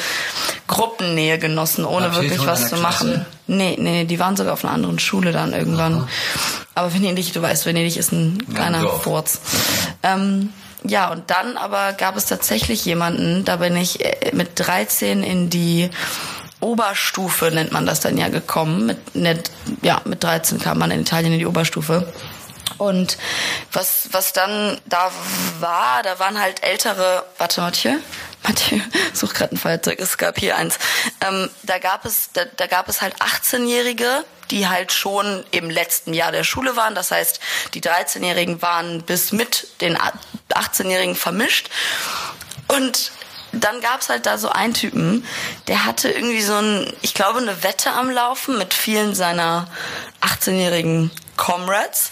Gruppennähe 0.68 1.38
genossen, 1.38 1.86
ohne 1.86 2.08
Abschied 2.08 2.24
wirklich 2.24 2.48
was 2.48 2.70
zu 2.70 2.78
machen. 2.78 3.12
Klasse? 3.12 3.26
Nee, 3.46 3.76
nee, 3.78 4.06
die 4.06 4.20
waren 4.20 4.38
sogar 4.38 4.54
auf 4.54 4.64
einer 4.64 4.74
anderen 4.74 5.00
Schule 5.00 5.32
dann 5.32 5.54
irgendwann. 5.54 5.96
Aha. 5.96 6.08
Aber 6.76 6.94
Venedig, 6.94 7.34
du 7.34 7.42
weißt, 7.42 7.66
Venedig 7.66 7.98
ist 7.98 8.12
ein 8.12 8.38
kleiner 8.54 8.84
ja, 8.84 8.90
Furz. 8.90 9.42
Ähm, 10.02 10.50
ja, 10.84 11.10
und 11.12 11.30
dann 11.30 11.58
aber 11.58 11.94
gab 11.94 12.18
es 12.18 12.26
tatsächlich 12.26 12.86
jemanden, 12.86 13.46
da 13.46 13.58
bin 13.58 13.76
ich 13.78 14.04
äh, 14.04 14.32
mit 14.34 14.52
13 14.56 15.24
in 15.24 15.50
die 15.50 15.90
Oberstufe, 16.60 17.52
nennt 17.52 17.72
man 17.72 17.86
das 17.86 18.00
dann 18.00 18.18
ja, 18.18 18.30
gekommen. 18.30 18.86
Mit, 18.86 19.16
net, 19.16 19.52
ja, 19.82 20.02
mit 20.06 20.24
13 20.24 20.60
kam 20.60 20.80
man 20.80 20.92
in 20.92 21.02
Italien 21.02 21.34
in 21.34 21.40
die 21.40 21.46
Oberstufe. 21.46 22.12
Und 22.78 23.18
was, 23.72 24.10
was 24.12 24.34
dann 24.34 24.80
da 24.86 25.12
war, 25.60 26.02
da 26.04 26.20
waren 26.20 26.40
halt 26.40 26.64
ältere, 26.64 27.24
warte 27.38 27.62
Mathieu, 27.62 27.94
Mathieu, 28.44 28.80
such 29.14 29.34
gerade 29.34 29.56
ein 29.56 29.58
Feuerzeug, 29.58 30.00
es 30.00 30.18
gab 30.18 30.40
hier 30.40 30.58
eins. 30.58 30.80
Ähm, 31.22 31.50
da 31.64 31.78
gab 31.80 32.06
es, 32.06 32.32
da, 32.34 32.46
da 32.46 32.68
gab 32.68 32.90
es 32.90 33.02
halt 33.02 33.16
18-Jährige, 33.22 34.26
die 34.52 34.68
halt 34.68 34.92
schon 34.92 35.44
im 35.52 35.70
letzten 35.70 36.14
Jahr 36.14 36.32
der 36.32 36.44
Schule 36.44 36.76
waren. 36.76 36.96
Das 36.96 37.12
heißt, 37.12 37.40
die 37.74 37.82
13-Jährigen 37.82 38.62
waren 38.62 39.02
bis 39.04 39.32
mit 39.32 39.68
den 39.82 39.98
18-Jährigen 40.50 41.16
vermischt. 41.16 41.70
Und 42.68 43.12
dann 43.54 43.82
gab's 43.82 44.10
halt 44.10 44.26
da 44.26 44.38
so 44.38 44.50
einen 44.50 44.74
Typen, 44.74 45.26
der 45.68 45.86
hatte 45.86 46.10
irgendwie 46.10 46.42
so 46.42 46.56
ein, 46.56 46.92
ich 47.02 47.14
glaube, 47.14 47.40
eine 47.40 47.64
Wette 47.64 47.92
am 47.92 48.10
Laufen 48.10 48.58
mit 48.58 48.74
vielen 48.74 49.14
seiner 49.14 49.68
18-jährigen 50.22 51.12
Comrades. 51.38 52.10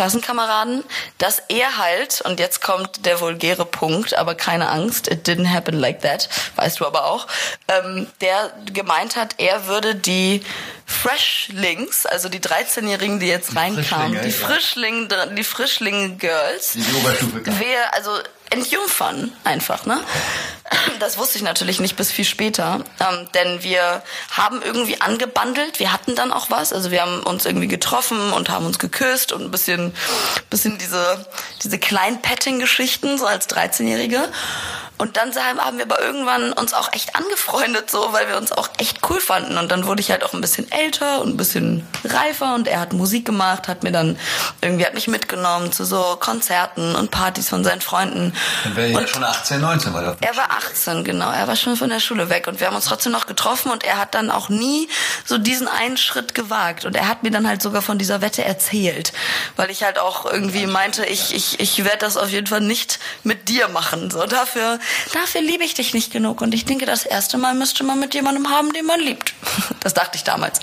Klassenkameraden, 0.00 0.82
dass 1.18 1.42
er 1.48 1.76
halt, 1.76 2.22
und 2.22 2.40
jetzt 2.40 2.62
kommt 2.62 3.04
der 3.04 3.20
vulgäre 3.20 3.66
Punkt, 3.66 4.16
aber 4.16 4.34
keine 4.34 4.70
Angst, 4.70 5.08
it 5.08 5.28
didn't 5.28 5.52
happen 5.52 5.78
like 5.78 6.00
that, 6.00 6.30
weißt 6.56 6.80
du 6.80 6.86
aber 6.86 7.04
auch, 7.04 7.26
ähm, 7.68 8.06
der 8.22 8.50
gemeint 8.72 9.16
hat, 9.16 9.34
er 9.36 9.66
würde 9.66 9.94
die 9.94 10.42
Freshlings, 10.86 12.06
also 12.06 12.30
die 12.30 12.40
13-Jährigen, 12.40 13.20
die 13.20 13.26
jetzt 13.26 13.54
reinkamen, 13.54 14.22
die 14.22 14.30
Frischlinge, 14.30 15.08
die 15.36 15.44
Frischlinge-Girls, 15.44 16.72
die 16.72 16.94
Oberstufe, 16.94 17.42
also 17.92 18.10
entjungfern 18.48 19.32
einfach, 19.44 19.84
ne? 19.84 20.00
Das 21.00 21.18
wusste 21.18 21.38
ich 21.38 21.44
natürlich 21.44 21.80
nicht 21.80 21.96
bis 21.96 22.12
viel 22.12 22.24
später, 22.24 22.84
ähm, 23.00 23.28
denn 23.34 23.62
wir 23.62 24.02
haben 24.30 24.62
irgendwie 24.62 25.00
angebandelt. 25.00 25.80
Wir 25.80 25.92
hatten 25.92 26.14
dann 26.14 26.32
auch 26.32 26.50
was, 26.50 26.72
also 26.72 26.90
wir 26.90 27.02
haben 27.02 27.22
uns 27.22 27.46
irgendwie 27.46 27.68
getroffen 27.68 28.32
und 28.32 28.50
haben 28.50 28.66
uns 28.66 28.78
geküsst 28.78 29.32
und 29.32 29.42
ein 29.42 29.50
bisschen, 29.50 29.94
bisschen 30.50 30.78
diese 30.78 31.26
diese 31.62 31.78
kleinen 31.78 32.22
Petting-Geschichten 32.22 33.18
so 33.18 33.26
als 33.26 33.48
13-Jährige. 33.48 34.28
Und 35.00 35.16
dann 35.16 35.34
haben 35.34 35.78
wir 35.78 35.86
aber 35.86 36.02
irgendwann 36.02 36.52
uns 36.52 36.74
auch 36.74 36.92
echt 36.92 37.16
angefreundet, 37.16 37.90
so, 37.90 38.12
weil 38.12 38.28
wir 38.28 38.36
uns 38.36 38.52
auch 38.52 38.68
echt 38.76 38.98
cool 39.08 39.18
fanden. 39.18 39.56
Und 39.56 39.72
dann 39.72 39.86
wurde 39.86 40.02
ich 40.02 40.10
halt 40.10 40.22
auch 40.22 40.34
ein 40.34 40.42
bisschen 40.42 40.70
älter 40.70 41.22
und 41.22 41.30
ein 41.30 41.36
bisschen 41.38 41.88
reifer 42.04 42.54
und 42.54 42.68
er 42.68 42.80
hat 42.80 42.92
Musik 42.92 43.24
gemacht, 43.24 43.66
hat 43.66 43.82
mir 43.82 43.92
dann 43.92 44.18
irgendwie 44.60 44.84
hat 44.84 44.92
mich 44.92 45.08
mitgenommen 45.08 45.72
zu 45.72 45.86
so 45.86 46.18
Konzerten 46.20 46.96
und 46.96 47.10
Partys 47.10 47.48
von 47.48 47.64
seinen 47.64 47.80
Freunden. 47.80 48.34
Dann 48.64 48.76
wäre 48.76 48.90
ja 48.90 49.06
schon 49.06 49.24
18, 49.24 49.62
19 49.62 49.94
war. 49.94 50.16
Er 50.20 50.36
war 50.36 50.50
18, 50.60 51.04
genau. 51.04 51.30
Er 51.30 51.48
war 51.48 51.56
schon 51.56 51.76
von 51.76 51.90
der 51.90 52.00
Schule 52.00 52.30
weg 52.30 52.46
und 52.46 52.60
wir 52.60 52.66
haben 52.66 52.76
uns 52.76 52.86
trotzdem 52.86 53.12
noch 53.12 53.26
getroffen 53.26 53.70
und 53.70 53.84
er 53.84 53.98
hat 53.98 54.14
dann 54.14 54.30
auch 54.30 54.48
nie 54.48 54.88
so 55.24 55.38
diesen 55.38 55.68
einen 55.68 55.96
Schritt 55.96 56.34
gewagt. 56.34 56.84
Und 56.84 56.96
er 56.96 57.08
hat 57.08 57.22
mir 57.22 57.30
dann 57.30 57.46
halt 57.46 57.62
sogar 57.62 57.82
von 57.82 57.98
dieser 57.98 58.20
Wette 58.20 58.44
erzählt, 58.44 59.12
weil 59.56 59.70
ich 59.70 59.82
halt 59.82 59.98
auch 59.98 60.26
irgendwie 60.26 60.66
meinte, 60.66 61.04
ich, 61.06 61.34
ich, 61.34 61.60
ich 61.60 61.84
werde 61.84 61.98
das 61.98 62.16
auf 62.16 62.30
jeden 62.30 62.46
Fall 62.46 62.60
nicht 62.60 62.98
mit 63.24 63.48
dir 63.48 63.68
machen. 63.68 64.10
So 64.10 64.26
dafür 64.26 64.78
dafür 65.12 65.40
liebe 65.40 65.64
ich 65.64 65.74
dich 65.74 65.94
nicht 65.94 66.12
genug. 66.12 66.40
Und 66.40 66.54
ich 66.54 66.64
denke, 66.64 66.86
das 66.86 67.04
erste 67.04 67.38
Mal 67.38 67.54
müsste 67.54 67.84
man 67.84 67.98
mit 68.00 68.14
jemandem 68.14 68.50
haben, 68.50 68.72
den 68.72 68.86
man 68.86 69.00
liebt. 69.00 69.34
Das 69.80 69.94
dachte 69.94 70.16
ich 70.16 70.24
damals. 70.24 70.60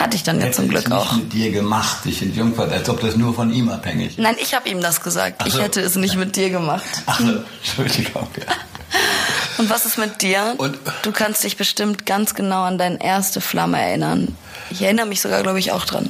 Hatte 0.00 0.16
ich 0.16 0.22
dann 0.22 0.40
ja 0.40 0.50
zum 0.50 0.66
Glück 0.68 0.90
auch. 0.90 1.12
mit 1.12 1.30
dir 1.30 1.52
gemacht, 1.52 2.06
dich 2.06 2.22
entjungfert, 2.22 2.72
als 2.72 2.88
ob 2.88 3.02
das 3.02 3.16
nur 3.16 3.34
von 3.34 3.52
ihm 3.52 3.68
abhängig 3.68 4.12
ist. 4.12 4.18
Nein, 4.18 4.34
ich 4.40 4.54
habe 4.54 4.66
ihm 4.66 4.80
das 4.80 5.02
gesagt. 5.02 5.42
So. 5.42 5.48
Ich 5.48 5.62
hätte 5.62 5.82
es 5.82 5.94
nicht 5.94 6.16
mit 6.16 6.36
dir 6.36 6.48
gemacht. 6.48 6.86
Ach, 7.04 7.20
Entschuldigung. 7.20 8.26
Ja. 8.38 8.46
Und 9.58 9.68
was 9.68 9.84
ist 9.84 9.98
mit 9.98 10.22
dir? 10.22 10.54
Und 10.56 10.78
du 11.02 11.12
kannst 11.12 11.44
dich 11.44 11.58
bestimmt 11.58 12.06
ganz 12.06 12.34
genau 12.34 12.62
an 12.62 12.78
deine 12.78 12.98
erste 13.04 13.42
Flamme 13.42 13.78
erinnern. 13.78 14.34
Ich 14.70 14.80
erinnere 14.80 15.04
mich 15.04 15.20
sogar, 15.20 15.42
glaube 15.42 15.58
ich, 15.58 15.70
auch 15.70 15.84
dran. 15.84 16.08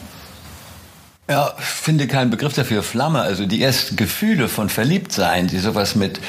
Ja, 1.29 1.53
finde 1.59 2.07
keinen 2.07 2.31
Begriff 2.31 2.53
dafür. 2.53 2.85
Flamme, 2.85 3.23
also 3.23 3.45
die 3.45 3.61
ersten 3.61 3.97
Gefühle 3.97 4.49
von 4.49 4.69
Verliebtsein, 4.69 5.49
die 5.49 5.59
sowas 5.59 5.97
mit 5.97 6.21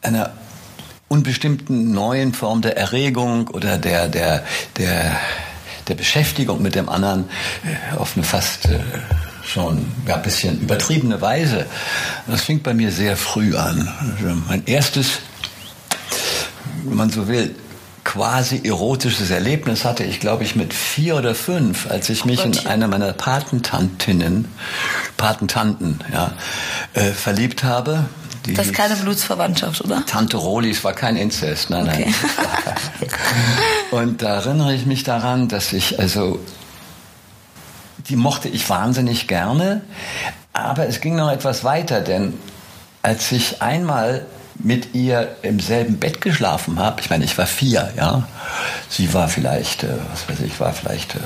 einer 0.00 0.32
unbestimmten 1.08 1.92
neuen 1.92 2.32
Form 2.32 2.62
der 2.62 2.78
Erregung 2.78 3.48
oder 3.48 3.76
der, 3.76 4.08
der, 4.08 4.42
der, 4.78 5.20
der 5.88 5.94
Beschäftigung 5.94 6.62
mit 6.62 6.74
dem 6.74 6.88
anderen 6.88 7.24
äh, 7.64 7.96
auf 7.96 8.16
eine 8.16 8.24
fast 8.24 8.66
äh, 8.66 8.78
schon 9.44 9.86
ja, 10.06 10.16
ein 10.16 10.22
bisschen 10.22 10.60
übertriebene 10.60 11.20
Weise. 11.20 11.66
Das 12.26 12.42
fing 12.42 12.62
bei 12.62 12.74
mir 12.74 12.92
sehr 12.92 13.16
früh 13.16 13.56
an. 13.56 13.88
Also 14.00 14.34
mein 14.48 14.64
erstes, 14.66 15.18
wenn 16.84 16.96
man 16.96 17.10
so 17.10 17.28
will, 17.28 17.54
quasi 18.04 18.62
erotisches 18.64 19.30
Erlebnis 19.30 19.84
hatte 19.84 20.04
ich, 20.04 20.20
glaube 20.20 20.44
ich, 20.44 20.56
mit 20.56 20.74
vier 20.74 21.16
oder 21.16 21.34
fünf, 21.34 21.88
als 21.90 22.08
ich 22.08 22.24
mich 22.24 22.44
in 22.44 22.66
eine 22.66 22.88
meiner 22.88 23.12
Patentantinnen, 23.12 24.48
Patentanten, 25.16 26.00
ja, 26.12 26.32
äh, 26.94 27.12
verliebt 27.12 27.64
habe. 27.64 28.04
Die 28.46 28.54
das 28.54 28.66
ist 28.66 28.74
keine 28.74 28.96
Blutsverwandtschaft, 28.96 29.84
oder? 29.84 30.04
Tante 30.06 30.36
Rolis 30.36 30.82
war 30.82 30.92
kein 30.92 31.16
Inzest, 31.16 31.70
nein, 31.70 31.88
okay. 31.88 32.14
nein. 33.00 33.10
Und 33.90 34.22
da 34.22 34.36
erinnere 34.36 34.74
ich 34.74 34.86
mich 34.86 35.04
daran, 35.04 35.48
dass 35.48 35.72
ich 35.72 35.98
also 35.98 36.40
die 38.08 38.16
mochte 38.16 38.48
ich 38.48 38.68
wahnsinnig 38.68 39.28
gerne. 39.28 39.82
Aber 40.52 40.86
es 40.86 41.00
ging 41.00 41.16
noch 41.16 41.30
etwas 41.30 41.64
weiter, 41.64 42.00
denn 42.00 42.34
als 43.02 43.32
ich 43.32 43.62
einmal 43.62 44.26
mit 44.54 44.94
ihr 44.94 45.36
im 45.42 45.60
selben 45.60 45.98
Bett 45.98 46.20
geschlafen 46.20 46.78
habe, 46.78 47.00
ich 47.00 47.10
meine, 47.10 47.24
ich 47.24 47.36
war 47.38 47.46
vier, 47.46 47.92
ja, 47.96 48.28
sie 48.88 49.12
war 49.14 49.28
vielleicht, 49.28 49.82
äh, 49.82 49.88
was 50.10 50.28
weiß 50.28 50.44
ich, 50.44 50.60
war 50.60 50.72
vielleicht 50.72 51.14
äh, 51.14 51.18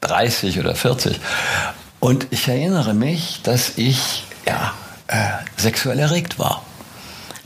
30 0.00 0.58
oder 0.58 0.74
40. 0.74 1.20
Und 2.00 2.26
ich 2.30 2.48
erinnere 2.48 2.94
mich, 2.94 3.40
dass 3.42 3.72
ich 3.76 4.24
ja, 4.46 4.72
äh, 5.08 5.16
sexuell 5.56 5.98
erregt 5.98 6.38
war. 6.38 6.64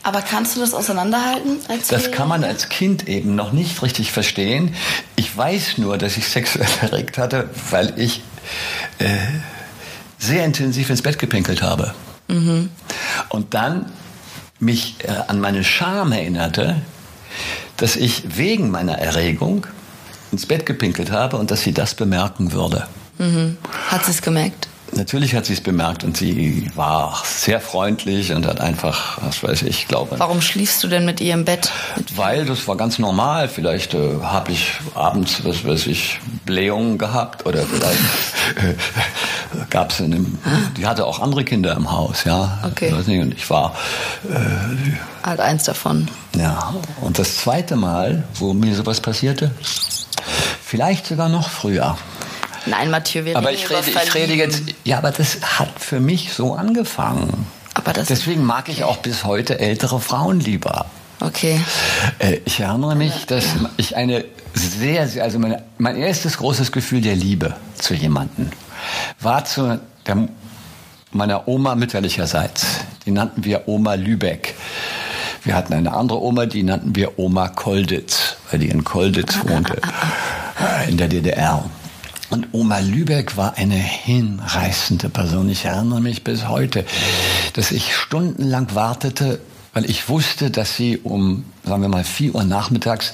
Aber 0.04 0.20
kannst 0.20 0.56
du 0.56 0.60
das 0.60 0.74
auseinanderhalten? 0.74 1.58
Das 1.88 2.10
kann 2.10 2.28
man 2.28 2.42
als 2.42 2.68
Kind 2.68 3.08
eben 3.08 3.36
noch 3.36 3.52
nicht 3.52 3.82
richtig 3.82 4.10
verstehen. 4.10 4.74
Ich 5.14 5.36
weiß 5.36 5.78
nur, 5.78 5.96
dass 5.96 6.16
ich 6.16 6.28
sexuell 6.28 6.68
erregt 6.80 7.18
hatte, 7.18 7.48
weil 7.70 7.98
ich 7.98 8.22
äh, 8.98 9.16
sehr 10.18 10.44
intensiv 10.44 10.90
ins 10.90 11.02
Bett 11.02 11.18
gepinkelt 11.18 11.62
habe. 11.62 11.94
Mhm. 12.28 12.70
Und 13.28 13.54
dann 13.54 13.92
mich 14.58 14.96
äh, 15.04 15.12
an 15.28 15.40
meine 15.40 15.64
Scham 15.64 16.12
erinnerte, 16.12 16.82
dass 17.76 17.96
ich 17.96 18.36
wegen 18.36 18.70
meiner 18.70 18.98
Erregung 18.98 19.66
ins 20.32 20.46
Bett 20.46 20.66
gepinkelt 20.66 21.10
habe 21.10 21.36
und 21.36 21.50
dass 21.50 21.62
sie 21.62 21.72
das 21.72 21.94
bemerken 21.94 22.52
würde. 22.52 22.86
Mhm. 23.18 23.58
Hat 23.88 24.04
sie 24.04 24.12
es 24.12 24.22
gemerkt? 24.22 24.68
Natürlich 24.94 25.34
hat 25.34 25.46
sie 25.46 25.54
es 25.54 25.62
bemerkt 25.62 26.04
und 26.04 26.18
sie 26.18 26.70
war 26.74 27.22
sehr 27.24 27.60
freundlich 27.60 28.32
und 28.32 28.46
hat 28.46 28.60
einfach, 28.60 29.18
was 29.22 29.42
weiß 29.42 29.62
ich, 29.62 29.88
glaube. 29.88 30.18
Warum 30.18 30.42
schliefst 30.42 30.84
du 30.84 30.88
denn 30.88 31.06
mit 31.06 31.20
ihr 31.20 31.32
im 31.32 31.46
Bett? 31.46 31.70
Weil 32.14 32.44
das 32.44 32.68
war 32.68 32.76
ganz 32.76 32.98
normal. 32.98 33.48
Vielleicht 33.48 33.94
äh, 33.94 34.20
habe 34.22 34.52
ich 34.52 34.72
abends, 34.94 35.44
was 35.44 35.64
weiß 35.64 35.86
ich, 35.86 36.20
Blähungen 36.44 36.98
gehabt 36.98 37.46
oder 37.46 37.62
vielleicht 37.62 38.00
äh, 38.56 39.64
gab 39.70 39.92
es 39.92 40.00
in 40.00 40.12
einem. 40.12 40.38
Die 40.76 40.86
hatte 40.86 41.06
auch 41.06 41.20
andere 41.20 41.44
Kinder 41.44 41.74
im 41.74 41.90
Haus, 41.90 42.24
ja. 42.24 42.58
Okay. 42.62 42.94
Ich 43.00 43.06
nicht, 43.06 43.22
und 43.22 43.32
ich 43.32 43.48
war 43.48 43.74
äh, 44.28 45.26
halt 45.26 45.40
eins 45.40 45.64
davon. 45.64 46.08
Ja. 46.36 46.74
Und 47.00 47.18
das 47.18 47.38
zweite 47.38 47.76
Mal, 47.76 48.24
wo 48.34 48.52
mir 48.52 48.74
sowas 48.74 49.00
passierte, 49.00 49.52
vielleicht 50.62 51.06
sogar 51.06 51.30
noch 51.30 51.48
früher. 51.48 51.96
Nein, 52.66 52.90
Mathieu, 52.90 53.24
wir 53.24 53.36
aber 53.36 53.52
ich 53.52 53.68
rede, 53.70 53.90
ich 53.90 54.14
rede 54.14 54.34
jetzt. 54.34 54.62
Ja, 54.84 54.98
aber 54.98 55.10
das 55.10 55.38
hat 55.58 55.78
für 55.78 56.00
mich 56.00 56.32
so 56.32 56.54
angefangen. 56.54 57.46
Aber 57.74 57.92
das 57.92 58.08
Deswegen 58.08 58.44
mag 58.44 58.68
ich 58.68 58.84
auch 58.84 58.98
bis 58.98 59.24
heute 59.24 59.58
ältere 59.58 60.00
Frauen 60.00 60.40
lieber. 60.40 60.86
Okay. 61.20 61.60
Äh, 62.18 62.38
ich 62.44 62.60
erinnere 62.60 62.96
mich, 62.96 63.26
dass 63.26 63.44
ich 63.76 63.96
eine 63.96 64.24
sehr, 64.54 65.08
sehr, 65.08 65.24
also 65.24 65.38
meine, 65.38 65.62
mein 65.78 65.96
erstes 65.96 66.38
großes 66.38 66.72
Gefühl 66.72 67.00
der 67.00 67.16
Liebe 67.16 67.54
zu 67.76 67.94
jemanden 67.94 68.50
war 69.20 69.44
zu 69.44 69.80
der, 70.06 70.28
meiner 71.12 71.46
Oma 71.46 71.74
mütterlicherseits. 71.74 72.80
Die 73.06 73.10
nannten 73.10 73.44
wir 73.44 73.68
Oma 73.68 73.94
Lübeck. 73.94 74.54
Wir 75.44 75.54
hatten 75.54 75.72
eine 75.74 75.92
andere 75.92 76.20
Oma, 76.20 76.46
die 76.46 76.62
nannten 76.62 76.94
wir 76.94 77.18
Oma 77.18 77.48
Kolditz, 77.48 78.36
weil 78.50 78.60
die 78.60 78.68
in 78.68 78.84
Kolditz 78.84 79.38
wohnte, 79.44 79.80
äh, 80.60 80.88
in 80.88 80.96
der 80.96 81.08
DDR. 81.08 81.64
Und 82.32 82.48
Oma 82.52 82.78
Lübeck 82.78 83.36
war 83.36 83.58
eine 83.58 83.74
hinreißende 83.74 85.10
Person. 85.10 85.50
Ich 85.50 85.66
erinnere 85.66 86.00
mich 86.00 86.24
bis 86.24 86.48
heute, 86.48 86.86
dass 87.52 87.70
ich 87.70 87.94
stundenlang 87.94 88.74
wartete, 88.74 89.38
weil 89.74 89.84
ich 89.84 90.08
wusste, 90.08 90.50
dass 90.50 90.74
sie 90.74 90.96
um, 90.96 91.44
sagen 91.62 91.82
wir 91.82 91.90
mal, 91.90 92.04
vier 92.04 92.34
Uhr 92.34 92.44
nachmittags 92.44 93.12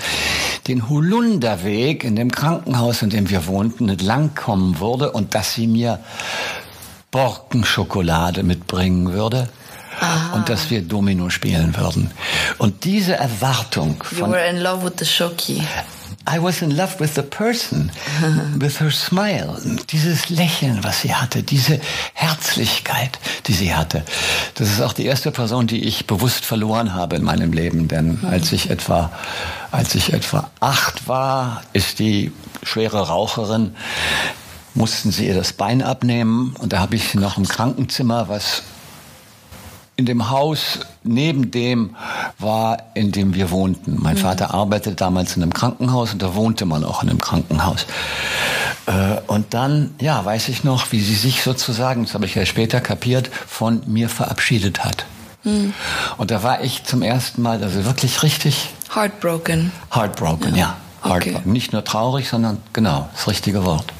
den 0.68 0.88
Holunderweg 0.88 2.04
in 2.04 2.14
dem 2.14 2.31
Krankenhaus, 2.31 3.02
in 3.02 3.11
dem 3.11 3.28
wir 3.28 3.48
wohnten, 3.48 3.88
entlang 3.88 4.37
kommen 4.37 4.78
würde 4.78 5.11
und 5.11 5.35
dass 5.35 5.52
sie 5.52 5.66
mir 5.66 5.98
Borkenschokolade 7.11 8.44
mitbringen 8.44 9.12
würde. 9.12 9.48
Aha. 10.00 10.37
Und 10.37 10.48
dass 10.48 10.70
wir 10.70 10.83
Domino 10.83 11.28
spielen 11.28 11.76
würden. 11.76 12.12
Und 12.59 12.85
diese 12.85 13.16
Erwartung 13.16 14.00
von... 14.00 14.31
You 14.31 14.37
were 14.37 14.46
in 14.46 14.59
love 14.59 14.85
with 14.85 14.92
the 15.00 15.04
Shoki. 15.04 15.61
I 16.30 16.42
was 16.42 16.60
in 16.60 16.76
love 16.76 17.00
with 17.00 17.14
the 17.14 17.22
person, 17.22 17.90
with 18.60 18.80
her 18.80 18.90
smile. 18.90 19.56
Dieses 19.90 20.28
Lächeln, 20.28 20.84
was 20.84 21.00
sie 21.00 21.14
hatte, 21.14 21.42
diese 21.42 21.80
Herzlichkeit, 22.12 23.18
die 23.46 23.54
sie 23.54 23.74
hatte. 23.74 24.04
Das 24.54 24.68
ist 24.68 24.82
auch 24.82 24.92
die 24.92 25.06
erste 25.06 25.30
Person, 25.30 25.66
die 25.66 25.84
ich 25.84 26.06
bewusst 26.06 26.44
verloren 26.44 26.94
habe 26.94 27.16
in 27.16 27.22
meinem 27.24 27.52
Leben. 27.52 27.88
Denn 27.88 28.18
als 28.30 28.52
ich 28.52 28.68
etwa, 28.68 29.10
als 29.70 29.94
ich 29.94 30.12
etwa 30.12 30.50
acht 30.60 31.08
war, 31.08 31.62
ist 31.72 31.98
die 31.98 32.32
schwere 32.62 33.08
Raucherin, 33.08 33.74
mussten 34.74 35.10
sie 35.10 35.28
ihr 35.28 35.34
das 35.34 35.54
Bein 35.54 35.82
abnehmen. 35.82 36.54
Und 36.58 36.74
da 36.74 36.80
habe 36.80 36.96
ich 36.96 37.08
sie 37.08 37.18
noch 37.18 37.38
im 37.38 37.48
Krankenzimmer, 37.48 38.28
was 38.28 38.62
in 39.98 40.06
dem 40.06 40.30
Haus 40.30 40.78
neben 41.02 41.50
dem 41.50 41.96
war, 42.38 42.78
in 42.94 43.11
dem 43.11 43.34
wir 43.34 43.50
wohnten. 43.50 43.96
Mein 44.00 44.14
mhm. 44.14 44.20
Vater 44.20 44.54
arbeitete 44.54 44.94
damals 44.94 45.37
in 45.37 45.42
einem 45.42 45.52
Krankenhaus 45.52 46.12
und 46.12 46.22
da 46.22 46.37
wohnte 46.37 46.66
man 46.66 46.84
auch 46.84 47.02
in 47.02 47.11
einem 47.11 47.20
Krankenhaus. 47.20 47.84
Äh, 48.87 49.16
und 49.26 49.54
dann, 49.54 49.96
ja, 50.00 50.24
weiß 50.24 50.50
ich 50.50 50.62
noch, 50.62 50.92
wie 50.92 51.00
sie 51.00 51.16
sich 51.16 51.42
sozusagen, 51.42 52.04
das 52.04 52.14
habe 52.14 52.26
ich 52.26 52.37
ja 52.37 52.46
später 52.46 52.80
kapiert, 52.80 53.28
von 53.48 53.82
mir 53.87 54.08
verabschiedet 54.08 54.84
hat. 54.84 55.04
Mhm. 55.42 55.74
Und 56.16 56.30
da 56.30 56.44
war 56.44 56.62
ich 56.62 56.84
zum 56.84 57.02
ersten 57.02 57.42
Mal, 57.42 57.64
also 57.64 57.84
wirklich 57.84 58.22
richtig. 58.22 58.70
Heartbroken. 58.94 59.72
Heartbroken, 59.92 60.54
ja. 60.54 60.76
ja. 61.02 61.11
Heartbroken. 61.11 61.37
Okay. 61.38 61.50
Nicht 61.50 61.72
nur 61.72 61.82
traurig, 61.82 62.28
sondern 62.28 62.58
genau, 62.72 63.08
das 63.14 63.26
richtige 63.26 63.64
Wort. 63.64 63.92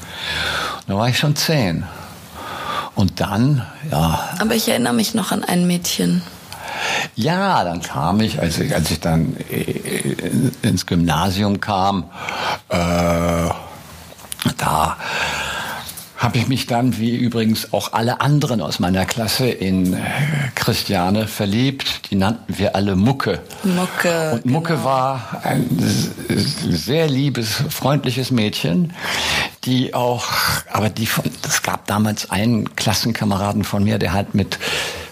Da 0.87 0.95
war 0.95 1.09
ich 1.09 1.19
schon 1.19 1.35
zehn. 1.35 1.83
Und 2.99 3.21
dann, 3.21 3.65
ja. 3.89 4.27
Aber 4.39 4.55
ich 4.55 4.67
erinnere 4.67 4.91
mich 4.91 5.13
noch 5.13 5.31
an 5.31 5.45
ein 5.45 5.65
Mädchen. 5.65 6.21
Ja, 7.15 7.63
dann 7.63 7.81
kam 7.81 8.19
ich, 8.19 8.41
als 8.41 8.59
ich, 8.59 8.75
als 8.75 8.91
ich 8.91 8.99
dann 8.99 9.37
äh, 9.49 10.17
ins 10.63 10.85
Gymnasium 10.85 11.61
kam, 11.61 12.09
äh, 12.67 12.75
da 14.57 14.97
habe 16.19 16.37
ich 16.37 16.49
mich 16.49 16.67
dann, 16.67 16.97
wie 16.97 17.15
übrigens 17.15 17.71
auch 17.71 17.93
alle 17.93 18.19
anderen 18.19 18.59
aus 18.59 18.79
meiner 18.79 19.05
Klasse, 19.05 19.47
in 19.47 19.93
äh, 19.93 19.99
Christiane 20.53 21.27
verliebt. 21.27 22.11
Die 22.11 22.15
nannten 22.15 22.59
wir 22.59 22.75
alle 22.75 22.97
Mucke. 22.97 23.39
Mucke. 23.63 24.33
Und 24.33 24.45
Mucke 24.45 24.73
genau. 24.73 24.83
war 24.83 25.41
ein 25.43 25.65
sehr 26.27 27.07
liebes, 27.07 27.63
freundliches 27.69 28.31
Mädchen, 28.31 28.91
die 29.63 29.93
auch, 29.93 30.27
aber 30.69 30.89
die 30.89 31.05
von, 31.05 31.23
es 31.47 31.63
gab 31.63 31.87
damals 31.87 32.29
einen 32.29 32.75
Klassenkameraden 32.75 33.63
von 33.63 33.85
mir, 33.85 33.97
der 33.97 34.11
hat 34.11 34.35
mit 34.35 34.59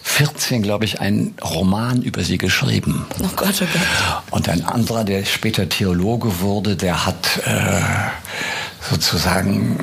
14, 0.03 0.61
glaube 0.61 0.83
ich, 0.83 0.99
einen 0.99 1.35
Roman 1.41 2.01
über 2.01 2.23
sie 2.23 2.37
geschrieben. 2.37 3.05
Oh 3.19 3.29
Gott, 3.37 3.61
oh 3.61 3.65
Gott. 3.71 4.23
Und 4.31 4.49
ein 4.49 4.65
anderer, 4.65 5.05
der 5.05 5.23
später 5.23 5.69
Theologe 5.69 6.41
wurde, 6.41 6.75
der 6.75 7.05
hat 7.05 7.39
äh, 7.45 7.81
sozusagen 8.81 9.77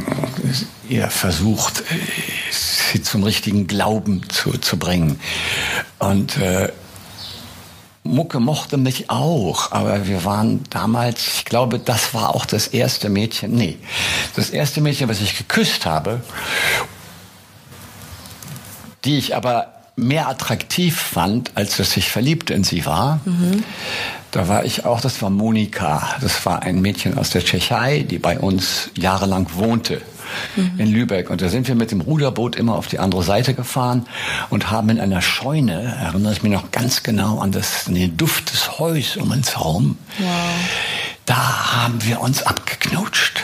ihr 0.88 1.08
versucht, 1.08 1.82
sie 2.50 3.02
zum 3.02 3.24
richtigen 3.24 3.66
Glauben 3.66 4.28
zu, 4.28 4.52
zu 4.58 4.78
bringen. 4.78 5.20
Und 5.98 6.36
äh, 6.36 6.70
Mucke 8.02 8.38
mochte 8.38 8.76
mich 8.76 9.08
auch, 9.08 9.72
aber 9.72 10.06
wir 10.06 10.24
waren 10.24 10.62
damals, 10.68 11.26
ich 11.38 11.44
glaube, 11.46 11.78
das 11.78 12.12
war 12.12 12.34
auch 12.34 12.44
das 12.44 12.66
erste 12.68 13.08
Mädchen, 13.08 13.52
nee, 13.52 13.78
das 14.36 14.50
erste 14.50 14.82
Mädchen, 14.82 15.08
was 15.08 15.22
ich 15.22 15.38
geküsst 15.38 15.86
habe, 15.86 16.20
die 19.04 19.16
ich 19.16 19.34
aber 19.34 19.72
mehr 19.96 20.28
attraktiv 20.28 21.00
fand, 21.00 21.52
als 21.54 21.78
dass 21.78 21.96
ich 21.96 22.10
verliebt 22.10 22.50
in 22.50 22.62
sie 22.62 22.84
war. 22.84 23.20
Mhm. 23.24 23.64
Da 24.34 24.48
war 24.48 24.64
ich 24.64 24.84
auch, 24.84 25.00
das 25.00 25.22
war 25.22 25.30
Monika. 25.30 26.16
Das 26.20 26.44
war 26.44 26.64
ein 26.64 26.80
Mädchen 26.80 27.16
aus 27.16 27.30
der 27.30 27.44
Tschechei, 27.44 28.00
die 28.00 28.18
bei 28.18 28.36
uns 28.36 28.90
jahrelang 28.98 29.46
wohnte 29.54 30.02
mhm. 30.56 30.72
in 30.76 30.90
Lübeck. 30.90 31.30
Und 31.30 31.40
da 31.40 31.48
sind 31.48 31.68
wir 31.68 31.76
mit 31.76 31.92
dem 31.92 32.00
Ruderboot 32.00 32.56
immer 32.56 32.74
auf 32.74 32.88
die 32.88 32.98
andere 32.98 33.22
Seite 33.22 33.54
gefahren 33.54 34.08
und 34.50 34.72
haben 34.72 34.88
in 34.88 34.98
einer 34.98 35.22
Scheune, 35.22 35.96
erinnere 36.02 36.32
ich 36.32 36.42
mich 36.42 36.50
noch 36.50 36.72
ganz 36.72 37.04
genau 37.04 37.38
an 37.38 37.52
das, 37.52 37.86
an 37.86 37.94
den 37.94 38.16
Duft 38.16 38.52
des 38.52 38.80
Heus 38.80 39.16
um 39.16 39.30
uns 39.30 39.54
herum, 39.54 39.98
wow. 40.18 40.28
da 41.26 41.76
haben 41.84 42.04
wir 42.04 42.20
uns 42.20 42.42
abgeknutscht. 42.42 43.40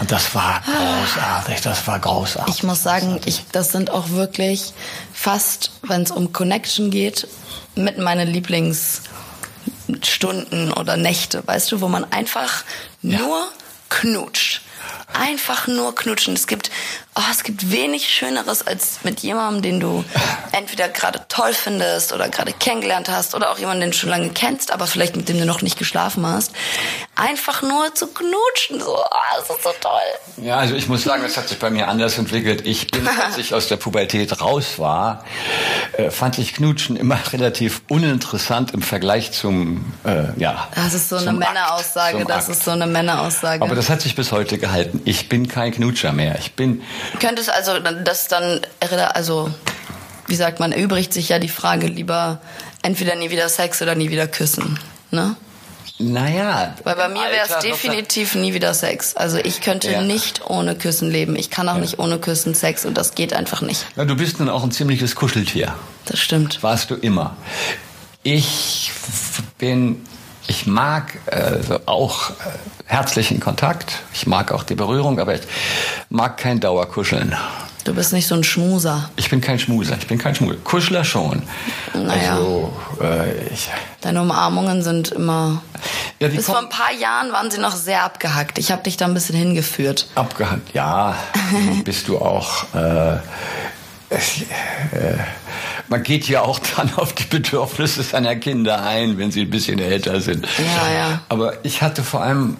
Und 0.00 0.10
das 0.10 0.34
war 0.34 0.62
großartig, 0.64 1.60
das 1.60 1.86
war 1.86 1.98
großartig. 1.98 2.54
Ich 2.54 2.62
muss 2.62 2.82
sagen, 2.82 3.20
ich, 3.26 3.44
das 3.52 3.72
sind 3.72 3.90
auch 3.90 4.08
wirklich 4.08 4.72
fast, 5.12 5.72
wenn 5.82 6.00
es 6.00 6.10
um 6.10 6.32
Connection 6.32 6.90
geht, 6.90 7.28
mit 7.74 7.98
meinen 7.98 8.32
Lieblingsstunden 9.88 10.72
oder 10.72 10.96
Nächte, 10.96 11.46
weißt 11.46 11.72
du, 11.72 11.80
wo 11.80 11.88
man 11.88 12.04
einfach 12.12 12.64
ja. 13.02 13.18
nur 13.18 13.48
knutscht. 13.88 14.62
Einfach 15.12 15.66
nur 15.66 15.94
knutschen. 15.94 16.34
Es 16.34 16.46
gibt, 16.46 16.70
oh, 17.18 17.30
es 17.30 17.42
gibt 17.42 17.72
wenig 17.72 18.08
Schöneres 18.08 18.66
als 18.66 19.00
mit 19.02 19.20
jemandem, 19.20 19.62
den 19.62 19.80
du 19.80 20.04
entweder 20.52 20.88
gerade 20.88 21.24
toll 21.28 21.52
findest 21.52 22.12
oder 22.12 22.28
gerade 22.28 22.52
kennengelernt 22.52 23.08
hast 23.08 23.34
oder 23.34 23.50
auch 23.50 23.58
jemanden, 23.58 23.80
den 23.80 23.90
du 23.90 23.96
schon 23.96 24.10
lange 24.10 24.30
kennst, 24.30 24.70
aber 24.70 24.86
vielleicht 24.86 25.16
mit 25.16 25.28
dem 25.28 25.38
du 25.38 25.44
noch 25.44 25.60
nicht 25.62 25.78
geschlafen 25.78 26.24
hast. 26.24 26.52
einfach 27.16 27.62
nur 27.62 27.92
zu 27.94 28.06
knutschen. 28.06 28.80
So, 28.80 28.96
oh, 28.96 29.08
das 29.36 29.50
ist 29.50 29.64
so 29.64 29.70
toll. 29.80 30.44
Ja, 30.44 30.58
also 30.58 30.76
ich 30.76 30.88
muss 30.88 31.02
sagen, 31.02 31.22
das 31.22 31.36
hat 31.36 31.48
sich 31.48 31.58
bei 31.58 31.70
mir 31.70 31.88
anders 31.88 32.16
entwickelt. 32.18 32.64
Ich 32.64 32.90
bin, 32.90 33.06
als 33.26 33.38
ich 33.38 33.52
aus 33.52 33.66
der 33.66 33.76
Pubertät 33.76 34.40
raus 34.40 34.78
war, 34.78 35.24
äh, 35.96 36.10
fand 36.10 36.38
ich 36.38 36.54
Knutschen 36.54 36.96
immer 36.96 37.18
relativ 37.32 37.82
uninteressant 37.88 38.72
im 38.72 38.82
Vergleich 38.82 39.32
zum, 39.32 39.92
äh, 40.04 40.38
ja. 40.38 40.68
Das 40.74 40.94
ist 40.94 41.08
so 41.08 41.16
eine 41.16 41.32
Männeraussage. 41.32 42.24
Das 42.24 42.44
Akt. 42.44 42.56
ist 42.56 42.64
so 42.64 42.70
eine 42.70 42.86
Männeraussage. 42.86 43.62
Aber 43.62 43.74
das 43.74 43.90
hat 43.90 44.00
sich 44.00 44.14
bis 44.14 44.30
heute 44.30 44.58
gehalten. 44.58 45.00
Ich 45.04 45.28
bin 45.28 45.48
kein 45.48 45.72
Knutscher 45.72 46.12
mehr. 46.12 46.38
Ich 46.38 46.54
bin. 46.54 46.82
Könntest 47.20 47.50
also 47.50 47.78
das 47.78 48.28
dann, 48.28 48.60
also 49.14 49.50
wie 50.26 50.36
sagt 50.36 50.60
man, 50.60 50.72
erübrigt 50.72 51.12
sich 51.12 51.28
ja 51.28 51.38
die 51.38 51.48
Frage 51.48 51.86
lieber 51.86 52.40
entweder 52.82 53.16
nie 53.16 53.30
wieder 53.30 53.48
Sex 53.48 53.82
oder 53.82 53.94
nie 53.94 54.10
wieder 54.10 54.26
küssen, 54.26 54.78
ne? 55.10 55.36
Naja. 56.00 56.76
Weil 56.84 56.94
bei 56.94 57.08
mir 57.08 57.22
wäre 57.22 57.46
es 57.48 57.58
definitiv 57.58 58.36
nie 58.36 58.54
wieder 58.54 58.72
Sex. 58.72 59.16
Also 59.16 59.38
ich 59.38 59.60
könnte 59.60 59.90
ja. 59.90 60.00
nicht 60.00 60.48
ohne 60.48 60.76
Küssen 60.76 61.10
leben. 61.10 61.34
Ich 61.34 61.50
kann 61.50 61.68
auch 61.68 61.74
ja. 61.74 61.80
nicht 61.80 61.98
ohne 61.98 62.20
Küssen 62.20 62.54
Sex 62.54 62.84
und 62.84 62.96
das 62.96 63.16
geht 63.16 63.32
einfach 63.32 63.62
nicht. 63.62 63.84
Ja, 63.96 64.04
du 64.04 64.14
bist 64.14 64.38
nun 64.38 64.48
auch 64.48 64.62
ein 64.62 64.70
ziemliches 64.70 65.16
Kuscheltier. 65.16 65.74
Das 66.06 66.20
stimmt. 66.20 66.62
Warst 66.62 66.90
du 66.90 66.94
immer. 66.94 67.36
Ich 68.22 68.92
bin, 69.58 70.04
ich 70.48 70.66
mag 70.66 71.18
äh, 71.26 71.78
auch 71.86 72.30
äh, 72.30 72.34
herzlichen 72.86 73.38
Kontakt. 73.38 74.00
Ich 74.12 74.26
mag 74.26 74.50
auch 74.50 74.64
die 74.64 74.74
Berührung, 74.74 75.20
aber 75.20 75.34
ich 75.34 75.42
mag 76.08 76.38
kein 76.38 76.58
Dauerkuscheln. 76.58 77.36
Du 77.84 77.94
bist 77.94 78.12
nicht 78.12 78.26
so 78.26 78.34
ein 78.34 78.44
Schmuser. 78.44 79.08
Ich 79.16 79.30
bin 79.30 79.40
kein 79.40 79.58
Schmuser, 79.58 79.96
ich 79.98 80.06
bin 80.06 80.18
kein 80.18 80.34
Schmuser. 80.34 80.56
Kuschler 80.64 81.04
schon. 81.04 81.42
Naja. 81.94 82.34
Also, 82.34 82.76
äh, 83.00 83.46
ich, 83.48 83.70
Deine 84.00 84.22
Umarmungen 84.22 84.82
sind 84.82 85.12
immer. 85.12 85.62
Ja, 86.18 86.28
Bis 86.28 86.46
vor 86.46 86.58
ein 86.58 86.68
paar 86.68 86.92
Jahren 86.92 87.30
waren 87.32 87.50
sie 87.50 87.60
noch 87.60 87.76
sehr 87.76 88.02
abgehackt. 88.02 88.58
Ich 88.58 88.72
habe 88.72 88.82
dich 88.82 88.96
da 88.96 89.04
ein 89.04 89.14
bisschen 89.14 89.36
hingeführt. 89.36 90.08
Abgehackt, 90.14 90.74
ja. 90.74 91.14
bist 91.84 92.08
du 92.08 92.18
auch. 92.18 92.64
Äh, 92.74 93.14
äh, 94.10 94.18
man 95.88 96.02
geht 96.02 96.28
ja 96.28 96.42
auch 96.42 96.58
dann 96.76 96.94
auf 96.94 97.12
die 97.12 97.24
Bedürfnisse 97.24 98.02
seiner 98.02 98.36
Kinder 98.36 98.82
ein, 98.82 99.18
wenn 99.18 99.30
sie 99.30 99.42
ein 99.42 99.50
bisschen 99.50 99.78
älter 99.78 100.20
sind. 100.20 100.46
Ja, 100.58 100.92
ja. 100.92 101.20
Aber 101.28 101.64
ich 101.64 101.82
hatte 101.82 102.02
vor 102.02 102.22
allem 102.22 102.56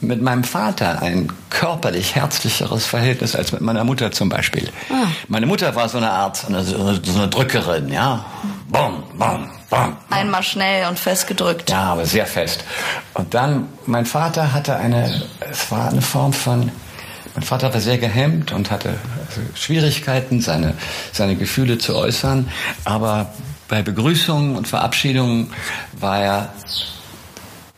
mit 0.00 0.22
meinem 0.22 0.44
Vater 0.44 1.02
ein 1.02 1.32
körperlich 1.50 2.14
herzlicheres 2.14 2.86
Verhältnis 2.86 3.36
als 3.36 3.52
mit 3.52 3.60
meiner 3.60 3.84
Mutter 3.84 4.12
zum 4.12 4.28
Beispiel. 4.28 4.70
Ah. 4.90 5.06
Meine 5.28 5.46
Mutter 5.46 5.74
war 5.74 5.88
so 5.88 5.98
eine 5.98 6.10
Art, 6.10 6.36
so 6.36 6.48
eine, 6.48 6.64
so 6.64 6.76
eine 7.14 7.28
Drückerin, 7.28 7.90
ja. 7.90 8.24
Bom, 8.68 9.02
bom, 9.18 9.50
bom. 9.68 9.96
Einmal 10.10 10.42
schnell 10.42 10.88
und 10.88 10.98
fest 10.98 11.26
gedrückt. 11.26 11.70
Ja, 11.70 11.92
aber 11.92 12.06
sehr 12.06 12.26
fest. 12.26 12.64
Und 13.14 13.34
dann, 13.34 13.68
mein 13.86 14.06
Vater 14.06 14.52
hatte 14.52 14.76
eine, 14.76 15.22
es 15.50 15.70
war 15.70 15.90
eine 15.90 16.00
Form 16.00 16.32
von, 16.32 16.72
mein 17.34 17.44
Vater 17.44 17.72
war 17.72 17.80
sehr 17.80 17.98
gehemmt 17.98 18.52
und 18.52 18.70
hatte 18.70 18.94
Schwierigkeiten, 19.54 20.40
seine, 20.40 20.74
seine 21.12 21.36
Gefühle 21.36 21.78
zu 21.78 21.96
äußern. 21.96 22.48
Aber 22.84 23.32
bei 23.68 23.82
Begrüßungen 23.82 24.56
und 24.56 24.68
Verabschiedungen 24.68 25.50
war 25.92 26.20
er 26.20 26.52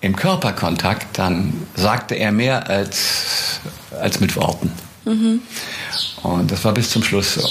im 0.00 0.16
Körperkontakt, 0.16 1.18
dann 1.18 1.66
sagte 1.74 2.14
er 2.14 2.32
mehr 2.32 2.68
als, 2.68 3.60
als 4.00 4.20
mit 4.20 4.36
Worten. 4.36 4.72
Mhm. 5.04 5.40
Und 6.22 6.50
das 6.50 6.64
war 6.64 6.72
bis 6.72 6.90
zum 6.90 7.02
Schluss 7.02 7.34
so. 7.34 7.48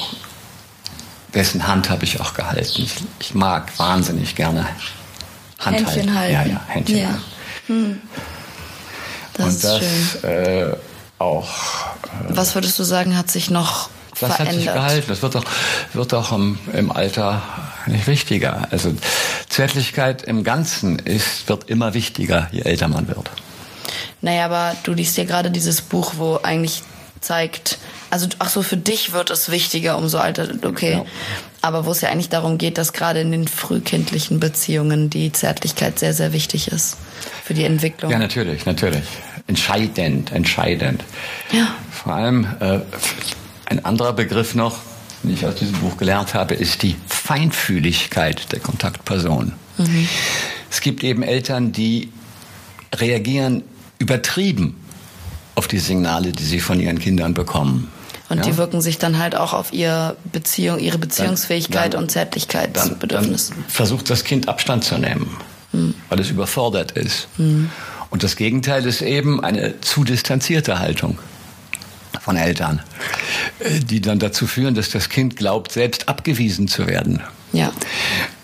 Dessen 1.34 1.66
Hand 1.68 1.90
habe 1.90 2.04
ich 2.04 2.20
auch 2.20 2.34
gehalten. 2.34 2.84
Ich, 2.84 2.96
ich 3.20 3.34
mag 3.34 3.72
wahnsinnig 3.80 4.36
gerne 4.36 4.68
Hand 5.58 5.78
Händchen 5.78 6.14
halten. 6.14 6.34
Ja, 6.34 6.44
ja, 6.46 6.62
Händchen 6.68 6.98
ja. 6.98 7.08
halten. 7.08 7.22
Hm. 7.68 8.02
Das 9.34 9.46
Und 9.46 9.64
das 9.64 10.24
äh, 10.24 10.76
auch. 11.24 11.50
Äh, 12.30 12.36
Was 12.36 12.56
würdest 12.56 12.78
du 12.78 12.84
sagen, 12.84 13.18
hat 13.18 13.32
sich 13.32 13.50
noch 13.50 13.90
das 14.20 14.36
verändert? 14.36 14.48
hat 14.48 14.54
sich 14.54 14.74
gehalten. 14.74 15.06
Das 15.08 15.22
wird 15.22 15.36
auch, 15.36 15.46
wird 15.94 16.14
auch 16.14 16.32
im, 16.32 16.60
im 16.74 16.92
Alter 16.92 17.42
nicht 17.88 18.08
wichtiger. 18.08 18.68
Also 18.72 18.94
Zärtlichkeit 19.50 20.24
im 20.24 20.44
Ganzen 20.44 21.00
ist, 21.00 21.50
wird 21.50 21.70
immer 21.70 21.94
wichtiger, 21.94 22.48
je 22.52 22.62
älter 22.62 22.88
man 22.88 23.08
wird. 23.08 23.30
Naja, 24.22 24.46
aber 24.46 24.76
du 24.84 24.94
liest 24.94 25.18
ja 25.18 25.26
gerade 25.26 25.52
dieses 25.52 25.82
Buch, 25.82 26.14
wo 26.18 26.40
eigentlich 26.44 26.84
zeigt, 27.20 27.78
also 28.10 28.28
ach 28.40 28.50
so, 28.50 28.62
für 28.62 28.78
dich 28.78 29.12
wird 29.12 29.30
es 29.32 29.50
wichtiger, 29.50 29.98
umso 29.98 30.18
alter, 30.18 30.48
okay. 30.64 30.94
Ja. 30.94 31.06
Aber 31.62 31.86
wo 31.86 31.92
es 31.92 32.02
ja 32.02 32.10
eigentlich 32.10 32.30
darum 32.30 32.58
geht, 32.58 32.78
dass 32.78 32.94
gerade 32.94 33.22
in 33.22 33.32
den 33.32 33.48
frühkindlichen 33.48 34.40
Beziehungen 34.40 35.10
die 35.10 35.32
Zärtlichkeit 35.32 36.00
sehr, 36.00 36.14
sehr 36.14 36.34
wichtig 36.34 36.68
ist 36.68 36.98
für 37.44 37.54
die 37.54 37.64
Entwicklung. 37.64 38.12
Ja, 38.12 38.20
natürlich, 38.20 38.66
natürlich. 38.66 39.04
Entscheidend, 39.48 40.32
entscheidend. 40.32 41.04
Ja. 41.52 41.76
Vor 41.92 42.14
allem 42.14 42.48
äh, 42.60 42.80
ein 43.66 43.84
anderer 43.84 44.14
Begriff 44.14 44.56
noch, 44.56 44.78
den 45.24 45.34
ich 45.34 45.46
aus 45.46 45.56
diesem 45.56 45.76
Buch 45.80 45.98
gelernt 45.98 46.34
habe, 46.34 46.54
ist 46.54 46.82
die 46.84 46.96
Feinfühligkeit 47.08 48.52
der 48.52 48.60
Kontaktperson. 48.60 49.54
Mhm. 49.78 50.08
Es 50.70 50.82
gibt 50.82 51.04
eben 51.04 51.24
Eltern, 51.24 51.72
die 51.72 52.12
reagieren 52.96 53.64
übertrieben 54.00 54.76
auf 55.56 55.68
die 55.68 55.80
Signale, 55.80 56.32
die 56.32 56.44
sie 56.44 56.60
von 56.60 56.80
ihren 56.80 57.00
Kindern 57.00 57.34
bekommen. 57.34 57.92
Und 58.30 58.38
ja? 58.38 58.44
die 58.44 58.58
wirken 58.58 58.82
sich 58.82 58.98
dann 58.98 59.20
halt 59.20 59.36
auch 59.36 59.54
auf 59.54 59.74
ihre 59.74 60.16
Beziehung, 60.32 60.80
ihre 60.80 60.98
Beziehungsfähigkeit 60.98 61.86
dann, 61.86 61.92
dann, 61.92 62.04
und 62.04 62.12
Zärtlichkeitsbedürfnis. 62.12 63.50
Dann, 63.50 63.66
versucht 63.68 64.10
das 64.10 64.24
Kind 64.24 64.48
Abstand 64.48 64.84
zu 64.84 64.98
nehmen, 64.98 65.30
mhm. 65.72 65.94
weil 66.10 66.20
es 66.20 66.30
überfordert 66.30 66.94
ist. 66.94 67.28
Mhm. 67.38 67.70
Und 68.14 68.22
das 68.22 68.36
Gegenteil 68.36 68.86
ist 68.86 69.02
eben 69.02 69.44
eine 69.44 69.82
zu 69.82 70.04
distanzierte 70.04 70.78
Haltung 70.78 71.18
von 72.22 72.36
Eltern, 72.36 72.80
äh, 73.58 73.80
die 73.80 74.02
dann 74.02 74.20
dazu 74.20 74.46
führen, 74.46 74.76
dass 74.76 74.92
das 74.92 75.10
Kind 75.10 75.36
glaubt, 75.36 75.72
selbst 75.72 76.08
abgewiesen 76.08 76.68
zu 76.68 76.86
werden. 76.86 77.24
Ja. 77.54 77.74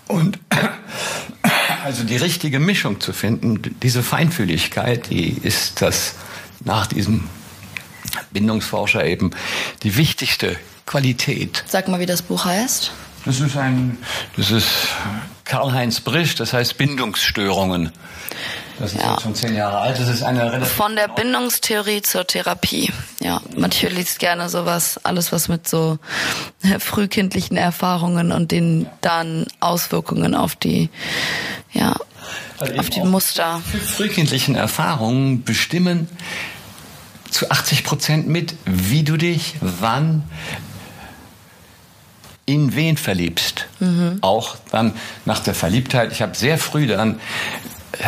Und 0.08 0.40
also 1.84 2.02
die 2.02 2.16
richtige 2.16 2.58
Mischung 2.58 2.98
zu 3.00 3.12
finden, 3.12 3.76
diese 3.80 4.02
Feinfühligkeit, 4.02 5.08
die 5.08 5.36
ist 5.40 5.80
das 5.80 6.14
nach 6.64 6.88
diesem 6.88 7.28
Bindungsforscher 8.32 9.04
eben 9.04 9.30
die 9.84 9.96
wichtigste 9.96 10.56
Qualität. 10.84 11.62
Sag 11.68 11.86
mal, 11.86 12.00
wie 12.00 12.06
das 12.06 12.22
Buch 12.22 12.44
heißt. 12.44 12.90
Das 13.24 13.38
ist 13.38 13.56
ein, 13.56 13.98
das 14.36 14.50
ist 14.50 14.68
Karl-Heinz 15.44 16.00
Brisch, 16.00 16.34
das 16.34 16.52
heißt 16.52 16.76
Bindungsstörungen. 16.76 17.92
Das 18.80 18.94
ist 18.94 19.02
ja. 19.02 19.12
jetzt 19.12 19.22
schon 19.22 19.34
zehn 19.34 19.54
Jahre 19.54 19.78
alt. 19.78 19.98
Das 19.98 20.08
ist 20.08 20.22
eine 20.22 20.50
relativ 20.50 20.72
Von 20.72 20.96
der 20.96 21.08
Bindungstheorie 21.08 22.00
zur 22.00 22.26
Therapie. 22.26 22.90
Ja, 23.20 23.42
Mathieu 23.54 23.90
liest 23.90 24.18
gerne 24.18 24.48
sowas, 24.48 24.98
alles 25.02 25.32
was 25.32 25.48
mit 25.48 25.68
so 25.68 25.98
frühkindlichen 26.78 27.58
Erfahrungen 27.58 28.32
und 28.32 28.50
den 28.50 28.86
dann 29.02 29.46
Auswirkungen 29.60 30.34
auf 30.34 30.56
die, 30.56 30.88
ja, 31.72 31.94
also 32.58 32.74
auf 32.74 32.88
die 32.88 33.02
Muster. 33.02 33.60
Frühkindlichen 33.96 34.54
Erfahrungen 34.54 35.44
bestimmen 35.44 36.08
zu 37.30 37.50
80 37.50 37.84
Prozent 37.84 38.28
mit, 38.28 38.54
wie 38.64 39.04
du 39.04 39.18
dich, 39.18 39.56
wann, 39.60 40.22
in 42.46 42.74
wen 42.74 42.96
verliebst. 42.96 43.66
Mhm. 43.78 44.18
Auch 44.22 44.56
dann 44.72 44.94
nach 45.26 45.40
der 45.40 45.54
Verliebtheit. 45.54 46.12
Ich 46.12 46.22
habe 46.22 46.34
sehr 46.34 46.56
früh 46.56 46.86
dann 46.86 47.20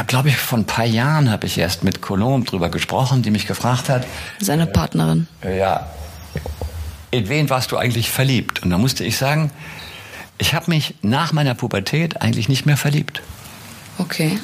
glaube 0.07 0.29
ich, 0.29 0.37
vor 0.37 0.59
ein 0.59 0.65
paar 0.65 0.87
Jahren 0.87 1.31
habe 1.31 1.47
ich 1.47 1.59
erst 1.59 1.85
mit 1.85 2.01
Colombe 2.01 2.47
drüber 2.47 2.71
gesprochen, 2.71 3.23
die 3.23 3.31
mich 3.31 3.47
gefragt 3.47 3.89
hat. 3.89 4.07
Seine 4.41 4.67
Partnerin. 4.67 5.27
Äh, 5.43 5.59
ja. 5.59 5.91
In 7.11 7.29
wen 7.29 7.51
warst 7.51 7.73
du 7.73 7.77
eigentlich 7.77 8.11
verliebt? 8.11 8.63
Und 8.63 8.71
da 8.71 8.79
musste 8.79 9.05
ich 9.05 9.19
sagen, 9.19 9.51
ich 10.39 10.55
habe 10.55 10.71
mich 10.71 10.95
nach 11.03 11.33
meiner 11.33 11.55
Pubertät 11.55 12.23
eigentlich 12.23 12.49
nicht 12.49 12.65
mehr 12.65 12.77
verliebt. 12.77 13.23
Okay. 13.99 14.39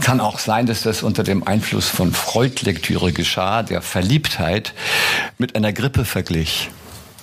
Kann 0.00 0.20
auch 0.20 0.38
sein, 0.38 0.66
dass 0.66 0.82
das 0.82 1.02
unter 1.02 1.22
dem 1.22 1.46
Einfluss 1.46 1.88
von 1.88 2.12
Freud-Lektüre 2.12 3.12
geschah, 3.12 3.62
der 3.62 3.80
Verliebtheit 3.80 4.74
mit 5.38 5.56
einer 5.56 5.72
Grippe 5.72 6.04
verglich. 6.04 6.68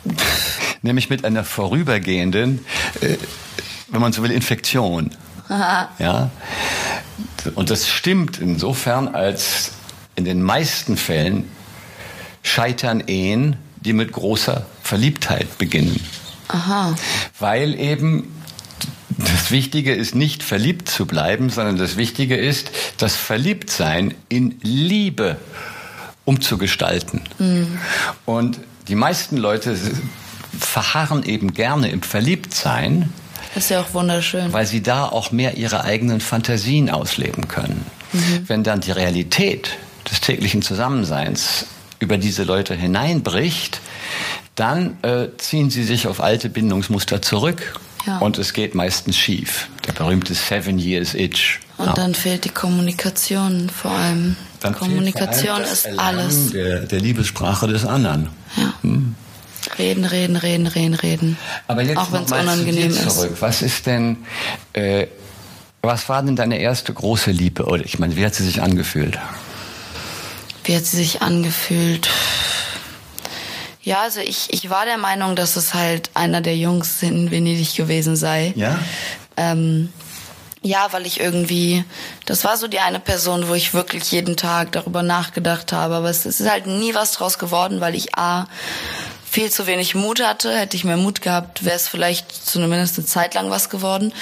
Nämlich 0.81 1.09
mit 1.09 1.25
einer 1.25 1.43
vorübergehenden, 1.43 2.65
äh, 3.01 3.17
wenn 3.89 4.01
man 4.01 4.13
so 4.13 4.23
will, 4.23 4.31
Infektion. 4.31 5.11
ja. 5.49 6.31
Und 7.55 7.69
das 7.69 7.87
stimmt 7.87 8.39
insofern, 8.39 9.09
als 9.09 9.71
in 10.15 10.25
den 10.25 10.41
meisten 10.41 10.97
Fällen 10.97 11.49
scheitern 12.41 13.03
Ehen, 13.07 13.57
die 13.81 13.93
mit 13.93 14.11
großer 14.11 14.65
Verliebtheit 14.81 15.57
beginnen. 15.57 15.99
Aha. 16.47 16.95
Weil 17.39 17.79
eben 17.79 18.33
das 19.17 19.51
Wichtige 19.51 19.93
ist 19.93 20.15
nicht 20.15 20.43
verliebt 20.43 20.89
zu 20.89 21.05
bleiben, 21.05 21.49
sondern 21.49 21.77
das 21.77 21.97
Wichtige 21.97 22.35
ist, 22.35 22.71
das 22.97 23.15
Verliebtsein 23.15 24.13
in 24.29 24.57
Liebe 24.61 25.37
umzugestalten. 26.25 27.21
Mhm. 27.39 27.77
Und 28.25 28.59
die 28.87 28.95
meisten 28.95 29.37
Leute 29.37 29.77
verharren 30.59 31.23
eben 31.23 31.53
gerne 31.53 31.89
im 31.89 32.01
Verliebtsein, 32.01 33.11
das 33.53 33.65
ist 33.65 33.69
ja 33.69 33.81
auch 33.81 33.93
wunderschön. 33.93 34.51
Weil 34.51 34.65
sie 34.65 34.81
da 34.81 35.05
auch 35.05 35.31
mehr 35.31 35.57
ihre 35.57 35.83
eigenen 35.83 36.19
Fantasien 36.19 36.89
ausleben 36.89 37.47
können. 37.47 37.85
Mhm. 38.11 38.43
Wenn 38.47 38.63
dann 38.63 38.81
die 38.81 38.91
Realität 38.91 39.77
des 40.09 40.21
täglichen 40.21 40.61
Zusammenseins 40.61 41.65
über 41.99 42.17
diese 42.17 42.43
Leute 42.43 42.75
hineinbricht, 42.75 43.81
dann 44.55 44.97
äh, 45.03 45.27
ziehen 45.37 45.69
sie 45.69 45.83
sich 45.83 46.07
auf 46.07 46.21
alte 46.21 46.49
Bindungsmuster 46.49 47.21
zurück 47.21 47.79
ja. 48.05 48.19
und 48.19 48.37
es 48.37 48.53
geht 48.53 48.75
meistens 48.75 49.17
schief. 49.17 49.69
Der 49.87 49.93
berühmte 49.93 50.33
Seven 50.33 50.77
Years 50.77 51.13
Itch. 51.13 51.59
Und 51.77 51.87
ja. 51.87 51.93
dann 51.93 52.13
fehlt 52.13 52.45
die 52.45 52.49
Kommunikation 52.49 53.69
vor 53.69 53.91
allem. 53.91 54.35
Dann 54.59 54.75
Kommunikation 54.75 55.55
allem 55.55 55.63
ist 55.63 55.87
alles. 55.97 56.51
Der, 56.51 56.81
der 56.81 56.99
Liebessprache 56.99 57.67
des 57.67 57.85
anderen. 57.85 58.29
Ja. 58.55 58.73
Hm. 58.81 59.15
Reden, 59.77 60.05
reden, 60.05 60.35
reden, 60.35 60.67
reden, 60.67 60.93
reden. 60.95 61.37
Aber 61.67 61.81
jetzt 61.81 61.97
auch 61.97 62.11
wenn 62.11 62.23
es 62.23 62.31
unangenehm 62.31 62.91
ist. 62.91 63.41
Was 63.41 63.61
ist 63.61 63.85
denn, 63.85 64.17
äh, 64.73 65.07
was 65.81 66.07
war 66.09 66.23
denn 66.23 66.35
deine 66.35 66.59
erste 66.59 66.93
große 66.93 67.31
Liebe? 67.31 67.65
Oder 67.65 67.83
ich 67.83 67.99
meine, 67.99 68.15
wie 68.15 68.25
hat 68.25 68.35
sie 68.35 68.43
sich 68.43 68.61
angefühlt? 68.61 69.19
Wie 70.63 70.75
hat 70.75 70.85
sie 70.85 70.97
sich 70.97 71.21
angefühlt? 71.21 72.09
Ja, 73.81 74.01
also 74.01 74.21
ich, 74.21 74.47
ich 74.51 74.69
war 74.69 74.85
der 74.85 74.97
Meinung, 74.97 75.35
dass 75.35 75.57
es 75.57 75.73
halt 75.73 76.09
einer 76.13 76.39
der 76.39 76.55
Jungs 76.55 77.03
in 77.03 77.31
Venedig 77.31 77.75
gewesen 77.75 78.15
sei. 78.15 78.53
Ja. 78.55 78.79
Ähm, 79.35 79.89
ja, 80.61 80.87
weil 80.91 81.05
ich 81.05 81.19
irgendwie, 81.19 81.83
das 82.25 82.45
war 82.45 82.55
so 82.55 82.69
die 82.69 82.79
eine 82.79 83.01
Person, 83.01 83.49
wo 83.49 83.53
ich 83.53 83.73
wirklich 83.73 84.09
jeden 84.13 84.37
Tag 84.37 84.71
darüber 84.71 85.03
nachgedacht 85.03 85.73
habe. 85.73 85.95
Aber 85.95 86.09
es 86.09 86.25
ist 86.25 86.49
halt 86.49 86.65
nie 86.65 86.95
was 86.95 87.11
draus 87.11 87.37
geworden, 87.37 87.81
weil 87.81 87.95
ich 87.95 88.15
A, 88.15 88.47
viel 89.33 89.49
zu 89.49 89.65
wenig 89.65 89.95
Mut 89.95 90.23
hatte. 90.23 90.55
Hätte 90.55 90.77
ich 90.77 90.83
mehr 90.83 90.95
Mut 90.95 91.23
gehabt, 91.23 91.65
wäre 91.65 91.75
es 91.75 91.87
vielleicht 91.87 92.31
zumindest 92.31 92.99
eine 92.99 93.07
Zeit 93.07 93.33
lang 93.33 93.49
was 93.49 93.71
geworden. 93.71 94.13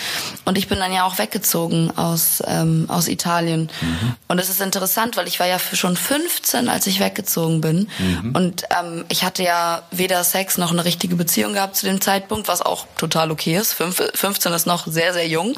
Und 0.45 0.58
ich 0.58 0.69
bin 0.69 0.80
dann 0.80 0.93
ja 0.93 1.04
auch 1.04 1.17
weggezogen 1.17 1.91
aus, 1.97 2.41
ähm, 2.47 2.86
aus 2.88 3.10
Italien. 3.10 3.69
Mhm. 3.82 4.15
Und 4.30 4.39
es 4.39 4.47
ist 4.47 4.62
interessant, 4.62 5.17
weil 5.17 5.28
ich 5.28 5.41
war 5.41 5.47
ja 5.47 5.60
schon 5.60 5.97
15, 5.97 6.69
als 6.69 6.88
ich 6.88 7.02
weggezogen 7.02 7.60
bin. 7.60 7.89
Mhm. 8.00 8.34
Und 8.34 8.63
ähm, 8.80 9.04
ich 9.10 9.26
hatte 9.26 9.43
ja 9.43 9.84
weder 9.91 10.24
Sex 10.24 10.58
noch 10.58 10.71
eine 10.71 10.86
richtige 10.86 11.17
Beziehung 11.17 11.54
gehabt 11.54 11.76
zu 11.76 11.86
dem 11.86 12.00
Zeitpunkt, 12.00 12.47
was 12.47 12.62
auch 12.62 12.86
total 12.95 13.32
okay 13.32 13.58
ist. 13.58 13.74
15 13.74 14.54
ist 14.54 14.65
noch 14.65 14.88
sehr, 14.88 15.12
sehr 15.12 15.28
jung. 15.28 15.58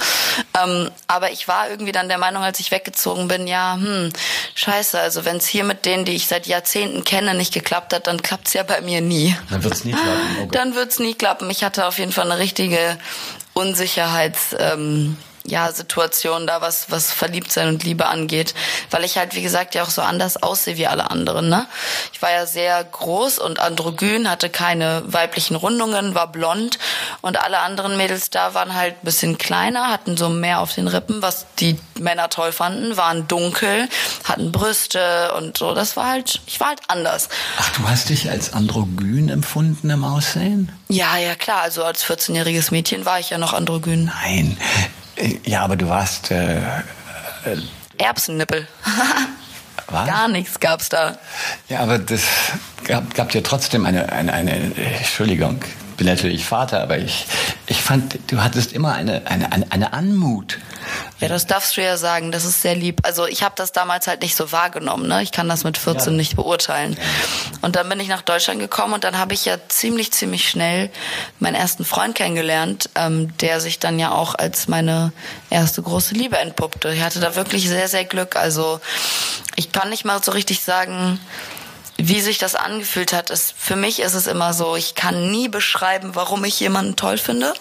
Ähm, 0.63 0.89
aber 1.05 1.31
ich 1.31 1.47
war 1.47 1.69
irgendwie 1.69 1.91
dann 1.91 2.07
der 2.07 2.17
Meinung, 2.17 2.41
als 2.41 2.59
ich 2.59 2.71
weggezogen 2.71 3.27
bin, 3.27 3.45
ja, 3.45 3.75
hm, 3.75 4.11
scheiße, 4.55 4.99
also 4.99 5.25
wenn 5.25 5.37
es 5.37 5.45
hier 5.45 5.63
mit 5.63 5.85
denen, 5.85 6.05
die 6.05 6.13
ich 6.13 6.25
seit 6.25 6.47
Jahrzehnten 6.47 7.03
kenne, 7.03 7.35
nicht 7.35 7.53
geklappt 7.53 7.93
hat, 7.93 8.07
dann 8.07 8.23
klappt 8.23 8.47
es 8.47 8.53
ja 8.53 8.63
bei 8.63 8.81
mir 8.81 9.01
nie. 9.01 9.35
Dann 9.49 9.63
wird 9.63 9.73
es 9.73 9.85
nie 9.85 9.91
klappen. 9.91 10.37
Okay. 10.39 10.49
Dann 10.51 10.75
wird 10.75 10.91
es 10.91 10.99
nie 10.99 11.13
klappen. 11.13 11.49
Ich 11.49 11.63
hatte 11.63 11.85
auf 11.85 11.99
jeden 11.99 12.11
Fall 12.11 12.31
eine 12.31 12.39
richtige 12.39 12.97
Unsicherheits... 13.53 14.55
Ähm, 14.59 15.17
ja, 15.45 15.71
Situation 15.71 16.47
da, 16.47 16.61
was, 16.61 16.89
was 16.89 17.11
Verliebtsein 17.11 17.67
und 17.67 17.83
Liebe 17.83 18.07
angeht, 18.07 18.53
weil 18.91 19.03
ich 19.03 19.17
halt, 19.17 19.35
wie 19.35 19.41
gesagt, 19.41 19.75
ja 19.75 19.83
auch 19.83 19.89
so 19.89 20.01
anders 20.01 20.41
aussehe 20.41 20.77
wie 20.77 20.87
alle 20.87 21.11
anderen, 21.11 21.49
ne? 21.49 21.67
Ich 22.13 22.21
war 22.21 22.31
ja 22.31 22.45
sehr 22.45 22.83
groß 22.83 23.39
und 23.39 23.59
androgyn, 23.59 24.29
hatte 24.29 24.49
keine 24.49 25.03
weiblichen 25.05 25.55
Rundungen, 25.55 26.15
war 26.15 26.31
blond 26.31 26.79
und 27.21 27.43
alle 27.43 27.59
anderen 27.59 27.97
Mädels 27.97 28.29
da 28.29 28.53
waren 28.53 28.73
halt 28.73 28.95
ein 28.95 29.05
bisschen 29.05 29.37
kleiner, 29.37 29.89
hatten 29.89 30.15
so 30.17 30.29
mehr 30.29 30.59
auf 30.59 30.73
den 30.73 30.87
Rippen, 30.87 31.21
was 31.21 31.45
die 31.59 31.77
Männer 31.99 32.29
toll 32.29 32.51
fanden, 32.51 32.95
waren 32.97 33.27
dunkel, 33.27 33.89
hatten 34.23 34.51
Brüste 34.51 35.33
und 35.33 35.57
so. 35.57 35.73
Das 35.73 35.97
war 35.97 36.07
halt, 36.07 36.41
ich 36.45 36.59
war 36.59 36.69
halt 36.69 36.81
anders. 36.87 37.29
Ach, 37.57 37.69
du 37.71 37.87
hast 37.87 38.09
dich 38.09 38.29
als 38.29 38.53
androgyn 38.53 39.29
empfunden 39.29 39.89
im 39.89 40.03
Aussehen? 40.03 40.71
Ja, 40.87 41.17
ja, 41.17 41.35
klar. 41.35 41.61
Also 41.61 41.83
als 41.83 42.05
14-jähriges 42.05 42.71
Mädchen 42.71 43.05
war 43.05 43.19
ich 43.19 43.29
ja 43.29 43.37
noch 43.37 43.53
androgyn. 43.53 44.05
Nein. 44.05 44.57
Ja, 45.45 45.61
aber 45.61 45.75
du 45.75 45.87
warst. 45.87 46.31
Äh, 46.31 46.57
äh, 46.57 47.57
Erbsennippel. 47.97 48.67
Was? 49.87 50.07
Gar 50.07 50.27
nichts 50.29 50.59
gab's 50.59 50.89
da. 50.89 51.17
Ja, 51.69 51.81
aber 51.81 51.99
das 51.99 52.23
gab, 52.85 53.13
gab 53.13 53.29
dir 53.29 53.43
trotzdem 53.43 53.85
eine, 53.85 54.11
eine, 54.11 54.33
eine, 54.33 54.75
Entschuldigung, 54.75 55.59
bin 55.97 56.07
natürlich 56.07 56.45
Vater, 56.45 56.81
aber 56.81 56.97
ich, 56.97 57.25
ich 57.67 57.81
fand, 57.81 58.19
du 58.27 58.43
hattest 58.43 58.73
immer 58.73 58.93
eine, 58.93 59.27
eine, 59.27 59.51
eine, 59.51 59.71
eine 59.71 59.93
Anmut. 59.93 60.59
Ja, 61.19 61.29
das 61.29 61.47
darfst 61.47 61.77
du 61.77 61.81
ja 61.81 61.95
sagen, 61.95 62.31
das 62.31 62.43
ist 62.43 62.61
sehr 62.61 62.75
lieb. 62.75 62.99
Also 63.03 63.25
ich 63.25 63.43
habe 63.43 63.55
das 63.55 63.71
damals 63.71 64.07
halt 64.07 64.21
nicht 64.21 64.35
so 64.35 64.51
wahrgenommen, 64.51 65.07
ne? 65.07 65.23
Ich 65.23 65.31
kann 65.31 65.47
das 65.47 65.63
mit 65.63 65.77
14 65.77 66.13
ja. 66.13 66.17
nicht 66.17 66.35
beurteilen. 66.35 66.97
Und 67.61 67.75
dann 67.75 67.87
bin 67.87 67.99
ich 67.99 68.09
nach 68.09 68.21
Deutschland 68.21 68.59
gekommen 68.59 68.93
und 68.93 69.03
dann 69.03 69.17
habe 69.17 69.33
ich 69.33 69.45
ja 69.45 69.57
ziemlich, 69.69 70.11
ziemlich 70.11 70.49
schnell 70.49 70.89
meinen 71.39 71.55
ersten 71.55 71.85
Freund 71.85 72.15
kennengelernt, 72.15 72.89
ähm, 72.95 73.35
der 73.37 73.61
sich 73.61 73.79
dann 73.79 73.99
ja 73.99 74.11
auch 74.11 74.35
als 74.35 74.67
meine 74.67 75.13
erste 75.49 75.81
große 75.81 76.13
Liebe 76.13 76.37
entpuppte. 76.37 76.93
Ich 76.93 77.01
hatte 77.01 77.19
da 77.19 77.35
wirklich 77.35 77.69
sehr, 77.69 77.87
sehr 77.87 78.03
Glück. 78.03 78.35
Also 78.35 78.81
ich 79.55 79.71
kann 79.71 79.89
nicht 79.89 80.03
mal 80.03 80.21
so 80.21 80.31
richtig 80.31 80.61
sagen, 80.61 81.19
wie 82.07 82.19
sich 82.19 82.37
das 82.37 82.55
angefühlt 82.55 83.13
hat, 83.13 83.29
ist 83.29 83.53
für 83.57 83.77
mich 83.77 84.01
ist 84.01 84.13
es 84.13 84.27
immer 84.27 84.53
so, 84.53 84.75
ich 84.75 84.93
kann 84.93 85.31
nie 85.31 85.47
beschreiben, 85.47 86.15
warum 86.15 86.43
ich 86.43 86.59
jemanden 86.59 86.97
toll 86.97 87.17
finde. 87.17 87.53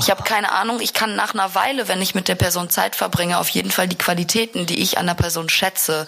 Ich 0.00 0.10
habe 0.10 0.24
keine 0.24 0.50
Ahnung, 0.50 0.80
ich 0.80 0.92
kann 0.92 1.14
nach 1.14 1.34
einer 1.34 1.54
Weile, 1.54 1.86
wenn 1.86 2.02
ich 2.02 2.14
mit 2.14 2.26
der 2.26 2.34
Person 2.34 2.68
Zeit 2.68 2.96
verbringe, 2.96 3.38
auf 3.38 3.48
jeden 3.48 3.70
Fall 3.70 3.86
die 3.86 3.96
Qualitäten, 3.96 4.66
die 4.66 4.82
ich 4.82 4.98
an 4.98 5.06
der 5.06 5.14
Person 5.14 5.48
schätze, 5.48 6.06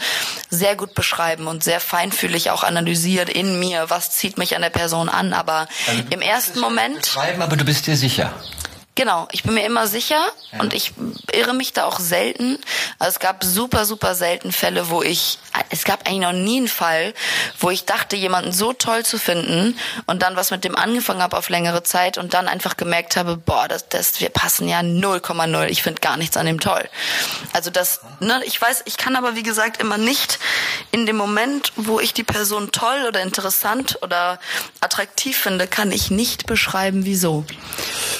sehr 0.50 0.74
gut 0.74 0.94
beschreiben 0.94 1.46
und 1.46 1.62
sehr 1.62 1.78
feinfühlig 1.78 2.50
auch 2.50 2.64
analysiert 2.64 3.28
in 3.28 3.60
mir, 3.60 3.90
was 3.90 4.10
zieht 4.10 4.38
mich 4.38 4.56
an 4.56 4.62
der 4.62 4.70
Person 4.70 5.08
an, 5.08 5.32
aber 5.32 5.68
also, 5.86 6.02
im 6.10 6.20
ersten 6.20 6.58
Moment 6.58 7.02
beschreiben, 7.02 7.42
aber 7.42 7.56
du 7.56 7.64
bist 7.64 7.86
dir 7.86 7.96
sicher. 7.96 8.34
Genau, 8.98 9.28
ich 9.30 9.44
bin 9.44 9.54
mir 9.54 9.64
immer 9.64 9.86
sicher 9.86 10.20
ja. 10.50 10.58
und 10.58 10.74
ich 10.74 10.92
irre 11.30 11.54
mich 11.54 11.72
da 11.72 11.84
auch 11.84 12.00
selten. 12.00 12.58
Also 12.98 13.10
es 13.10 13.20
gab 13.20 13.44
super, 13.44 13.84
super 13.84 14.16
selten 14.16 14.50
Fälle, 14.50 14.90
wo 14.90 15.04
ich, 15.04 15.38
es 15.70 15.84
gab 15.84 16.04
eigentlich 16.08 16.22
noch 16.22 16.32
nie 16.32 16.56
einen 16.56 16.66
Fall, 16.66 17.14
wo 17.60 17.70
ich 17.70 17.84
dachte, 17.84 18.16
jemanden 18.16 18.50
so 18.50 18.72
toll 18.72 19.06
zu 19.06 19.16
finden 19.16 19.78
und 20.06 20.22
dann 20.22 20.34
was 20.34 20.50
mit 20.50 20.64
dem 20.64 20.74
angefangen 20.74 21.22
habe 21.22 21.36
auf 21.36 21.48
längere 21.48 21.84
Zeit 21.84 22.18
und 22.18 22.34
dann 22.34 22.48
einfach 22.48 22.76
gemerkt 22.76 23.16
habe, 23.16 23.36
boah, 23.36 23.68
das, 23.68 23.88
das, 23.88 24.20
wir 24.20 24.30
passen 24.30 24.66
ja 24.66 24.80
0,0. 24.80 25.66
Ich 25.66 25.84
finde 25.84 26.00
gar 26.00 26.16
nichts 26.16 26.36
an 26.36 26.46
dem 26.46 26.58
toll. 26.58 26.88
Also 27.52 27.70
das, 27.70 28.00
ne, 28.18 28.42
ich 28.46 28.60
weiß, 28.60 28.82
ich 28.86 28.96
kann 28.96 29.14
aber 29.14 29.36
wie 29.36 29.44
gesagt 29.44 29.80
immer 29.80 29.96
nicht 29.96 30.40
in 30.90 31.06
dem 31.06 31.16
Moment, 31.16 31.72
wo 31.76 32.00
ich 32.00 32.14
die 32.14 32.24
Person 32.24 32.72
toll 32.72 33.04
oder 33.06 33.22
interessant 33.22 33.96
oder 34.02 34.40
attraktiv 34.80 35.38
finde, 35.38 35.68
kann 35.68 35.92
ich 35.92 36.10
nicht 36.10 36.48
beschreiben, 36.48 37.04
wieso. 37.04 37.44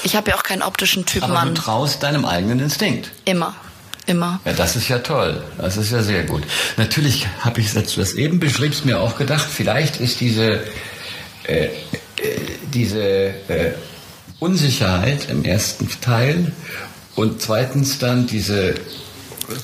Ich 0.05 0.15
habe 0.15 0.31
ja 0.31 0.37
auch 0.37 0.45
keinen 0.45 0.68
optischen 0.69 1.05
Typ 1.07 1.25
Aber 1.25 1.35
Mann. 1.35 1.55
du 1.55 1.61
traust 1.61 2.03
deinem 2.03 2.25
eigenen 2.25 2.61
Instinkt. 2.61 3.11
Immer. 3.25 3.55
Immer. 4.07 4.41
Ja, 4.45 4.53
das 4.53 4.77
ist 4.77 4.89
ja 4.89 5.01
toll. 5.01 5.43
Das 5.59 5.77
ist 5.77 5.93
ja 5.93 6.03
sehr 6.03 6.25
gut. 6.25 6.43
Natürlich 6.77 7.27
habe 7.41 7.61
ich, 7.61 7.77
als 7.77 7.95
du 7.95 8.01
das 8.01 8.13
eben 8.15 8.39
beschriebst, 8.39 8.85
mir 8.87 9.01
auch 9.01 9.17
gedacht, 9.17 9.47
vielleicht 9.51 10.01
ist 10.01 10.21
diese, 10.21 10.61
äh, 11.45 11.65
äh, 11.65 11.71
diese 12.73 13.03
äh, 13.03 13.73
Unsicherheit 14.39 15.29
im 15.29 15.45
ersten 15.45 15.89
Teil 16.01 16.53
und 17.17 17.43
zweitens 17.43 17.99
dann 17.99 18.27
diese 18.27 18.75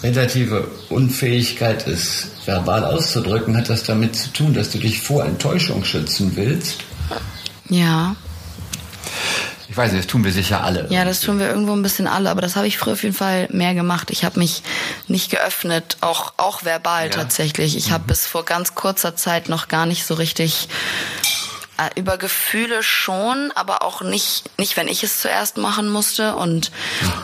relative 0.03 0.69
Unfähigkeit, 0.89 1.87
es 1.87 2.29
verbal 2.45 2.85
auszudrücken, 2.85 3.57
hat 3.57 3.71
das 3.71 3.85
damit 3.85 4.17
zu 4.17 4.31
tun, 4.33 4.55
dass 4.55 4.71
du 4.71 4.79
dich 4.79 5.01
vor 5.01 5.25
Enttäuschung 5.25 5.85
schützen 5.85 6.33
willst. 6.35 6.81
Ja. 7.69 8.17
Ich 9.75 9.79
weiß 9.79 9.91
nicht, 9.91 10.05
das 10.05 10.07
tun 10.13 10.23
wir 10.23 10.31
sicher 10.31 10.63
alle. 10.63 10.87
Ja, 10.91 11.05
das 11.05 11.19
tun 11.19 11.41
wir 11.41 11.49
irgendwo 11.49 11.73
ein 11.73 11.83
bisschen 11.83 12.07
alle, 12.07 12.31
aber 12.31 12.41
das 12.41 12.55
habe 12.55 12.69
ich 12.69 12.79
früher 12.79 12.93
auf 12.93 13.03
jeden 13.03 13.17
Fall 13.17 13.49
mehr 13.51 13.75
gemacht. 13.75 14.11
Ich 14.11 14.25
habe 14.25 14.39
mich 14.39 14.63
nicht 15.09 15.33
geöffnet, 15.33 15.97
auch, 16.01 16.35
auch 16.37 16.65
verbal 16.65 17.07
ja. 17.07 17.11
tatsächlich. 17.11 17.77
Ich 17.77 17.89
mhm. 17.89 17.95
habe 17.95 18.05
bis 18.07 18.25
vor 18.25 18.45
ganz 18.45 18.77
kurzer 18.77 19.17
Zeit 19.17 19.49
noch 19.49 19.67
gar 19.67 19.85
nicht 19.87 20.07
so 20.07 20.15
richtig 20.15 20.69
äh, 21.77 21.91
über 21.99 22.19
Gefühle 22.19 22.85
schon, 22.85 23.51
aber 23.57 23.83
auch 23.83 24.01
nicht, 24.01 24.49
nicht, 24.61 24.77
wenn 24.77 24.87
ich 24.87 25.03
es 25.03 25.21
zuerst 25.21 25.57
machen 25.57 25.89
musste 25.89 26.37
und 26.37 26.71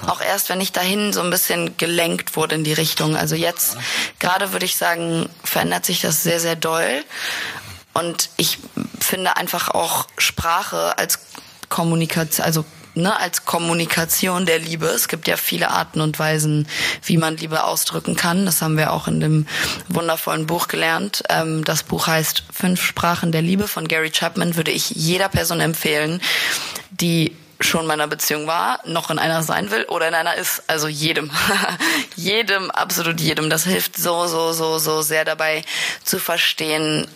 auch 0.09 0.21
erst, 0.21 0.49
wenn 0.49 0.61
ich 0.61 0.73
dahin 0.73 1.13
so 1.13 1.21
ein 1.21 1.31
bisschen 1.31 1.77
gelenkt 1.77 2.35
wurde 2.35 2.57
in 2.57 2.65
die 2.65 2.73
Richtung. 2.73 3.15
Also 3.15 3.37
jetzt, 3.37 3.77
gerade 4.19 4.51
würde 4.51 4.67
ich 4.67 4.75
sagen, 4.75 5.29
verändert 5.45 5.87
sich 5.87 6.01
das 6.01 6.25
sehr, 6.25 6.41
sehr 6.41 6.57
doll. 6.57 7.05
Und 7.93 8.31
ich 8.37 8.59
finde 9.01 9.37
einfach 9.37 9.69
auch 9.69 10.07
Sprache 10.17 10.97
als 10.97 11.30
Kommunikation, 11.71 12.45
also 12.45 12.65
ne, 12.95 13.19
als 13.19 13.45
Kommunikation 13.47 14.45
der 14.45 14.59
Liebe. 14.59 14.87
Es 14.87 15.09
gibt 15.09 15.27
ja 15.27 15.37
viele 15.37 15.71
Arten 15.71 16.01
und 16.01 16.19
Weisen, 16.19 16.69
wie 17.05 17.17
man 17.17 17.37
Liebe 17.37 17.65
ausdrücken 17.65 18.17
kann. 18.17 18.45
Das 18.45 18.61
haben 18.61 18.77
wir 18.77 18.93
auch 18.93 19.09
in 19.09 19.21
dem 19.21 19.47
wundervollen 19.89 20.47
Buch 20.47 20.69
gelernt. 20.69 21.23
Ähm, 21.31 21.65
das 21.65 21.83
Buch 21.83 22.07
heißt 22.07 22.45
Fünf 22.53 22.83
Sprachen 22.83 23.33
der 23.33 23.43
Liebe 23.43 23.69
von 23.69 23.89
Gary 23.89 24.11
Chapman. 24.11 24.57
Würde 24.57 24.71
ich 24.71 24.91
jeder 24.91 25.29
Person 25.29 25.61
empfehlen, 25.61 26.21
die 26.91 27.35
schon 27.61 27.83
in 27.83 27.87
meiner 27.87 28.09
Beziehung 28.09 28.47
war, 28.47 28.81
noch 28.87 29.11
in 29.11 29.19
einer 29.19 29.43
sein 29.43 29.71
will 29.71 29.85
oder 29.85 30.09
in 30.09 30.15
einer 30.15 30.35
ist. 30.35 30.63
Also 30.67 30.89
jedem. 30.89 31.31
jedem, 32.17 32.71
absolut 32.71 33.21
jedem. 33.21 33.51
Das 33.51 33.65
hilft 33.65 33.97
so, 33.97 34.27
so, 34.27 34.53
so, 34.53 34.79
so 34.79 35.03
sehr 35.03 35.25
dabei 35.25 35.63
zu 36.03 36.19
verstehen, 36.19 37.07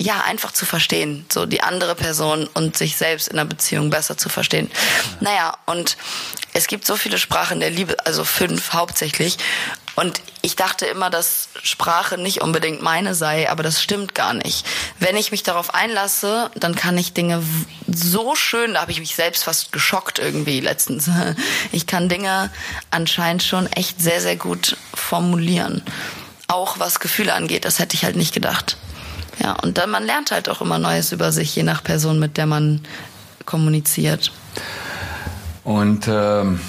ja, 0.00 0.20
einfach 0.20 0.52
zu 0.52 0.64
verstehen, 0.64 1.26
so 1.28 1.44
die 1.44 1.62
andere 1.62 1.96
Person 1.96 2.48
und 2.54 2.76
sich 2.76 2.96
selbst 2.96 3.28
in 3.28 3.36
der 3.36 3.44
Beziehung 3.44 3.90
besser 3.90 4.16
zu 4.16 4.28
verstehen. 4.28 4.70
Naja, 5.20 5.56
und 5.66 5.96
es 6.52 6.68
gibt 6.68 6.86
so 6.86 6.96
viele 6.96 7.18
Sprachen 7.18 7.58
der 7.58 7.70
Liebe, 7.70 7.96
also 8.06 8.22
fünf 8.22 8.72
hauptsächlich. 8.72 9.38
Und 9.96 10.20
ich 10.42 10.54
dachte 10.54 10.86
immer, 10.86 11.10
dass 11.10 11.48
Sprache 11.64 12.16
nicht 12.16 12.42
unbedingt 12.42 12.80
meine 12.80 13.16
sei, 13.16 13.50
aber 13.50 13.64
das 13.64 13.82
stimmt 13.82 14.14
gar 14.14 14.34
nicht. 14.34 14.64
Wenn 15.00 15.16
ich 15.16 15.32
mich 15.32 15.42
darauf 15.42 15.74
einlasse, 15.74 16.52
dann 16.54 16.76
kann 16.76 16.96
ich 16.96 17.12
Dinge 17.12 17.42
so 17.92 18.36
schön, 18.36 18.74
da 18.74 18.82
habe 18.82 18.92
ich 18.92 19.00
mich 19.00 19.16
selbst 19.16 19.42
fast 19.44 19.72
geschockt 19.72 20.20
irgendwie 20.20 20.60
letztens. 20.60 21.10
Ich 21.72 21.86
kann 21.86 22.08
Dinge 22.08 22.50
anscheinend 22.90 23.42
schon 23.42 23.66
echt 23.72 24.00
sehr, 24.00 24.20
sehr 24.20 24.36
gut 24.36 24.76
formulieren. 24.94 25.82
Auch 26.46 26.78
was 26.78 27.00
Gefühle 27.00 27.34
angeht, 27.34 27.64
das 27.64 27.78
hätte 27.78 27.94
ich 27.94 28.04
halt 28.04 28.16
nicht 28.16 28.32
gedacht. 28.32 28.76
Ja, 29.40 29.52
und 29.62 29.78
dann 29.78 29.90
man 29.90 30.04
lernt 30.04 30.30
halt 30.30 30.48
auch 30.48 30.60
immer 30.60 30.78
Neues 30.78 31.12
über 31.12 31.32
sich, 31.32 31.54
je 31.54 31.62
nach 31.62 31.82
Person, 31.82 32.18
mit 32.18 32.36
der 32.36 32.46
man 32.46 32.80
kommuniziert. 33.44 34.32
Und 35.64 36.08
ähm, 36.08 36.60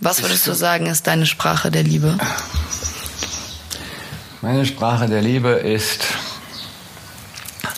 was 0.00 0.22
würdest 0.22 0.46
du 0.46 0.54
sagen, 0.54 0.86
ist 0.86 1.06
deine 1.06 1.26
Sprache 1.26 1.70
der 1.70 1.82
Liebe? 1.82 2.18
Meine 4.42 4.64
Sprache 4.64 5.06
der 5.06 5.20
Liebe 5.20 5.50
ist. 5.50 6.04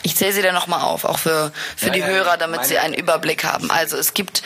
Ich 0.02 0.16
zähle 0.16 0.32
sie 0.32 0.42
dann 0.42 0.54
nochmal 0.54 0.80
auf, 0.82 1.04
auch 1.04 1.18
für, 1.18 1.52
für 1.76 1.86
Ja, 1.86 1.92
die 1.92 2.00
ja, 2.00 2.06
Hörer, 2.06 2.36
damit 2.36 2.64
sie 2.64 2.78
einen 2.78 2.94
Überblick 2.94 3.44
haben. 3.44 3.70
Also 3.70 3.96
es 3.96 4.14
gibt 4.14 4.42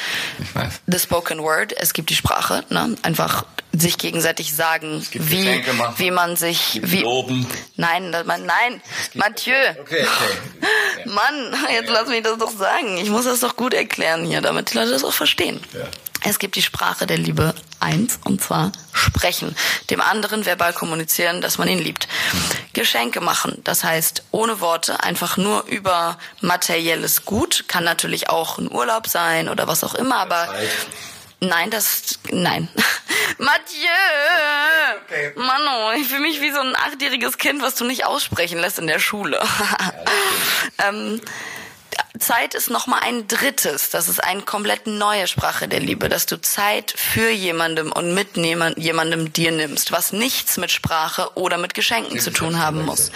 the 0.86 0.98
spoken 0.98 1.42
word, 1.42 1.72
es 1.76 1.92
gibt 1.92 2.10
die 2.10 2.14
Sprache, 2.16 2.64
ne? 2.70 2.94
einfach 3.02 3.44
sich 3.78 3.98
gegenseitig 3.98 4.54
sagen, 4.54 5.06
wie, 5.12 5.62
wie 5.98 6.10
man 6.10 6.36
sich, 6.36 6.80
wie, 6.82 7.00
Loben. 7.02 7.46
nein, 7.76 8.10
man- 8.24 8.46
nein, 8.46 8.80
Mathieu, 9.14 9.52
Okay, 9.80 10.06
okay. 10.06 11.04
Mann, 11.04 11.54
jetzt 11.72 11.90
lass 11.90 12.08
mich 12.08 12.22
das 12.22 12.38
doch 12.38 12.50
sagen. 12.56 12.96
Ich 12.96 13.10
muss 13.10 13.26
das 13.26 13.40
doch 13.40 13.56
gut 13.56 13.74
erklären 13.74 14.24
hier, 14.24 14.40
damit 14.40 14.72
die 14.72 14.78
Leute 14.78 14.90
das 14.92 15.04
auch 15.04 15.12
verstehen. 15.12 15.60
Ja. 15.74 15.80
Es 16.24 16.38
gibt 16.38 16.56
die 16.56 16.62
Sprache 16.62 17.06
der 17.06 17.18
Liebe 17.18 17.54
eins, 17.80 18.18
und 18.24 18.42
zwar 18.42 18.72
sprechen. 18.92 19.54
Dem 19.90 20.00
anderen 20.00 20.46
verbal 20.46 20.72
kommunizieren, 20.72 21.40
dass 21.40 21.58
man 21.58 21.68
ihn 21.68 21.78
liebt. 21.78 22.08
Geschenke 22.72 23.20
machen, 23.20 23.60
das 23.64 23.84
heißt 23.84 24.24
ohne 24.30 24.60
Worte, 24.60 25.02
einfach 25.02 25.36
nur 25.36 25.64
über 25.64 26.18
materielles 26.40 27.24
Gut. 27.24 27.64
Kann 27.68 27.84
natürlich 27.84 28.28
auch 28.28 28.58
ein 28.58 28.70
Urlaub 28.70 29.06
sein 29.06 29.48
oder 29.48 29.66
was 29.66 29.84
auch 29.84 29.94
immer, 29.94 30.16
aber 30.16 30.48
Nein, 31.40 31.70
das. 31.70 32.18
Nein. 32.30 32.68
Mathieu! 33.38 33.88
Okay. 35.04 35.32
Mano, 35.36 35.92
ich 35.92 36.08
fühle 36.08 36.22
mich 36.22 36.40
wie 36.40 36.50
so 36.50 36.60
ein 36.60 36.74
achtjähriges 36.74 37.36
Kind, 37.36 37.60
was 37.60 37.74
du 37.74 37.84
nicht 37.84 38.06
aussprechen 38.06 38.58
lässt 38.58 38.78
in 38.78 38.86
der 38.86 38.98
Schule. 38.98 39.40
ähm, 40.88 41.20
Zeit 42.18 42.54
ist 42.54 42.70
nochmal 42.70 43.00
ein 43.02 43.28
drittes. 43.28 43.90
Das 43.90 44.08
ist 44.08 44.22
eine 44.22 44.42
komplett 44.42 44.86
neue 44.86 45.26
Sprache 45.26 45.68
der 45.68 45.80
Liebe, 45.80 46.08
dass 46.08 46.26
du 46.26 46.40
Zeit 46.40 46.94
für 46.96 47.30
jemandem 47.30 47.92
und 47.92 48.14
mit 48.14 48.36
jemand- 48.36 48.78
jemandem 48.78 49.32
dir 49.32 49.52
nimmst, 49.52 49.92
was 49.92 50.12
nichts 50.12 50.56
mit 50.56 50.70
Sprache 50.70 51.30
oder 51.34 51.58
mit 51.58 51.74
Geschenken 51.74 52.20
zu 52.20 52.30
tun 52.30 52.58
haben 52.58 52.84
muss. 52.84 53.10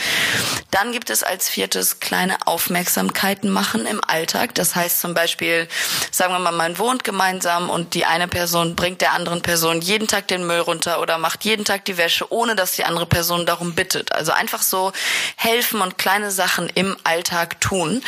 Dann 0.70 0.92
gibt 0.92 1.10
es 1.10 1.22
als 1.22 1.48
viertes 1.48 2.00
kleine 2.00 2.36
Aufmerksamkeiten 2.46 3.50
machen 3.50 3.86
im 3.86 4.00
Alltag. 4.06 4.54
Das 4.54 4.74
heißt 4.74 5.00
zum 5.00 5.14
Beispiel, 5.14 5.68
sagen 6.10 6.32
wir 6.32 6.38
mal, 6.38 6.52
man 6.52 6.78
wohnt 6.78 7.04
gemeinsam 7.04 7.70
und 7.70 7.94
die 7.94 8.04
eine 8.04 8.28
Person 8.28 8.76
bringt 8.76 9.00
der 9.00 9.12
anderen 9.12 9.42
Person 9.42 9.80
jeden 9.80 10.08
Tag 10.08 10.28
den 10.28 10.46
Müll 10.46 10.60
runter 10.60 11.00
oder 11.00 11.18
macht 11.18 11.44
jeden 11.44 11.64
Tag 11.64 11.84
die 11.84 11.96
Wäsche, 11.96 12.32
ohne 12.32 12.56
dass 12.56 12.72
die 12.72 12.84
andere 12.84 13.06
Person 13.06 13.46
darum 13.46 13.74
bittet. 13.74 14.12
Also 14.12 14.32
einfach 14.32 14.62
so 14.62 14.92
helfen 15.36 15.80
und 15.80 15.98
kleine 15.98 16.30
Sachen 16.30 16.68
im 16.74 16.96
Alltag 17.04 17.60
tun. 17.60 18.02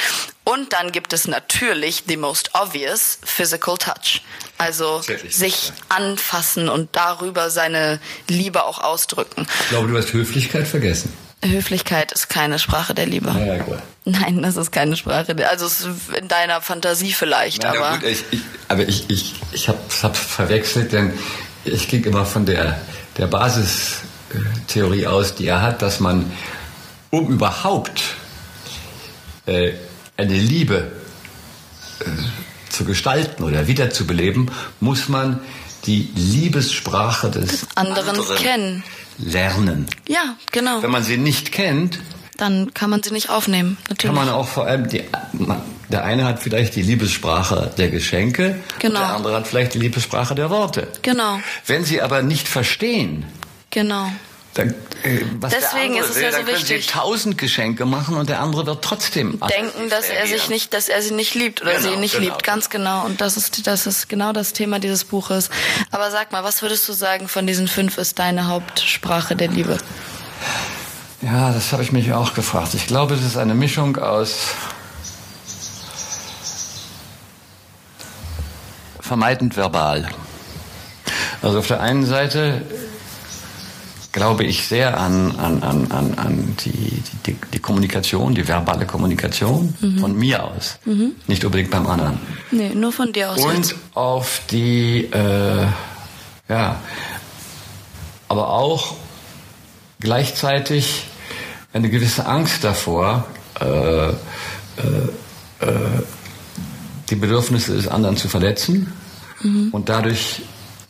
Und 0.44 0.72
dann 0.72 0.90
gibt 0.90 1.12
es 1.12 1.28
natürlich 1.28 2.04
the 2.08 2.16
most 2.16 2.50
obvious 2.54 3.18
physical 3.24 3.76
touch. 3.76 4.22
Also 4.58 5.00
Zärtlich, 5.00 5.36
sich 5.36 5.68
ja. 5.68 5.74
anfassen 5.96 6.68
und 6.68 6.90
darüber 6.92 7.50
seine 7.50 8.00
Liebe 8.28 8.64
auch 8.64 8.80
ausdrücken. 8.80 9.46
Ich 9.60 9.68
glaube, 9.68 9.88
du 9.88 9.96
hast 9.96 10.12
Höflichkeit 10.12 10.66
vergessen. 10.66 11.12
Höflichkeit 11.44 12.12
ist 12.12 12.28
keine 12.28 12.58
Sprache 12.58 12.94
der 12.94 13.06
Liebe. 13.06 13.28
Ja, 13.28 13.58
klar. 13.58 13.82
Nein, 14.04 14.42
das 14.42 14.56
ist 14.56 14.70
keine 14.70 14.96
Sprache 14.96 15.34
der 15.34 15.50
Also 15.50 15.66
es 15.66 15.80
ist 15.80 15.88
in 16.16 16.28
deiner 16.28 16.60
Fantasie 16.60 17.12
vielleicht, 17.12 17.62
Nein, 17.62 17.76
aber 17.76 17.90
ja, 17.90 17.96
gut, 17.96 18.04
ich, 18.04 18.24
ich, 18.30 18.40
aber 18.68 18.88
ich, 18.88 19.10
ich, 19.10 19.34
ich 19.52 19.68
habe 19.68 19.78
es 19.88 20.18
verwechselt, 20.18 20.92
denn 20.92 21.12
ich 21.64 21.88
ging 21.88 22.04
immer 22.04 22.24
von 22.24 22.46
der, 22.46 22.80
der 23.18 23.26
Basistheorie 23.26 25.06
aus, 25.06 25.34
die 25.34 25.46
er 25.46 25.62
hat, 25.62 25.82
dass 25.82 26.00
man, 26.00 26.30
um 27.10 27.28
überhaupt 27.28 28.02
äh, 29.46 29.72
eine 30.22 30.34
Liebe 30.38 30.90
äh, 32.00 32.04
zu 32.70 32.84
gestalten 32.84 33.42
oder 33.44 33.66
wiederzubeleben, 33.66 34.50
muss 34.80 35.08
man 35.08 35.40
die 35.86 36.08
Liebessprache 36.14 37.30
des 37.30 37.66
anderen 37.74 38.16
kennen. 38.36 38.84
lernen. 39.18 39.86
Ja, 40.08 40.36
genau. 40.52 40.82
Wenn 40.82 40.90
man 40.90 41.02
sie 41.02 41.16
nicht 41.18 41.52
kennt, 41.52 41.98
Dann 42.38 42.72
kann 42.72 42.88
man 42.90 43.02
sie 43.02 43.10
nicht 43.12 43.28
aufnehmen, 43.30 43.76
natürlich. 43.90 44.14
kann 44.16 44.26
man 44.26 44.34
auch 44.34 44.48
vor 44.48 44.66
allem 44.66 44.88
die, 44.88 45.02
der 45.90 46.04
eine 46.04 46.24
hat 46.24 46.40
vielleicht 46.40 46.74
die 46.76 46.82
Liebessprache 46.82 47.70
der 47.76 47.90
Geschenke, 47.90 48.58
Genau. 48.78 49.00
der 49.00 49.08
andere 49.14 49.34
hat 49.36 49.46
vielleicht 49.46 49.74
die 49.74 49.78
Liebessprache 49.78 50.34
der 50.34 50.48
Worte. 50.50 50.88
Genau, 51.02 51.40
Wenn 51.66 51.84
sie 51.84 52.00
aber 52.00 52.22
nicht 52.22 52.48
verstehen, 52.48 53.24
genau. 53.70 54.10
Dann 54.54 54.70
äh, 55.02 55.20
Deswegen 55.50 55.96
ist 55.96 56.10
es 56.10 56.16
will, 56.16 56.22
ja 56.24 56.32
so 56.32 56.46
wichtig. 56.46 56.86
sie 56.86 56.92
tausend 56.92 57.38
Geschenke 57.38 57.86
machen 57.86 58.16
und 58.16 58.28
der 58.28 58.40
andere 58.40 58.66
wird 58.66 58.84
trotzdem 58.84 59.40
Denken, 59.40 59.88
dass 59.88 60.10
er 60.10 60.26
sich 60.26 60.48
nicht, 60.50 60.74
dass 60.74 60.88
er 60.90 61.00
sie 61.00 61.14
nicht 61.14 61.34
liebt 61.34 61.62
oder 61.62 61.72
Genau, 61.76 61.90
sie 61.92 61.96
nicht 61.96 62.16
genau. 62.18 62.26
liebt, 62.26 62.42
ganz 62.44 62.68
genau. 62.68 63.04
Und 63.06 63.20
das 63.22 63.36
ist, 63.38 63.66
das 63.66 63.86
ist 63.86 64.08
genau 64.10 64.32
das 64.34 64.52
Thema 64.52 64.78
dieses 64.78 65.04
Buches. 65.04 65.48
Aber 65.90 66.10
sag 66.10 66.32
mal, 66.32 66.44
was 66.44 66.60
würdest 66.60 66.86
du 66.88 66.92
sagen 66.92 67.28
von 67.28 67.46
diesen 67.46 67.66
fünf 67.66 67.96
ist 67.96 68.18
deine 68.18 68.46
Hauptsprache 68.48 69.36
der 69.36 69.48
Liebe? 69.48 69.78
Ja, 71.22 71.52
das 71.52 71.72
habe 71.72 71.82
ich 71.82 71.92
mich 71.92 72.12
auch 72.12 72.34
gefragt. 72.34 72.74
Ich 72.74 72.86
glaube, 72.86 73.14
es 73.14 73.24
ist 73.24 73.36
eine 73.38 73.54
Mischung 73.54 73.96
aus 73.96 74.48
vermeidend 79.00 79.56
verbal. 79.56 80.08
Also 81.42 81.58
auf 81.58 81.66
der 81.66 81.80
einen 81.80 82.06
Seite 82.06 82.62
glaube 84.12 84.44
ich 84.44 84.66
sehr 84.66 85.00
an, 85.00 85.34
an, 85.36 85.62
an, 85.62 85.90
an, 85.90 86.14
an 86.18 86.56
die, 86.64 87.02
die, 87.26 87.36
die 87.52 87.58
Kommunikation, 87.58 88.34
die 88.34 88.46
verbale 88.46 88.86
Kommunikation 88.86 89.74
von 89.98 90.16
mir 90.16 90.44
aus, 90.44 90.78
nicht 91.26 91.44
unbedingt 91.44 91.70
beim 91.70 91.86
anderen. 91.86 92.20
Nee, 92.50 92.74
nur 92.74 92.92
von 92.92 93.12
dir 93.12 93.30
aus. 93.30 93.42
Und 93.42 93.56
jetzt. 93.56 93.74
auf 93.94 94.42
die, 94.50 95.04
äh, 95.06 95.66
ja, 96.48 96.76
aber 98.28 98.50
auch 98.50 98.94
gleichzeitig 100.00 101.04
eine 101.72 101.88
gewisse 101.88 102.26
Angst 102.26 102.64
davor, 102.64 103.26
äh, 103.60 104.08
äh, 104.08 104.12
äh, 105.60 105.72
die 107.08 107.16
Bedürfnisse 107.16 107.74
des 107.74 107.88
anderen 107.88 108.16
zu 108.16 108.28
verletzen 108.28 108.92
und 109.72 109.88
dadurch 109.88 110.42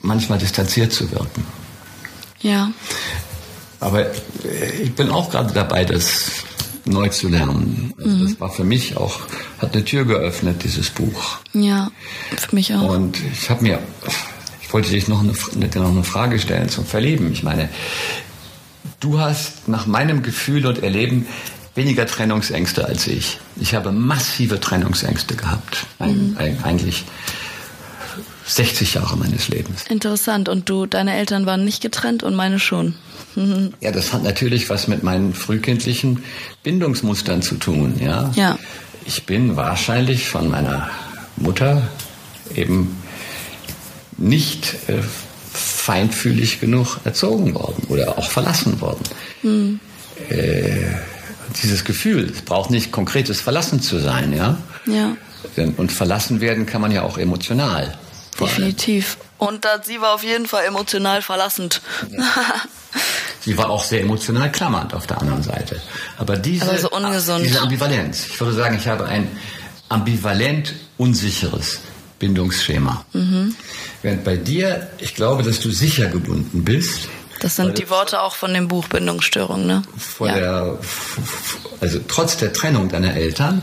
manchmal 0.02 0.38
distanziert 0.38 0.92
zu 0.92 1.10
wirken. 1.10 1.44
Ja, 2.42 2.70
Aber 3.80 4.06
äh, 4.06 4.12
ich 4.82 4.94
bin 4.94 5.10
auch 5.10 5.30
gerade 5.30 5.52
dabei, 5.52 5.84
das 5.84 6.30
neu 6.84 7.08
zu 7.08 7.28
lernen. 7.28 7.94
Also 7.98 8.24
Das 8.24 8.40
war 8.40 8.50
für 8.50 8.64
mich 8.64 8.96
auch, 8.96 9.20
hat 9.58 9.74
eine 9.74 9.84
Tür 9.84 10.04
geöffnet, 10.04 10.62
dieses 10.64 10.90
Buch. 10.90 11.38
ja, 11.52 11.90
für 12.36 12.54
mich 12.54 12.74
auch. 12.74 12.88
Und 12.90 13.16
ich 13.32 13.48
habe 13.50 13.62
mir, 13.62 13.78
ich 14.60 14.72
wollte 14.72 14.90
dich 14.90 15.06
noch 15.08 15.20
eine, 15.20 15.32
dir 15.68 15.80
noch 15.80 15.90
eine 15.90 16.04
Frage 16.04 16.38
stellen 16.40 16.68
zum 16.68 16.84
Verlieben. 16.84 17.32
Ich 17.32 17.42
meine, 17.44 17.68
du 19.00 19.20
hast 19.20 19.68
nach 19.68 19.86
meinem 19.86 20.22
Gefühl 20.22 20.66
und 20.66 20.82
Erleben 20.82 21.26
weniger 21.74 22.06
Trennungsängste 22.06 22.84
als 22.84 23.06
ich. 23.06 23.38
Ich 23.56 23.74
habe 23.74 23.92
massive 23.92 24.58
Trennungsängste 24.60 25.36
gehabt. 25.36 25.86
Ein, 25.98 26.36
ein, 26.38 26.62
eigentlich 26.64 27.04
60 28.46 28.94
Jahre 28.94 29.16
meines 29.16 29.48
Lebens. 29.48 29.84
Interessant. 29.88 30.48
Und 30.48 30.68
du, 30.68 30.86
deine 30.86 31.14
Eltern 31.14 31.46
waren 31.46 31.64
nicht 31.64 31.80
getrennt 31.80 32.22
und 32.22 32.34
meine 32.34 32.58
schon. 32.58 32.94
Mhm. 33.34 33.72
Ja, 33.80 33.92
das 33.92 34.12
hat 34.12 34.22
natürlich 34.22 34.68
was 34.68 34.88
mit 34.88 35.02
meinen 35.02 35.34
frühkindlichen 35.34 36.22
Bindungsmustern 36.62 37.42
zu 37.42 37.56
tun, 37.56 38.00
ja. 38.00 38.30
Ja. 38.34 38.58
Ich 39.04 39.24
bin 39.26 39.56
wahrscheinlich 39.56 40.28
von 40.28 40.48
meiner 40.48 40.88
Mutter 41.36 41.88
eben 42.54 42.96
nicht 44.16 44.76
äh, 44.88 44.98
feinfühlig 45.52 46.60
genug 46.60 47.00
erzogen 47.04 47.54
worden 47.54 47.84
oder 47.88 48.18
auch 48.18 48.30
verlassen 48.30 48.80
worden. 48.80 49.80
Äh, 50.28 50.70
dieses 51.62 51.84
Gefühl, 51.84 52.30
es 52.32 52.42
braucht 52.42 52.70
nicht 52.70 52.92
konkretes 52.92 53.40
Verlassen 53.40 53.80
zu 53.80 53.98
sein, 53.98 54.32
ja. 54.32 54.58
Ja, 54.86 55.16
Und 55.76 55.92
verlassen 55.92 56.40
werden 56.40 56.66
kann 56.66 56.80
man 56.80 56.92
ja 56.92 57.02
auch 57.02 57.18
emotional. 57.18 57.98
Allem. 58.42 58.54
definitiv. 58.56 59.16
Und 59.38 59.64
da, 59.64 59.82
sie 59.82 60.00
war 60.00 60.14
auf 60.14 60.22
jeden 60.22 60.46
Fall 60.46 60.64
emotional 60.64 61.22
verlassend. 61.22 61.80
Sie 63.44 63.58
war 63.58 63.70
auch 63.70 63.82
sehr 63.82 64.02
emotional 64.02 64.52
klammernd 64.52 64.94
auf 64.94 65.08
der 65.08 65.20
anderen 65.20 65.42
Seite. 65.42 65.80
Aber 66.16 66.36
diese, 66.36 66.68
Aber 66.68 66.78
so 66.78 66.90
ungesund. 66.90 67.44
diese 67.44 67.60
Ambivalenz, 67.60 68.26
ich 68.26 68.40
würde 68.40 68.54
sagen, 68.54 68.76
ich 68.76 68.86
habe 68.86 69.06
ein 69.06 69.28
ambivalent 69.88 70.74
unsicheres 70.96 71.80
Bindungsschema. 72.20 73.04
Mhm. 73.12 73.56
Während 74.02 74.22
bei 74.22 74.36
dir, 74.36 74.88
ich 74.98 75.16
glaube, 75.16 75.42
dass 75.42 75.58
du 75.58 75.72
sicher 75.72 76.06
gebunden 76.06 76.64
bist 76.64 77.08
Das 77.40 77.56
sind 77.56 77.78
die 77.78 77.90
Worte 77.90 78.22
auch 78.22 78.36
von 78.36 78.54
dem 78.54 78.68
Buch 78.68 78.86
Bindungsstörung, 78.86 79.66
ne? 79.66 79.82
Vor 79.96 80.28
ja. 80.28 80.34
der, 80.34 80.78
also 81.80 81.98
trotz 82.06 82.36
der 82.36 82.52
Trennung 82.52 82.88
deiner 82.88 83.14
Eltern 83.14 83.62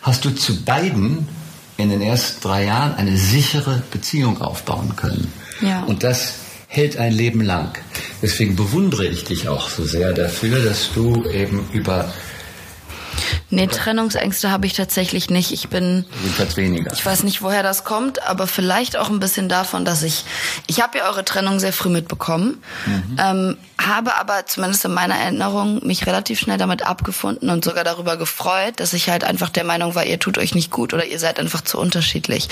hast 0.00 0.24
du 0.24 0.30
zu 0.30 0.64
beiden 0.64 1.28
in 1.78 1.90
den 1.90 2.02
ersten 2.02 2.42
drei 2.42 2.64
Jahren 2.64 2.94
eine 2.94 3.16
sichere 3.16 3.82
Beziehung 3.90 4.42
aufbauen 4.42 4.96
können. 4.96 5.32
Ja. 5.62 5.84
Und 5.84 6.02
das 6.02 6.34
hält 6.66 6.98
ein 6.98 7.12
Leben 7.12 7.40
lang. 7.40 7.78
Deswegen 8.20 8.56
bewundere 8.56 9.06
ich 9.06 9.24
dich 9.24 9.48
auch 9.48 9.70
so 9.70 9.84
sehr 9.84 10.12
dafür, 10.12 10.62
dass 10.62 10.90
du 10.92 11.24
eben 11.30 11.68
über 11.72 12.12
Nee, 13.50 13.66
Trennungsängste 13.66 14.50
habe 14.50 14.66
ich 14.66 14.74
tatsächlich 14.74 15.30
nicht. 15.30 15.52
Ich 15.52 15.68
bin. 15.68 16.04
Jedenfalls 16.22 16.56
weniger. 16.56 16.92
Ich 16.92 17.04
weiß 17.04 17.22
nicht, 17.22 17.42
woher 17.42 17.62
das 17.62 17.84
kommt, 17.84 18.22
aber 18.22 18.46
vielleicht 18.46 18.96
auch 18.96 19.08
ein 19.08 19.20
bisschen 19.20 19.48
davon, 19.48 19.84
dass 19.84 20.02
ich. 20.02 20.24
Ich 20.66 20.82
habe 20.82 20.98
ja 20.98 21.08
eure 21.08 21.24
Trennung 21.24 21.58
sehr 21.58 21.72
früh 21.72 21.88
mitbekommen, 21.88 22.62
mhm. 22.86 23.16
ähm, 23.18 23.56
habe 23.80 24.16
aber 24.16 24.46
zumindest 24.46 24.84
in 24.84 24.92
meiner 24.92 25.14
Erinnerung 25.14 25.86
mich 25.86 26.06
relativ 26.06 26.40
schnell 26.40 26.58
damit 26.58 26.82
abgefunden 26.82 27.48
und 27.50 27.64
sogar 27.64 27.84
darüber 27.84 28.16
gefreut, 28.16 28.80
dass 28.80 28.92
ich 28.92 29.08
halt 29.08 29.24
einfach 29.24 29.50
der 29.50 29.64
Meinung 29.64 29.94
war, 29.94 30.04
ihr 30.04 30.18
tut 30.18 30.36
euch 30.36 30.54
nicht 30.54 30.70
gut 30.70 30.92
oder 30.94 31.06
ihr 31.06 31.18
seid 31.18 31.38
einfach 31.38 31.62
zu 31.62 31.78
unterschiedlich. 31.78 32.48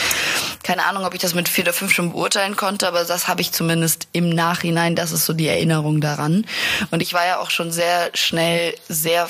Keine 0.62 0.86
Ahnung, 0.86 1.04
ob 1.04 1.14
ich 1.14 1.20
das 1.20 1.34
mit 1.34 1.48
vier 1.48 1.64
oder 1.64 1.72
fünf 1.72 1.92
schon 1.92 2.12
beurteilen 2.12 2.56
konnte, 2.56 2.86
aber 2.86 3.04
das 3.04 3.28
habe 3.28 3.40
ich 3.40 3.52
zumindest 3.52 4.08
im 4.12 4.30
Nachhinein. 4.30 4.94
Das 4.94 5.12
ist 5.12 5.26
so 5.26 5.32
die 5.32 5.48
Erinnerung 5.48 6.00
daran. 6.00 6.46
Und 6.90 7.02
ich 7.02 7.12
war 7.12 7.26
ja 7.26 7.38
auch 7.38 7.50
schon 7.50 7.72
sehr 7.72 8.10
schnell 8.14 8.74
sehr 8.88 9.28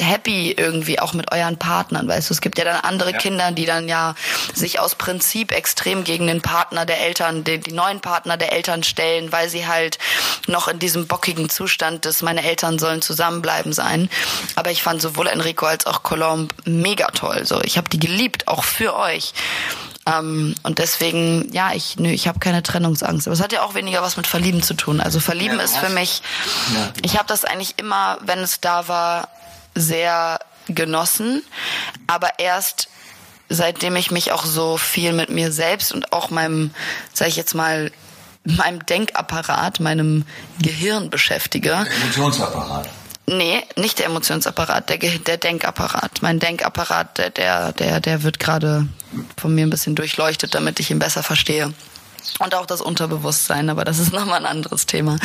happy 0.00 0.52
irgendwie 0.52 0.98
auch 0.98 1.12
mit 1.12 1.32
euren 1.32 1.58
Partnern, 1.58 2.08
weißt 2.08 2.30
du? 2.30 2.34
Es 2.34 2.40
gibt 2.40 2.58
ja 2.58 2.64
dann 2.64 2.80
andere 2.80 3.12
ja. 3.12 3.18
Kinder, 3.18 3.52
die 3.52 3.66
dann 3.66 3.88
ja 3.88 4.14
sich 4.54 4.80
aus 4.80 4.94
Prinzip 4.94 5.52
extrem 5.52 6.04
gegen 6.04 6.26
den 6.26 6.40
Partner 6.42 6.86
der 6.86 7.00
Eltern, 7.00 7.44
den, 7.44 7.60
die 7.62 7.72
neuen 7.72 8.00
Partner 8.00 8.36
der 8.36 8.52
Eltern 8.52 8.82
stellen, 8.82 9.32
weil 9.32 9.48
sie 9.48 9.66
halt 9.66 9.98
noch 10.46 10.68
in 10.68 10.78
diesem 10.78 11.06
bockigen 11.06 11.50
Zustand 11.50 12.04
des 12.04 12.22
meine 12.22 12.42
Eltern 12.42 12.78
sollen 12.78 13.02
zusammenbleiben 13.02 13.72
sein. 13.72 14.10
Aber 14.56 14.70
ich 14.70 14.82
fand 14.82 15.02
sowohl 15.02 15.26
Enrico 15.26 15.66
als 15.66 15.86
auch 15.86 16.02
Colombe 16.02 16.54
mega 16.64 17.08
toll. 17.08 17.44
So, 17.44 17.60
ich 17.62 17.76
habe 17.76 17.88
die 17.88 18.00
geliebt, 18.00 18.48
auch 18.48 18.64
für 18.64 18.96
euch. 18.96 19.32
Ähm, 20.06 20.54
und 20.62 20.78
deswegen, 20.78 21.52
ja, 21.52 21.72
ich, 21.72 21.96
nö, 21.98 22.08
ich 22.08 22.26
habe 22.26 22.38
keine 22.38 22.62
Trennungsangst. 22.62 23.26
Aber 23.26 23.34
es 23.34 23.42
hat 23.42 23.52
ja 23.52 23.62
auch 23.62 23.74
weniger 23.74 24.02
was 24.02 24.16
mit 24.16 24.26
Verlieben 24.26 24.62
zu 24.62 24.74
tun. 24.74 25.00
Also 25.00 25.20
Verlieben 25.20 25.58
ja, 25.58 25.64
ist 25.64 25.76
für 25.76 25.90
mich, 25.90 26.22
ja. 26.74 26.92
ich 27.02 27.16
habe 27.18 27.26
das 27.28 27.44
eigentlich 27.44 27.74
immer, 27.78 28.18
wenn 28.22 28.38
es 28.40 28.60
da 28.60 28.88
war, 28.88 29.28
sehr 29.80 30.38
genossen, 30.68 31.42
aber 32.06 32.38
erst 32.38 32.88
seitdem 33.48 33.96
ich 33.96 34.10
mich 34.10 34.32
auch 34.32 34.44
so 34.44 34.76
viel 34.76 35.12
mit 35.12 35.30
mir 35.30 35.50
selbst 35.50 35.92
und 35.92 36.12
auch 36.12 36.30
meinem, 36.30 36.70
sag 37.12 37.28
ich 37.28 37.36
jetzt 37.36 37.54
mal, 37.54 37.90
meinem 38.44 38.84
Denkapparat, 38.86 39.80
meinem 39.80 40.24
Gehirn 40.62 41.10
beschäftige. 41.10 41.70
Der 41.70 41.86
Emotionsapparat. 41.86 42.88
Nee, 43.26 43.62
nicht 43.76 43.98
der 43.98 44.06
Emotionsapparat, 44.06 44.88
der, 44.88 44.98
der 44.98 45.36
Denkapparat. 45.36 46.22
Mein 46.22 46.38
Denkapparat, 46.38 47.18
der, 47.18 47.30
der, 47.30 47.72
der, 47.72 48.00
der 48.00 48.22
wird 48.22 48.40
gerade 48.40 48.88
von 49.36 49.54
mir 49.54 49.66
ein 49.66 49.70
bisschen 49.70 49.94
durchleuchtet, 49.94 50.54
damit 50.54 50.80
ich 50.80 50.90
ihn 50.90 50.98
besser 50.98 51.22
verstehe 51.22 51.72
und 52.38 52.54
auch 52.54 52.66
das 52.66 52.80
Unterbewusstsein, 52.80 53.70
aber 53.70 53.84
das 53.84 53.98
ist 53.98 54.12
nochmal 54.14 54.40
ein 54.40 54.46
anderes 54.46 54.86
Thema. 54.86 55.18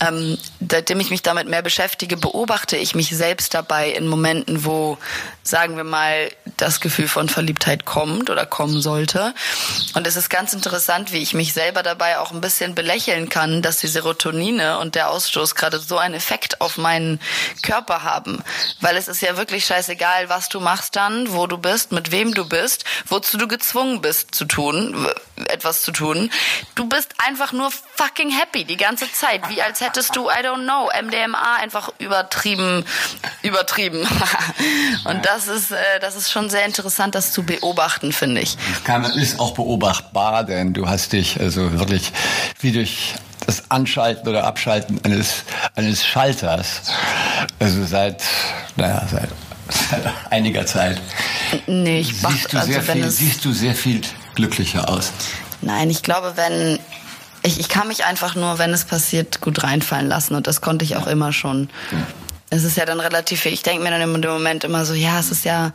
Ähm, 0.00 0.38
seitdem 0.68 1.00
ich 1.00 1.10
mich 1.10 1.22
damit 1.22 1.48
mehr 1.48 1.62
beschäftige, 1.62 2.16
beobachte 2.16 2.76
ich 2.76 2.94
mich 2.94 3.16
selbst 3.16 3.54
dabei 3.54 3.90
in 3.90 4.06
Momenten, 4.08 4.64
wo, 4.64 4.98
sagen 5.42 5.76
wir 5.76 5.84
mal, 5.84 6.30
das 6.56 6.80
Gefühl 6.80 7.08
von 7.08 7.28
Verliebtheit 7.28 7.84
kommt 7.84 8.30
oder 8.30 8.46
kommen 8.46 8.80
sollte. 8.80 9.34
Und 9.94 10.06
es 10.06 10.16
ist 10.16 10.30
ganz 10.30 10.52
interessant, 10.52 11.12
wie 11.12 11.18
ich 11.18 11.34
mich 11.34 11.52
selber 11.52 11.82
dabei 11.82 12.18
auch 12.18 12.30
ein 12.30 12.40
bisschen 12.40 12.74
belächeln 12.74 13.28
kann, 13.28 13.62
dass 13.62 13.78
die 13.78 13.88
Serotonine 13.88 14.78
und 14.78 14.94
der 14.94 15.10
Ausstoß 15.10 15.54
gerade 15.54 15.78
so 15.78 15.98
einen 15.98 16.14
Effekt 16.14 16.60
auf 16.60 16.76
meinen 16.76 17.20
Körper 17.62 18.02
haben. 18.02 18.42
Weil 18.80 18.96
es 18.96 19.08
ist 19.08 19.22
ja 19.22 19.36
wirklich 19.36 19.64
scheißegal, 19.66 20.28
was 20.28 20.48
du 20.48 20.60
machst 20.60 20.96
dann, 20.96 21.32
wo 21.32 21.46
du 21.46 21.58
bist, 21.58 21.92
mit 21.92 22.12
wem 22.12 22.34
du 22.34 22.48
bist, 22.48 22.84
wozu 23.06 23.36
du 23.38 23.48
gezwungen 23.48 24.00
bist 24.00 24.34
zu 24.34 24.44
tun, 24.44 25.08
etwas 25.48 25.82
zu 25.82 25.92
tun 25.92 26.30
Du 26.74 26.88
bist 26.88 27.14
einfach 27.18 27.52
nur 27.52 27.70
fucking 27.70 28.30
happy 28.30 28.64
die 28.64 28.76
ganze 28.76 29.10
Zeit, 29.12 29.48
wie 29.48 29.62
als 29.62 29.80
hättest 29.80 30.16
du, 30.16 30.30
I 30.30 30.44
don't 30.44 30.64
know, 30.64 30.90
MDMA 31.00 31.56
einfach 31.56 31.90
übertrieben, 31.98 32.84
übertrieben. 33.42 34.06
Und 35.04 35.24
das 35.24 35.31
ist, 35.48 35.70
äh, 35.70 35.76
das 36.00 36.16
ist 36.16 36.30
schon 36.30 36.50
sehr 36.50 36.64
interessant, 36.64 37.14
das 37.14 37.32
zu 37.32 37.42
beobachten, 37.42 38.12
finde 38.12 38.40
ich. 38.40 38.56
Kann, 38.84 39.04
ist 39.04 39.40
auch 39.40 39.54
beobachtbar, 39.54 40.44
denn 40.44 40.72
du 40.72 40.88
hast 40.88 41.12
dich 41.12 41.40
also 41.40 41.78
wirklich 41.78 42.12
wie 42.60 42.72
durch 42.72 43.14
das 43.46 43.70
Anschalten 43.70 44.28
oder 44.28 44.44
Abschalten 44.44 45.00
eines, 45.04 45.44
eines 45.74 46.04
Schalters, 46.04 46.82
also 47.58 47.84
seit, 47.84 48.22
naja, 48.76 49.02
seit, 49.10 49.28
einiger 50.30 50.66
Zeit. 50.66 51.00
Nee, 51.66 52.00
ich 52.00 52.16
siehst, 52.16 52.52
du 52.52 52.58
also 52.58 52.72
sehr 52.72 52.82
viel, 52.82 53.10
siehst 53.10 53.44
du 53.44 53.52
sehr 53.52 53.74
viel 53.74 54.00
glücklicher 54.34 54.88
aus. 54.88 55.12
Nein, 55.60 55.90
ich 55.90 56.02
glaube, 56.02 56.32
wenn 56.36 56.78
ich, 57.42 57.58
ich 57.58 57.68
kann 57.68 57.88
mich 57.88 58.04
einfach 58.04 58.34
nur, 58.34 58.58
wenn 58.58 58.70
es 58.70 58.84
passiert, 58.84 59.40
gut 59.40 59.62
reinfallen 59.62 60.08
lassen 60.08 60.34
und 60.34 60.46
das 60.46 60.60
konnte 60.60 60.84
ich 60.84 60.96
auch 60.96 61.06
immer 61.06 61.32
schon. 61.32 61.68
Es 62.52 62.64
ist 62.64 62.76
ja 62.76 62.84
dann 62.84 63.00
relativ, 63.00 63.46
ich 63.46 63.62
denke 63.62 63.82
mir 63.82 63.90
dann 63.90 64.02
im 64.02 64.12
Moment 64.12 64.64
immer 64.64 64.84
so, 64.84 64.92
ja, 64.92 65.18
es 65.18 65.30
ist 65.30 65.46
ja, 65.46 65.72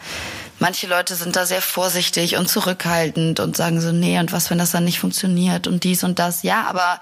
manche 0.60 0.86
Leute 0.86 1.16
sind 1.16 1.36
da 1.36 1.48
sehr 1.48 1.64
vorsichtig 1.64 2.38
und 2.38 2.48
zurückhaltend 2.50 3.40
und 3.40 3.58
sagen 3.58 3.82
so, 3.82 3.92
nee, 3.92 4.20
und 4.20 4.32
was, 4.32 4.52
wenn 4.52 4.60
das 4.60 4.74
dann 4.74 4.84
nicht 4.84 5.00
funktioniert 5.00 5.66
und 5.66 5.84
dies 5.84 6.04
und 6.04 6.20
das. 6.20 6.44
Ja, 6.44 6.68
aber 6.68 7.00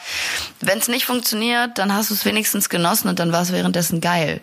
wenn 0.62 0.78
es 0.78 0.88
nicht 0.88 1.04
funktioniert, 1.04 1.78
dann 1.78 1.94
hast 1.94 2.10
du 2.10 2.14
es 2.14 2.24
wenigstens 2.24 2.70
genossen 2.70 3.10
und 3.10 3.20
dann 3.20 3.34
war 3.34 3.42
es 3.42 3.52
währenddessen 3.52 4.00
geil. 4.00 4.40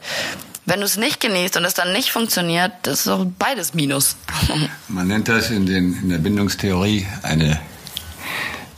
Wenn 0.67 0.81
du 0.81 0.85
es 0.85 0.99
nicht 0.99 1.19
genießt 1.19 1.57
und 1.57 1.65
es 1.65 1.73
dann 1.73 1.95
nicht 1.95 2.13
funktioniert, 2.13 2.73
das 2.83 2.99
ist 2.99 3.07
doch 3.07 3.25
beides 3.39 3.73
Minus. 3.73 4.17
Man 4.89 5.09
nennt 5.09 5.29
das 5.29 5.49
in, 5.49 5.65
den, 5.65 5.99
in 6.03 6.11
der 6.11 6.19
Bindungstheorie 6.19 7.07
eine 7.23 7.59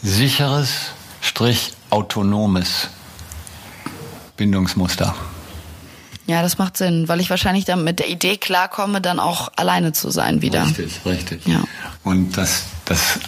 sicheres, 0.05 0.93
strich 1.21 1.73
autonomes 1.91 2.91
Bindungsmuster. 4.37 5.17
Ja, 6.27 6.43
das 6.43 6.59
macht 6.59 6.77
Sinn, 6.77 7.09
weil 7.09 7.21
ich 7.21 7.29
wahrscheinlich 7.29 7.65
dann 7.65 7.85
mit 7.85 7.99
der 7.99 8.09
Idee 8.09 8.37
klarkomme, 8.39 9.01
dann 9.01 9.21
auch 9.21 9.53
alleine 9.57 9.93
zu 9.93 10.11
sein 10.11 10.41
wieder. 10.41 10.65
Richtig, 10.65 11.01
richtig. 11.05 11.47
Ja. 11.47 11.63
Und 12.03 12.37
das, 12.37 12.65
das, 12.87 13.19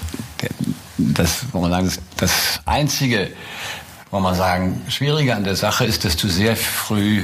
das, 0.96 1.42
man 1.52 1.70
sagen, 1.70 1.92
das 2.16 2.32
einzige, 2.64 3.30
wo 4.10 4.20
man 4.20 4.34
sagen, 4.34 4.82
schwierige 4.88 5.34
an 5.34 5.44
der 5.44 5.56
Sache 5.56 5.84
ist, 5.84 6.04
dass 6.04 6.16
du 6.16 6.28
sehr 6.28 6.56
früh 6.56 7.22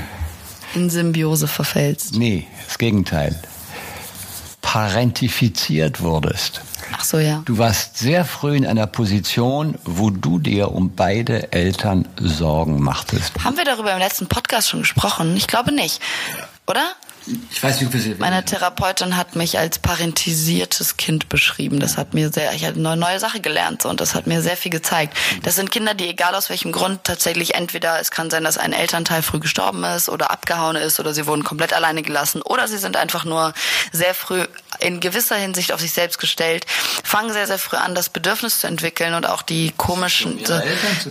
in 0.74 0.90
Symbiose 0.90 1.48
verfällst. 1.48 2.16
Nee, 2.16 2.46
das 2.66 2.78
Gegenteil. 2.78 3.40
Parentifiziert 4.72 6.00
wurdest. 6.00 6.62
Ach 6.94 7.04
so, 7.04 7.18
ja. 7.18 7.42
Du 7.44 7.58
warst 7.58 7.98
sehr 7.98 8.24
früh 8.24 8.56
in 8.56 8.66
einer 8.66 8.86
Position, 8.86 9.78
wo 9.84 10.08
du 10.08 10.38
dir 10.38 10.72
um 10.72 10.96
beide 10.96 11.52
Eltern 11.52 12.08
Sorgen 12.18 12.82
machtest. 12.82 13.34
Haben 13.44 13.58
wir 13.58 13.66
darüber 13.66 13.92
im 13.92 13.98
letzten 13.98 14.28
Podcast 14.28 14.70
schon 14.70 14.80
gesprochen? 14.80 15.36
Ich 15.36 15.46
glaube 15.46 15.72
nicht. 15.72 16.00
Oder? 16.66 16.94
Ich 17.50 17.62
weiß 17.62 17.80
nicht, 17.80 17.92
wie 17.92 17.98
Sie 17.98 18.14
Meine 18.18 18.44
Therapeutin 18.44 19.16
hat 19.16 19.36
mich 19.36 19.58
als 19.58 19.78
parentisiertes 19.78 20.96
Kind 20.96 21.28
beschrieben. 21.28 21.78
Das 21.78 21.96
hat 21.96 22.14
mir 22.14 22.32
sehr, 22.32 22.52
ich 22.52 22.64
hatte 22.64 22.78
eine 22.78 22.96
neue 22.96 23.20
Sache 23.20 23.40
gelernt 23.40 23.84
und 23.84 24.00
das 24.00 24.14
hat 24.14 24.26
mir 24.26 24.42
sehr 24.42 24.56
viel 24.56 24.72
gezeigt. 24.72 25.16
Das 25.44 25.54
sind 25.54 25.70
Kinder, 25.70 25.94
die 25.94 26.08
egal 26.08 26.34
aus 26.34 26.50
welchem 26.50 26.72
Grund 26.72 27.04
tatsächlich 27.04 27.54
entweder 27.54 28.00
es 28.00 28.10
kann 28.10 28.30
sein, 28.30 28.42
dass 28.42 28.58
ein 28.58 28.72
Elternteil 28.72 29.22
früh 29.22 29.38
gestorben 29.38 29.84
ist 29.84 30.08
oder 30.08 30.30
abgehauen 30.30 30.76
ist 30.76 30.98
oder 30.98 31.14
sie 31.14 31.26
wurden 31.26 31.44
komplett 31.44 31.72
alleine 31.72 32.02
gelassen 32.02 32.42
oder 32.42 32.66
sie 32.66 32.78
sind 32.78 32.96
einfach 32.96 33.24
nur 33.24 33.52
sehr 33.92 34.14
früh 34.14 34.44
in 34.82 35.00
gewisser 35.00 35.36
Hinsicht 35.36 35.72
auf 35.72 35.80
sich 35.80 35.92
selbst 35.92 36.18
gestellt, 36.18 36.66
fangen 37.04 37.32
sehr, 37.32 37.46
sehr 37.46 37.58
früh 37.58 37.76
an, 37.76 37.94
das 37.94 38.08
Bedürfnis 38.08 38.60
zu 38.60 38.66
entwickeln 38.66 39.14
und 39.14 39.26
auch 39.26 39.42
die 39.42 39.72
komischen, 39.76 40.40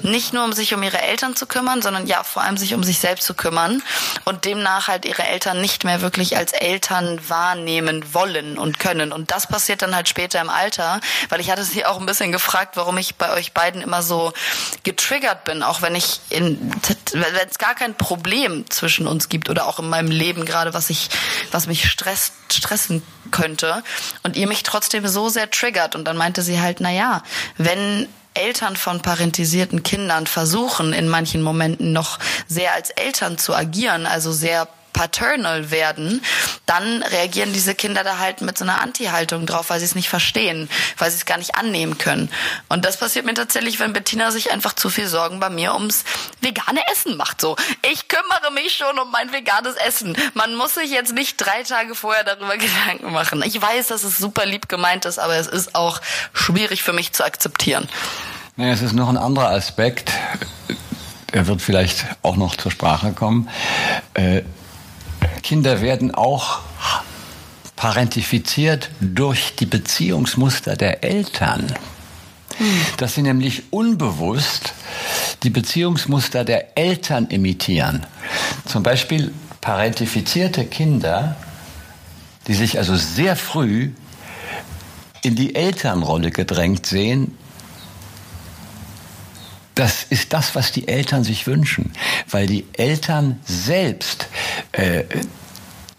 um 0.04 0.12
nicht 0.12 0.34
nur 0.34 0.44
um 0.44 0.54
sich 0.54 0.74
um 0.74 0.84
ihre 0.84 1.02
Eltern 1.02 1.36
zu 1.36 1.46
kümmern, 1.46 1.82
sondern 1.82 2.08
ja, 2.08 2.24
vor 2.24 2.44
allem 2.44 2.58
sich 2.58 2.74
um 2.74 2.84
sich 2.84 3.00
selbst 3.00 3.26
zu 3.26 3.34
kümmern 3.34 3.82
und 4.26 4.46
demnach 4.46 4.88
halt 4.88 5.06
ihre 5.06 5.24
Eltern 5.24 5.62
nicht 5.62 5.84
mehr 5.84 6.02
wirklich 6.02 6.38
als 6.38 6.52
Eltern 6.52 7.20
wahrnehmen 7.30 8.14
wollen 8.14 8.58
und 8.58 8.80
können. 8.80 9.12
Und 9.12 9.32
das 9.32 9.48
passiert 9.48 9.82
dann 9.82 9.96
halt 9.96 10.10
später 10.10 10.42
im 10.42 10.50
Alter, 10.50 11.00
weil 11.30 11.40
ich 11.40 11.50
hatte 11.50 11.64
sie 11.64 11.86
auch 11.86 12.00
ein 12.00 12.06
bisschen 12.06 12.32
gefragt, 12.32 12.76
warum 12.76 12.98
ich 12.98 13.16
bei 13.16 13.32
euch 13.32 13.54
beiden 13.54 13.82
immer 13.82 14.04
so 14.04 14.34
getriggert 14.84 15.46
bin, 15.46 15.64
auch 15.64 15.82
wenn 15.82 15.96
ich 15.96 16.20
in, 16.30 16.74
wenn 17.14 17.50
es 17.50 17.58
gar 17.58 17.76
kein 17.76 17.96
Problem 17.96 18.70
zwischen 18.70 19.08
uns 19.08 19.30
gibt 19.30 19.50
oder 19.50 19.68
auch 19.68 19.80
in 19.80 19.90
meinem 19.90 20.12
Leben 20.12 20.46
gerade, 20.46 20.74
was 20.74 20.90
ich, 20.90 21.10
was 21.52 21.68
mich 21.68 21.90
stresst, 21.90 22.34
stressen 22.52 23.02
könnte 23.32 23.61
und 24.24 24.36
ihr 24.36 24.48
mich 24.48 24.64
trotzdem 24.64 25.08
so 25.08 25.30
sehr 25.30 25.50
triggert. 25.50 25.96
Und 25.96 26.06
dann 26.06 26.18
meinte 26.18 26.42
sie 26.42 26.60
halt, 26.60 26.80
na 26.80 26.92
ja, 26.92 27.24
wenn 27.58 28.08
Eltern 28.34 28.76
von 28.76 29.02
parentisierten 29.02 29.84
Kindern 29.84 30.26
versuchen, 30.26 30.94
in 30.94 31.10
manchen 31.10 31.42
Momenten 31.42 31.92
noch 31.92 32.20
sehr 32.48 32.74
als 32.74 32.90
Eltern 32.92 33.38
zu 33.38 33.54
agieren, 33.54 34.06
also 34.06 34.32
sehr 34.32 34.68
paternal 34.94 35.72
werden, 35.72 36.24
dann 36.66 37.04
reagieren 37.04 37.54
diese 37.54 37.76
Kinder 37.76 38.04
da 38.04 38.18
halt 38.18 38.42
mit 38.42 38.58
so 38.58 38.64
einer 38.64 38.82
Anti-Haltung 38.82 39.46
drauf, 39.46 39.70
weil 39.70 39.80
sie 39.80 39.86
es 39.86 39.96
nicht 39.96 40.10
verstehen, 40.10 40.70
weil 40.98 41.12
sie 41.12 41.18
es 41.18 41.26
gar 41.26 41.38
nicht 41.38 41.56
annehmen 41.56 41.98
können. 41.98 42.30
Und 42.70 42.86
das 42.86 42.98
passiert 42.98 43.26
mir 43.26 43.34
tatsächlich, 43.34 43.80
wenn 43.80 43.94
Bettina 43.94 44.32
sich 44.32 44.52
einfach 44.52 44.74
zu 44.74 44.90
viel 44.90 45.08
Sorgen 45.08 45.40
bei 45.40 45.50
mir 45.50 45.74
ums 45.74 46.04
vegane 46.42 46.82
Essen 46.92 47.18
macht. 47.18 47.42
So, 47.42 47.56
ich 47.92 48.08
kümmere 48.08 48.52
mich 48.54 48.76
schon 48.76 49.00
um 49.00 49.12
mein 49.12 49.32
veganes 49.32 49.76
Essen. 49.76 50.16
Man 50.34 50.56
muss 50.56 50.76
sich 50.76 50.92
jetzt 50.92 51.14
nicht 51.14 51.38
drei 51.38 51.64
Tage 51.64 51.96
vorher 51.96 52.24
darüber 52.24 52.58
Gedanken 52.62 53.12
machen. 53.12 53.44
Ich 53.46 53.62
weiß, 53.62 53.88
dass 53.88 54.04
es 54.04 54.18
super 54.18 54.46
lieb 54.46 54.70
gemeint 54.70 55.06
ist, 55.06 55.20
aber 55.20 55.36
es 55.36 55.48
ist 55.48 55.76
auch 55.76 56.02
schwierig 56.34 56.84
für 56.84 56.94
mich 56.94 57.14
zu 57.14 57.24
akzeptieren. 57.24 57.88
Nee, 58.58 58.72
es 58.72 58.82
ist 58.82 58.94
noch 58.94 59.10
ein 59.10 59.18
anderer 59.18 59.50
Aspekt. 59.50 60.12
Er 61.32 61.48
wird 61.48 61.62
vielleicht 61.62 62.06
auch 62.22 62.36
noch 62.36 62.56
zur 62.56 62.72
Sprache 62.72 63.14
kommen. 63.14 63.50
Äh, 64.14 64.42
Kinder 65.42 65.82
werden 65.82 66.14
auch 66.14 66.60
parentifiziert 67.76 68.92
durch 69.00 69.56
die 69.56 69.66
Beziehungsmuster 69.66 70.76
der 70.76 71.04
Eltern. 71.04 71.74
Dass 72.98 73.16
sie 73.16 73.24
nämlich 73.24 73.64
unbewusst 73.72 74.74
die 75.44 75.50
Beziehungsmuster 75.50 76.46
der 76.46 76.78
Eltern 76.78 77.28
imitieren. 77.28 78.06
Zum 78.68 78.84
Beispiel 78.84 79.34
parentifizierte 79.62 80.66
Kinder, 80.66 81.36
die 82.48 82.54
sich 82.54 82.78
also 82.78 82.96
sehr 82.96 83.36
früh 83.36 83.92
in 85.24 85.36
die 85.36 85.56
Elternrolle 85.56 86.32
gedrängt 86.32 86.86
sehen, 86.86 87.38
das 89.76 90.04
ist 90.04 90.34
das, 90.34 90.56
was 90.56 90.72
die 90.72 90.88
Eltern 90.88 91.24
sich 91.24 91.46
wünschen, 91.48 91.92
weil 92.30 92.48
die 92.48 92.66
Eltern 92.74 93.40
selbst 93.46 94.28
äh, 94.72 95.04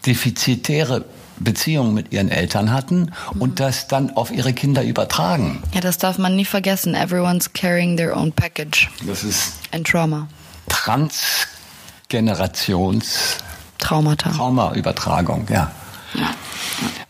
defizitäre 0.05 1.05
Beziehungen 1.39 1.93
mit 1.93 2.11
ihren 2.13 2.29
Eltern 2.29 2.71
hatten 2.71 3.11
und 3.39 3.59
das 3.59 3.87
dann 3.87 4.11
auf 4.11 4.31
ihre 4.31 4.53
Kinder 4.53 4.83
übertragen. 4.83 5.63
Ja, 5.73 5.81
das 5.81 5.97
darf 5.97 6.19
man 6.19 6.35
nie 6.35 6.45
vergessen. 6.45 6.93
Everyone's 6.95 7.51
carrying 7.53 7.97
their 7.97 8.15
own 8.15 8.31
package. 8.31 8.89
Das 9.05 9.23
ist 9.23 9.53
And 9.71 9.87
trauma. 9.87 10.27
Transgenerations 10.69 13.37
Traumata. 13.79 14.29
Traumaübertragung, 14.31 15.47
ja. 15.49 15.71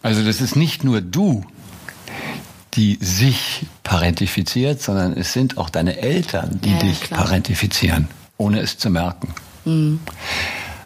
Also 0.01 0.23
das 0.23 0.39
ist 0.41 0.55
nicht 0.55 0.83
nur 0.83 1.01
du, 1.01 1.45
die 2.75 2.97
sich 3.01 3.65
parentifiziert, 3.83 4.81
sondern 4.81 5.13
es 5.13 5.33
sind 5.33 5.57
auch 5.57 5.69
deine 5.69 5.97
Eltern, 5.99 6.59
die 6.63 6.71
Ja, 6.71 6.79
dich 6.79 7.01
klar. 7.01 7.21
parentifizieren, 7.23 8.07
ohne 8.37 8.59
es 8.61 8.77
zu 8.77 8.89
merken. 8.89 9.33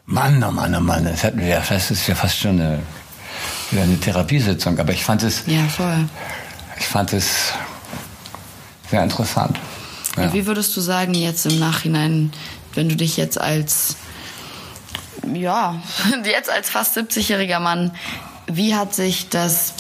Mann, 0.06 0.44
oh 0.44 0.52
Mann, 0.52 0.76
oh 0.76 0.80
Mann, 0.80 1.06
das, 1.06 1.24
hatten 1.24 1.40
wir 1.40 1.48
ja, 1.48 1.64
das 1.68 1.92
ist 1.92 2.08
ja 2.08 2.16
fast 2.16 2.38
schon 2.38 2.60
eine, 2.62 2.80
wieder 3.72 3.84
eine 3.84 4.00
Therapiesitzung, 4.00 4.78
aber 4.80 4.94
ich 4.94 5.04
fand 5.04 5.24
es, 5.24 5.44
Ja, 5.48 5.64
voll. 5.68 6.08
ich 6.80 6.86
fand 6.86 7.14
es 7.14 7.54
sehr 8.90 9.04
interessant. 9.04 9.60
Ja. 10.18 10.34
Wie 10.34 10.46
würdest 10.46 10.76
du 10.76 10.82
sagen 10.82 11.14
jetzt 11.14 11.46
im 11.46 11.60
Nachhinein, 11.60 12.32
wenn 12.74 12.90
du 12.90 12.96
dich 12.96 13.18
jetzt 13.18 13.40
als, 13.40 13.96
ja, 15.34 15.82
jetzt 16.26 16.50
als 16.50 16.70
fast 16.70 16.98
70-jähriger 16.98 17.60
Mann, 17.60 17.92
wie 18.48 18.76
hat 18.76 18.94
sich 18.96 19.30
das 19.30 19.74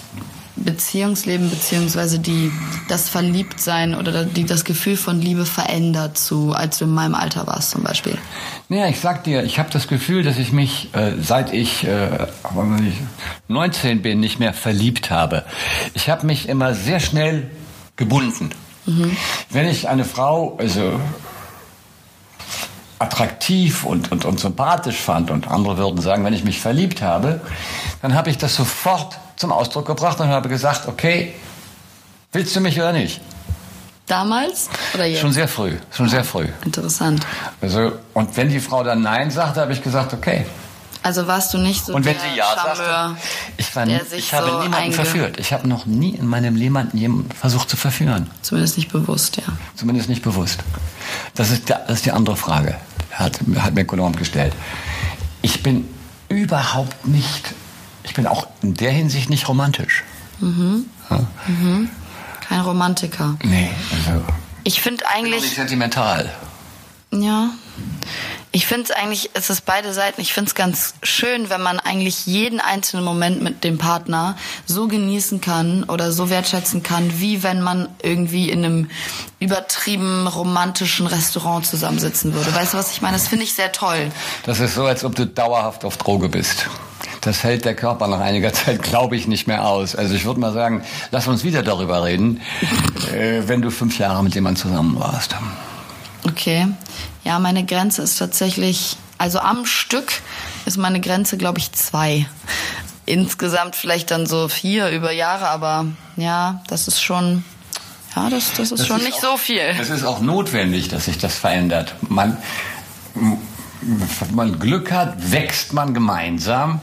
Beziehungsleben 0.57 1.49
beziehungsweise 1.49 2.19
die, 2.19 2.51
das 2.87 3.09
Verliebtsein 3.09 3.95
oder 3.95 4.25
die, 4.25 4.45
das 4.45 4.63
Gefühl 4.63 4.97
von 4.97 5.21
Liebe 5.21 5.45
verändert 5.45 6.17
zu, 6.17 6.53
als 6.53 6.79
du 6.79 6.85
in 6.85 6.93
meinem 6.93 7.15
Alter 7.15 7.47
warst 7.47 7.71
zum 7.71 7.83
Beispiel? 7.83 8.17
Naja, 8.69 8.87
ich 8.87 8.99
sag 8.99 9.23
dir, 9.23 9.43
ich 9.43 9.59
habe 9.59 9.69
das 9.71 9.87
Gefühl, 9.87 10.23
dass 10.23 10.37
ich 10.37 10.51
mich, 10.51 10.93
äh, 10.93 11.13
seit 11.21 11.53
ich, 11.53 11.85
äh, 11.85 12.27
wenn 12.53 12.87
ich 12.87 12.95
19 13.47 14.01
bin, 14.01 14.19
nicht 14.19 14.39
mehr 14.39 14.53
verliebt 14.53 15.09
habe. 15.09 15.43
Ich 15.93 16.09
habe 16.09 16.25
mich 16.25 16.49
immer 16.49 16.73
sehr 16.73 16.99
schnell 16.99 17.49
gebunden. 17.95 18.51
Wenn 19.49 19.67
ich 19.67 19.89
eine 19.89 20.05
Frau 20.05 20.55
also 20.57 20.97
attraktiv 22.99 23.83
und, 23.83 24.11
und, 24.11 24.25
und 24.25 24.39
sympathisch 24.39 24.97
fand 24.97 25.29
und 25.29 25.49
andere 25.49 25.77
würden 25.77 26.01
sagen, 26.01 26.23
wenn 26.23 26.33
ich 26.33 26.43
mich 26.43 26.61
verliebt 26.61 27.01
habe, 27.01 27.41
dann 28.01 28.15
habe 28.15 28.29
ich 28.29 28.37
das 28.37 28.55
sofort 28.55 29.19
zum 29.37 29.51
Ausdruck 29.51 29.85
gebracht 29.85 30.19
und 30.19 30.27
habe 30.27 30.49
gesagt, 30.49 30.87
okay, 30.87 31.33
willst 32.33 32.55
du 32.55 32.59
mich 32.59 32.77
oder 32.77 32.91
nicht? 32.91 33.21
Damals 34.07 34.69
oder 34.93 35.05
jetzt? 35.05 35.21
Schon 35.21 35.33
sehr 35.33 35.47
früh, 35.47 35.73
schon 35.91 36.09
sehr 36.09 36.23
früh. 36.23 36.47
Interessant. 36.65 37.25
Also, 37.61 37.93
und 38.13 38.35
wenn 38.35 38.49
die 38.49 38.59
Frau 38.59 38.83
dann 38.83 39.01
Nein 39.01 39.31
sagte, 39.31 39.61
habe 39.61 39.73
ich 39.73 39.83
gesagt, 39.83 40.13
okay. 40.13 40.45
Also 41.03 41.27
warst 41.27 41.53
du 41.53 41.57
nicht 41.57 41.85
so 41.85 41.93
Und 41.93 42.05
wenn 42.05 42.13
der 42.13 42.21
sie 42.21 42.37
Ja 42.37 42.45
Charmeur, 42.55 42.75
sagte, 42.75 43.17
ich, 43.57 43.75
war, 43.75 43.85
der 43.85 44.05
sich 44.05 44.19
ich 44.19 44.33
habe 44.33 44.49
so 44.49 44.61
niemanden 44.63 44.93
verführt. 44.93 45.39
Ich 45.39 45.53
habe 45.53 45.67
noch 45.67 45.85
nie 45.85 46.11
in 46.11 46.25
meinem 46.25 46.55
Leben 46.55 46.89
jemanden 46.93 47.31
versucht 47.31 47.69
zu 47.69 47.77
verführen. 47.77 48.29
Zumindest 48.41 48.77
nicht 48.77 48.91
bewusst, 48.91 49.37
ja. 49.37 49.43
Zumindest 49.75 50.09
nicht 50.09 50.21
bewusst. 50.23 50.59
Das 51.35 51.51
ist, 51.51 51.69
der, 51.69 51.79
das 51.87 51.97
ist 51.97 52.05
die 52.05 52.11
andere 52.11 52.35
Frage, 52.35 52.75
hat, 53.11 53.39
hat 53.59 53.75
mir 53.75 53.85
Colomb 53.85 54.17
gestellt. 54.17 54.53
Ich 55.41 55.63
bin 55.63 55.87
überhaupt 56.29 57.07
nicht, 57.07 57.53
ich 58.07 58.13
bin 58.15 58.25
auch 58.25 58.47
in 58.61 58.73
der 58.73 58.91
Hinsicht 58.91 59.29
nicht 59.29 59.47
romantisch. 59.47 60.03
Ja. 60.41 61.19
Kein 62.47 62.59
Romantiker. 62.61 63.37
Nee, 63.43 63.69
also 63.91 64.23
Ich 64.63 64.81
finde 64.81 65.03
nicht 65.03 65.13
eigentlich, 65.15 65.55
sentimental. 65.55 66.31
ja, 67.11 67.49
ich 68.51 68.65
finde 68.65 68.85
es 68.85 68.91
eigentlich, 68.91 69.29
es 69.33 69.49
ist 69.49 69.65
beide 69.65 69.93
Seiten. 69.93 70.21
Ich 70.21 70.33
finde 70.33 70.47
es 70.47 70.55
ganz 70.55 70.93
schön, 71.03 71.49
wenn 71.49 71.61
man 71.61 71.79
eigentlich 71.79 72.25
jeden 72.25 72.59
einzelnen 72.59 73.03
Moment 73.05 73.43
mit 73.43 73.63
dem 73.63 73.77
Partner 73.77 74.35
so 74.65 74.87
genießen 74.87 75.41
kann 75.41 75.83
oder 75.83 76.11
so 76.11 76.29
wertschätzen 76.29 76.81
kann, 76.81 77.19
wie 77.19 77.43
wenn 77.43 77.61
man 77.61 77.89
irgendwie 78.01 78.49
in 78.49 78.63
einem 78.65 78.89
übertrieben 79.39 80.25
romantischen 80.27 81.05
Restaurant 81.07 81.65
zusammensitzen 81.65 82.33
würde. 82.33 82.53
Weißt 82.55 82.73
du, 82.73 82.77
was 82.77 82.91
ich 82.91 83.01
meine? 83.01 83.17
Das 83.17 83.27
finde 83.27 83.43
ich 83.43 83.53
sehr 83.53 83.71
toll. 83.71 84.11
Das 84.43 84.59
ist 84.59 84.73
so, 84.75 84.85
als 84.85 85.03
ob 85.03 85.15
du 85.15 85.27
dauerhaft 85.27 85.85
auf 85.85 85.97
Droge 85.97 86.29
bist. 86.29 86.67
Das 87.27 87.43
hält 87.43 87.65
der 87.65 87.75
Körper 87.75 88.07
nach 88.07 88.21
einiger 88.21 88.53
Zeit, 88.53 88.81
glaube 88.81 89.17
ich, 89.17 89.27
nicht 89.27 89.47
mehr 89.47 89.65
aus. 89.67 89.95
Also 89.97 90.15
ich 90.15 90.23
würde 90.23 90.39
mal 90.39 90.53
sagen, 90.53 90.81
lass 91.11 91.27
uns 91.27 91.43
wieder 91.43 91.61
darüber 91.61 92.05
reden, 92.05 92.39
äh, 93.13 93.41
wenn 93.47 93.61
du 93.61 93.69
fünf 93.69 93.99
Jahre 93.99 94.23
mit 94.23 94.33
jemandem 94.33 94.61
zusammen 94.63 94.97
warst. 94.97 95.35
Okay. 96.25 96.67
Ja, 97.25 97.37
meine 97.39 97.65
Grenze 97.65 98.01
ist 98.01 98.17
tatsächlich, 98.17 98.95
also 99.17 99.39
am 99.39 99.65
Stück 99.65 100.13
ist 100.65 100.77
meine 100.77 101.01
Grenze, 101.01 101.35
glaube 101.37 101.59
ich, 101.59 101.73
zwei. 101.73 102.25
Insgesamt 103.05 103.75
vielleicht 103.75 104.09
dann 104.11 104.25
so 104.25 104.47
vier 104.47 104.89
über 104.91 105.11
Jahre, 105.11 105.49
aber 105.49 105.85
ja, 106.15 106.61
das 106.69 106.87
ist 106.87 107.01
schon, 107.01 107.43
ja, 108.15 108.29
das, 108.29 108.53
das 108.53 108.71
ist 108.71 108.79
Das 108.79 108.87
schon 108.87 108.99
ist 108.99 109.03
nicht 109.05 109.17
auch- 109.17 109.31
so 109.31 109.37
viel. 109.37 109.59
Es 109.77 109.89
ist 109.89 110.05
auch 110.05 110.21
notwendig, 110.21 110.87
dass 110.87 111.05
sich 111.05 111.17
das 111.17 111.35
verändert. 111.35 111.93
Man, 112.07 112.37
wenn 113.15 114.35
man 114.35 114.59
Glück 114.59 114.93
hat, 114.93 115.31
wächst 115.33 115.73
man 115.73 115.93
gemeinsam 115.93 116.79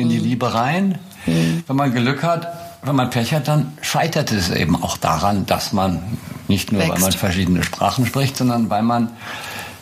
in 0.00 0.06
Mhm. 0.08 0.10
die 0.10 0.18
Liebe 0.18 0.52
rein. 0.54 0.98
Wenn 1.26 1.76
man 1.76 1.92
Glück 1.92 2.22
hat, 2.22 2.48
wenn 2.82 2.96
man 2.96 3.10
Pech 3.10 3.32
hat, 3.34 3.46
dann 3.48 3.72
scheitert 3.82 4.32
es 4.32 4.50
eben 4.50 4.82
auch 4.82 4.96
daran, 4.96 5.44
dass 5.46 5.72
man 5.72 6.00
nicht 6.48 6.72
nur, 6.72 6.80
weil 6.82 6.90
Wächst. 6.90 7.02
man 7.02 7.12
verschiedene 7.12 7.62
Sprachen 7.62 8.06
spricht, 8.06 8.36
sondern 8.36 8.70
weil 8.70 8.82
man 8.82 9.10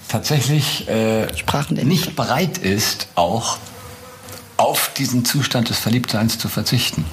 tatsächlich 0.09 0.89
äh, 0.89 1.27
nicht 1.85 2.17
bereit 2.17 2.59
ist, 2.59 3.09
auch 3.15 3.59
auf 4.57 4.91
diesen 4.97 5.25
Zustand 5.25 5.69
des 5.71 5.79
Verliebtseins 5.79 6.39
zu 6.39 6.49
verzichten. 6.49 7.05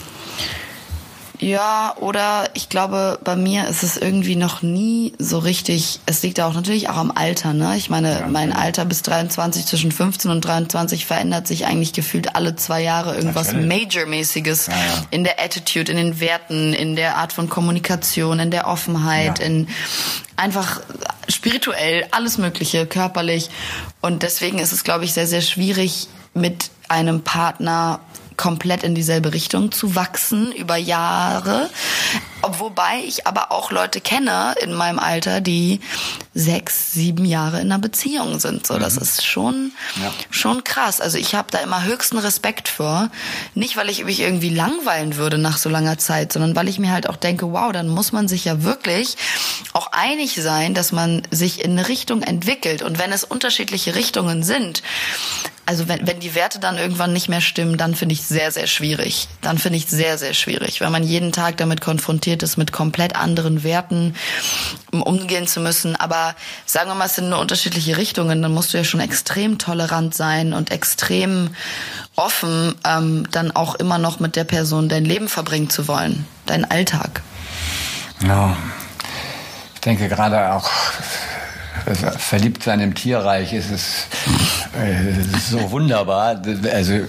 Ja, 1.40 1.96
oder 2.00 2.50
ich 2.54 2.70
glaube, 2.70 3.20
bei 3.24 3.36
mir 3.36 3.68
ist 3.68 3.84
es 3.84 3.98
irgendwie 3.98 4.36
noch 4.36 4.62
nie 4.62 5.14
so 5.20 5.40
richtig, 5.40 6.00
es 6.06 6.24
liegt 6.24 6.40
auch 6.40 6.54
natürlich 6.54 6.90
auch 6.90 6.98
am 6.98 7.12
Alter, 7.12 7.54
ne? 7.54 7.76
Ich 7.78 7.90
meine, 7.90 8.26
mein 8.30 8.54
Alter 8.54 8.86
bis 8.86 9.02
23, 9.02 9.66
zwischen 9.66 9.92
15 9.92 10.32
und 10.32 10.42
23 10.42 11.06
verändert 11.06 11.48
sich 11.48 11.66
eigentlich 11.66 11.94
gefühlt 11.94 12.36
alle 12.36 12.56
zwei 12.56 12.82
Jahre 12.82 13.16
irgendwas. 13.16 13.54
Major-mäßiges 13.54 14.68
Ja, 14.68 14.74
ja. 14.74 14.80
in 15.12 15.24
der 15.24 15.40
Attitude, 15.44 15.92
in 15.92 15.98
den 15.98 16.20
Werten, 16.20 16.74
in 16.74 16.96
der 16.96 17.18
Art 17.18 17.34
von 17.34 17.50
Kommunikation, 17.50 18.40
in 18.40 18.52
der 18.52 18.68
Offenheit, 18.68 19.40
Ja. 19.40 19.46
in 19.46 19.68
einfach 20.38 20.82
spirituell, 21.28 22.06
alles 22.12 22.38
Mögliche, 22.38 22.86
körperlich. 22.86 23.50
Und 24.02 24.24
deswegen 24.24 24.60
ist 24.60 24.72
es, 24.72 24.84
glaube 24.84 25.06
ich, 25.06 25.14
sehr, 25.14 25.28
sehr 25.28 25.42
schwierig, 25.42 26.08
mit 26.34 26.70
einem 26.90 27.22
Partner 27.22 28.02
komplett 28.38 28.84
in 28.84 28.96
dieselbe 28.96 29.34
Richtung 29.34 29.72
zu 29.72 29.96
wachsen 29.96 30.52
über 30.52 30.76
Jahre. 30.76 31.70
Wobei 32.60 33.00
ich 33.06 33.26
aber 33.26 33.52
auch 33.52 33.72
Leute 33.72 34.02
kenne 34.02 34.54
in 34.62 34.72
meinem 34.74 35.00
Alter, 35.00 35.42
die 35.42 35.80
sechs, 36.36 36.94
sieben 36.94 37.26
Jahre 37.26 37.60
in 37.60 37.72
einer 37.72 37.80
Beziehung 37.80 38.40
sind. 38.40 38.68
So, 38.68 38.78
das 38.78 38.98
ist 38.98 39.26
schon, 39.26 39.72
Ja. 40.02 40.12
schon 40.30 40.64
krass. 40.64 41.02
Also 41.02 41.18
ich 41.18 41.34
habe 41.34 41.48
da 41.50 41.60
immer 41.60 41.84
höchsten 41.84 42.18
Respekt 42.20 42.68
vor. 42.68 43.10
Nicht, 43.56 43.78
weil 43.78 43.90
ich 43.90 44.04
mich 44.06 44.20
irgendwie 44.20 44.50
langweilen 44.50 45.16
würde 45.16 45.38
nach 45.40 45.58
so 45.58 45.70
langer 45.70 45.98
Zeit, 45.98 46.34
sondern 46.34 46.56
weil 46.56 46.68
ich 46.68 46.78
mir 46.78 46.92
halt 46.92 47.10
auch 47.10 47.16
denke, 47.16 47.52
wow, 47.52 47.72
dann 47.72 47.88
muss 47.88 48.12
man 48.12 48.28
sich 48.28 48.46
ja 48.46 48.62
wirklich 48.64 49.18
auch 49.74 49.88
einig 49.92 50.36
sein, 50.36 50.76
dass 50.76 50.92
man 50.92 51.24
sich 51.32 51.64
in 51.64 51.72
eine 51.72 51.88
Richtung 51.88 52.22
entwickelt. 52.22 52.84
Und 52.84 53.00
wenn 53.00 53.12
es 53.12 53.24
unterschiedliche 53.24 53.96
Richtungen 53.96 54.44
sind, 54.44 54.84
also 55.66 55.88
wenn, 55.88 56.05
wenn 56.05 56.20
die 56.20 56.36
Werte 56.36 56.59
dann 56.59 56.78
irgendwann 56.78 57.13
nicht 57.13 57.28
mehr 57.28 57.41
stimmen, 57.41 57.78
dann 57.78 57.95
finde 57.95 58.13
ich 58.13 58.24
sehr, 58.24 58.51
sehr 58.51 58.68
schwierig. 58.68 59.28
Dann 59.41 59.57
finde 59.57 59.78
ich 59.78 59.88
sehr, 59.88 60.18
sehr 60.18 60.34
schwierig, 60.34 60.82
weil 60.82 60.89
man 60.89 61.03
jeden 61.03 61.32
Tag 61.32 61.57
damit 61.57 61.82
konfrontiert 61.82 62.43
ist, 62.43 62.57
mit 62.57 62.72
komplett 62.72 63.16
anderen 63.16 63.63
Werten 63.63 64.16
umgehen 64.91 65.47
zu 65.47 65.59
müssen. 65.59 65.95
Aber 65.95 66.36
sagen 66.66 66.89
wir 66.89 66.95
mal, 66.95 67.05
es 67.05 67.16
sind 67.16 67.30
nur 67.30 67.39
unterschiedliche 67.39 67.97
Richtungen, 67.97 68.41
dann 68.41 68.53
musst 68.53 68.74
du 68.74 68.78
ja 68.78 68.84
schon 68.84 68.99
extrem 68.99 69.57
tolerant 69.57 70.13
sein 70.13 70.53
und 70.53 70.72
extrem 70.72 71.49
offen, 72.16 72.76
ähm, 72.86 73.28
dann 73.32 73.51
auch 73.51 73.76
immer 73.76 73.97
noch 73.97 74.20
mit 74.20 74.36
der 74.36 74.43
Person 74.43 74.88
dein 74.88 75.05
Leben 75.05 75.28
verbringen 75.28 75.70
zu 75.70 75.88
wollen, 75.88 76.26
deinen 76.45 76.66
Alltag. 76.66 77.22
Ja, 78.22 78.55
ich 79.74 79.82
denke 79.82 80.07
gerade 80.07 80.53
auch 80.53 80.70
verliebt 81.94 82.64
sein 82.64 82.80
im 82.80 82.96
Tierreich 82.96 83.54
ist 83.54 83.72
es, 83.72 84.08
äh, 84.80 85.14
so 85.40 85.72
wunderbar. 85.72 86.42
Also 86.74 87.02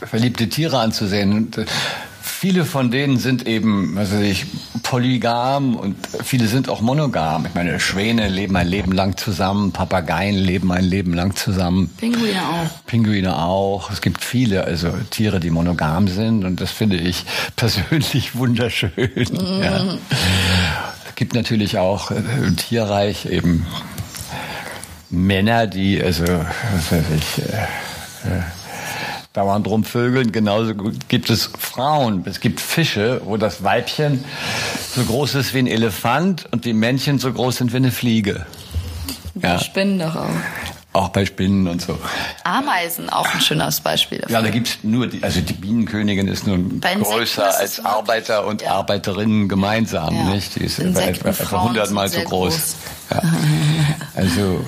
verliebte 0.00 0.48
Tiere 0.48 0.78
anzusehen. 0.78 1.52
Äh, 1.56 1.66
viele 2.40 2.64
von 2.64 2.90
denen 2.90 3.18
sind 3.18 3.46
eben, 3.46 3.98
also 3.98 4.18
ich, 4.18 4.46
polygam 4.82 5.76
und 5.76 5.96
viele 6.24 6.46
sind 6.46 6.68
auch 6.68 6.80
monogam. 6.80 7.46
Ich 7.46 7.54
meine, 7.54 7.78
Schwäne 7.78 8.28
leben 8.28 8.56
ein 8.56 8.66
Leben 8.66 8.92
lang 8.92 9.16
zusammen, 9.16 9.72
Papageien 9.72 10.36
leben 10.36 10.72
ein 10.72 10.84
Leben 10.84 11.12
lang 11.12 11.36
zusammen. 11.36 11.90
Pinguine 11.98 12.40
auch. 12.42 12.86
Pinguine 12.86 13.36
auch. 13.36 13.90
Es 13.90 14.00
gibt 14.00 14.24
viele, 14.24 14.64
also 14.64 14.90
Tiere, 15.10 15.38
die 15.38 15.50
monogam 15.50 16.08
sind 16.08 16.44
und 16.44 16.60
das 16.60 16.70
finde 16.70 16.96
ich 16.96 17.24
persönlich 17.56 18.34
wunderschön. 18.34 18.90
Mm. 18.96 19.62
Ja. 19.62 19.98
Es 21.20 21.22
gibt 21.22 21.34
natürlich 21.34 21.76
auch 21.76 22.10
im 22.12 22.56
Tierreich 22.56 23.26
eben 23.26 23.66
Männer, 25.10 25.66
die, 25.66 26.02
also, 26.02 26.24
was 26.24 26.92
weiß 26.92 27.04
ich, 27.14 27.42
äh, 27.44 28.38
äh, 28.38 28.42
dauernd 29.34 29.66
rumvögeln. 29.66 30.32
Genauso 30.32 30.72
gibt 31.08 31.28
es 31.28 31.50
Frauen. 31.58 32.22
Es 32.24 32.40
gibt 32.40 32.58
Fische, 32.58 33.20
wo 33.26 33.36
das 33.36 33.62
Weibchen 33.62 34.24
so 34.94 35.04
groß 35.04 35.34
ist 35.34 35.52
wie 35.52 35.58
ein 35.58 35.66
Elefant 35.66 36.48
und 36.52 36.64
die 36.64 36.72
Männchen 36.72 37.18
so 37.18 37.30
groß 37.30 37.58
sind 37.58 37.74
wie 37.74 37.76
eine 37.76 37.90
Fliege. 37.90 38.46
Ja. 39.34 39.58
Spinnen 39.58 39.98
doch 39.98 40.16
auch. 40.16 40.30
Auch 40.92 41.10
bei 41.10 41.24
Spinnen 41.24 41.68
und 41.68 41.80
so. 41.80 41.96
Ameisen, 42.42 43.10
auch 43.10 43.32
ein 43.32 43.40
schönes 43.40 43.80
Beispiel 43.80 44.18
dafür. 44.18 44.34
Ja, 44.34 44.42
da 44.42 44.50
gibt's 44.50 44.78
nur, 44.82 45.06
die, 45.06 45.22
also 45.22 45.40
die 45.40 45.52
Bienenkönigin 45.52 46.26
ist 46.26 46.48
nun 46.48 46.80
größer 46.80 47.58
als 47.58 47.84
Arbeiter 47.84 48.44
und 48.44 48.62
ja. 48.62 48.72
Arbeiterinnen 48.72 49.48
gemeinsam, 49.48 50.12
ja. 50.12 50.24
nicht? 50.24 50.56
Die 50.56 50.64
ist 50.64 50.80
etwa, 50.80 51.28
etwa 51.28 51.62
hundertmal 51.62 52.08
so 52.08 52.20
groß. 52.22 52.54
groß. 52.54 52.74
Ja. 53.12 53.22
Also. 54.16 54.64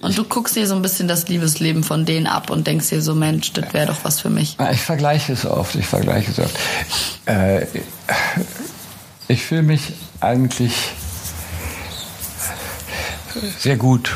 Und 0.00 0.16
du 0.16 0.24
guckst 0.24 0.56
dir 0.56 0.66
so 0.66 0.74
ein 0.74 0.80
bisschen 0.80 1.06
das 1.06 1.28
Liebesleben 1.28 1.84
von 1.84 2.06
denen 2.06 2.26
ab 2.26 2.48
und 2.48 2.66
denkst 2.66 2.88
dir 2.88 3.02
so, 3.02 3.14
Mensch, 3.14 3.52
das 3.52 3.74
wäre 3.74 3.88
doch 3.88 4.04
was 4.04 4.20
für 4.20 4.30
mich. 4.30 4.56
Ich 4.72 4.80
vergleiche 4.80 5.34
es 5.34 5.44
oft, 5.44 5.74
ich 5.74 5.86
vergleiche 5.86 6.30
es 6.30 6.38
oft. 6.38 6.56
Äh, 7.26 7.66
ich 9.28 9.44
fühle 9.44 9.62
mich 9.62 9.92
eigentlich 10.20 10.72
sehr 13.58 13.76
gut 13.76 14.14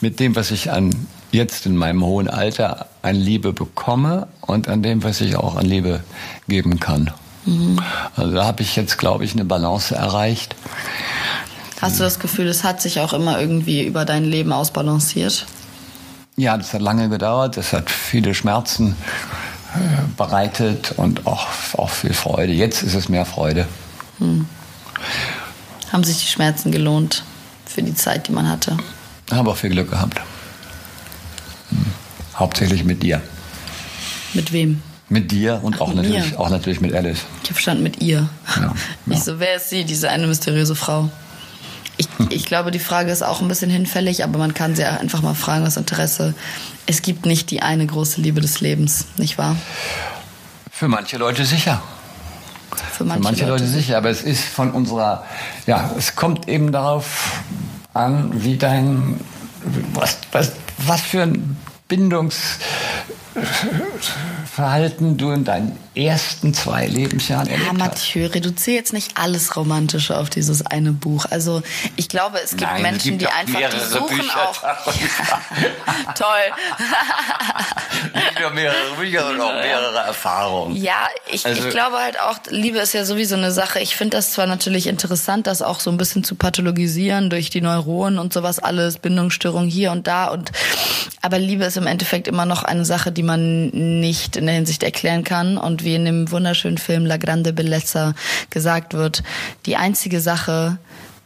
mit 0.00 0.20
dem, 0.20 0.36
was 0.36 0.50
ich 0.50 0.70
an 0.70 1.06
jetzt 1.30 1.66
in 1.66 1.76
meinem 1.76 2.04
hohen 2.04 2.28
Alter 2.28 2.86
an 3.02 3.16
Liebe 3.16 3.52
bekomme 3.52 4.28
und 4.40 4.68
an 4.68 4.82
dem, 4.82 5.02
was 5.02 5.20
ich 5.20 5.36
auch 5.36 5.56
an 5.56 5.66
Liebe 5.66 6.00
geben 6.48 6.80
kann. 6.80 7.10
Mhm. 7.44 7.80
Also 8.16 8.34
da 8.34 8.44
habe 8.44 8.62
ich 8.62 8.76
jetzt, 8.76 8.98
glaube 8.98 9.24
ich, 9.24 9.32
eine 9.32 9.44
Balance 9.44 9.94
erreicht. 9.94 10.56
Hast 11.80 12.00
du 12.00 12.04
das 12.04 12.18
Gefühl, 12.18 12.48
es 12.48 12.64
hat 12.64 12.80
sich 12.80 13.00
auch 13.00 13.12
immer 13.12 13.40
irgendwie 13.40 13.84
über 13.84 14.04
dein 14.04 14.24
Leben 14.24 14.52
ausbalanciert? 14.52 15.46
Ja, 16.36 16.56
das 16.56 16.72
hat 16.72 16.80
lange 16.80 17.08
gedauert. 17.08 17.56
Das 17.56 17.72
hat 17.72 17.90
viele 17.90 18.34
Schmerzen 18.34 18.96
äh, 19.74 19.78
bereitet 20.16 20.94
und 20.96 21.26
auch, 21.26 21.46
auch 21.76 21.90
viel 21.90 22.14
Freude. 22.14 22.52
Jetzt 22.52 22.82
ist 22.82 22.94
es 22.94 23.08
mehr 23.08 23.24
Freude. 23.24 23.66
Hm. 24.18 24.46
Haben 25.92 26.04
sich 26.04 26.18
die 26.18 26.26
Schmerzen 26.26 26.72
gelohnt 26.72 27.24
für 27.66 27.82
die 27.82 27.94
Zeit, 27.94 28.28
die 28.28 28.32
man 28.32 28.48
hatte? 28.48 28.76
Habe 29.30 29.50
auch 29.50 29.56
viel 29.56 29.70
Glück 29.70 29.90
gehabt. 29.90 30.20
Hm. 31.70 31.84
Hauptsächlich 32.36 32.84
mit 32.84 33.02
dir. 33.02 33.20
Mit 34.34 34.52
wem? 34.52 34.82
Mit 35.08 35.30
dir 35.32 35.60
und 35.62 35.76
Ach, 35.76 35.80
auch, 35.80 35.94
natürlich, 35.94 36.36
auch 36.36 36.50
natürlich 36.50 36.80
mit 36.80 36.94
Alice. 36.94 37.20
Ich 37.42 37.48
habe 37.48 37.54
verstanden 37.54 37.82
mit 37.82 38.02
ihr. 38.02 38.28
Ja, 38.56 38.62
ja. 38.62 38.74
Ich 39.14 39.20
so, 39.20 39.40
wer 39.40 39.56
ist 39.56 39.70
sie, 39.70 39.84
diese 39.84 40.10
eine 40.10 40.26
mysteriöse 40.26 40.74
Frau? 40.74 41.10
Ich, 41.96 42.08
ich 42.28 42.44
glaube, 42.44 42.70
die 42.70 42.78
Frage 42.78 43.10
ist 43.10 43.22
auch 43.22 43.40
ein 43.40 43.48
bisschen 43.48 43.70
hinfällig, 43.70 44.22
aber 44.22 44.38
man 44.38 44.54
kann 44.54 44.76
sie 44.76 44.84
einfach 44.84 45.22
mal 45.22 45.34
fragen 45.34 45.66
aus 45.66 45.76
Interesse. 45.76 46.34
Es 46.86 47.02
gibt 47.02 47.26
nicht 47.26 47.50
die 47.50 47.60
eine 47.60 47.86
große 47.86 48.20
Liebe 48.20 48.40
des 48.40 48.60
Lebens, 48.60 49.06
nicht 49.16 49.36
wahr? 49.38 49.56
Für 50.70 50.88
manche 50.88 51.16
Leute 51.16 51.44
sicher. 51.44 51.82
Für 52.80 53.04
manche, 53.04 53.18
Für 53.18 53.24
manche 53.24 53.46
Leute, 53.46 53.64
Leute 53.64 53.66
sicher, 53.66 53.96
aber 53.98 54.10
es 54.10 54.22
ist 54.22 54.44
von 54.44 54.72
unserer, 54.72 55.24
ja, 55.66 55.90
es 55.96 56.16
kommt 56.16 56.48
eben 56.48 56.72
darauf 56.72 57.42
an, 57.94 58.30
wie 58.42 58.56
dein, 58.56 59.20
was, 59.94 60.18
was, 60.32 60.52
was 60.78 61.00
für 61.00 61.22
ein 61.22 61.56
Bindungs, 61.88 62.58
Verhalten 64.52 65.16
du 65.16 65.30
in 65.30 65.44
deinen 65.44 65.78
ersten 65.94 66.54
zwei 66.54 66.86
Lebensjahren 66.86 67.48
erlebt 67.48 67.66
ja, 67.66 67.72
Mathieu, 67.72 68.26
reduziere 68.26 68.76
jetzt 68.76 68.92
nicht 68.92 69.18
alles 69.18 69.56
Romantische 69.56 70.16
auf 70.16 70.30
dieses 70.30 70.64
eine 70.64 70.92
Buch. 70.92 71.26
Also 71.30 71.62
ich 71.96 72.08
glaube, 72.08 72.38
es 72.42 72.50
gibt 72.50 72.62
Nein, 72.62 72.82
Menschen, 72.82 73.14
es 73.14 73.18
gibt 73.18 73.22
die 73.22 73.26
einfach 73.28 73.70
die 73.70 73.84
suchen 73.84 74.18
Bücher 74.18 74.48
auch. 74.48 74.62
Ja, 75.58 76.12
toll. 76.12 76.26
nicht 78.14 78.40
nur 78.40 78.50
mehrere 78.50 78.94
Bücher, 78.98 79.22
sondern 79.22 79.40
auch 79.40 79.54
mehrere 79.54 79.98
Erfahrungen. 79.98 80.76
Ja, 80.76 81.08
ich, 81.30 81.44
also, 81.44 81.64
ich 81.64 81.70
glaube 81.70 81.96
halt 81.96 82.20
auch, 82.20 82.38
Liebe 82.48 82.78
ist 82.78 82.94
ja 82.94 83.04
sowieso 83.04 83.36
eine 83.36 83.50
Sache. 83.52 83.80
Ich 83.80 83.96
finde 83.96 84.16
das 84.16 84.32
zwar 84.32 84.46
natürlich 84.46 84.86
interessant, 84.86 85.46
das 85.46 85.62
auch 85.62 85.80
so 85.80 85.90
ein 85.90 85.96
bisschen 85.96 86.24
zu 86.24 86.34
pathologisieren 86.34 87.30
durch 87.30 87.50
die 87.50 87.60
Neuronen 87.60 88.18
und 88.18 88.32
sowas 88.32 88.58
alles, 88.58 88.98
Bindungsstörungen 88.98 89.68
hier 89.68 89.92
und 89.92 90.06
da 90.06 90.28
und 90.28 90.52
aber 91.20 91.38
Liebe 91.38 91.64
ist 91.64 91.76
im 91.76 91.86
Endeffekt 91.86 92.28
immer 92.28 92.46
noch 92.46 92.62
eine 92.62 92.84
Sache, 92.84 93.12
die 93.12 93.22
man 93.28 94.00
nicht 94.00 94.36
in 94.36 94.46
der 94.46 94.56
Hinsicht 94.56 94.82
erklären 94.82 95.22
kann. 95.22 95.56
Und 95.56 95.84
wie 95.84 95.94
in 95.94 96.04
dem 96.04 96.30
wunderschönen 96.30 96.78
Film 96.78 97.06
La 97.06 97.18
Grande 97.18 97.52
Bellezza 97.52 98.14
gesagt 98.50 98.94
wird, 98.94 99.22
die 99.66 99.76
einzige 99.76 100.20
Sache, 100.20 100.78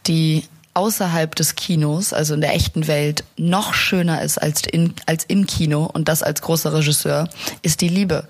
die 0.05 0.43
außerhalb 0.73 1.35
des 1.35 1.55
Kinos, 1.55 2.13
also 2.13 2.33
in 2.33 2.41
der 2.41 2.55
echten 2.55 2.87
Welt, 2.87 3.23
noch 3.37 3.73
schöner 3.73 4.21
ist 4.21 4.39
als, 4.39 4.63
in, 4.65 4.93
als 5.05 5.23
im 5.25 5.45
Kino 5.45 5.85
und 5.85 6.07
das 6.07 6.23
als 6.23 6.41
großer 6.41 6.73
Regisseur, 6.73 7.29
ist 7.61 7.81
die 7.81 7.89
Liebe. 7.89 8.27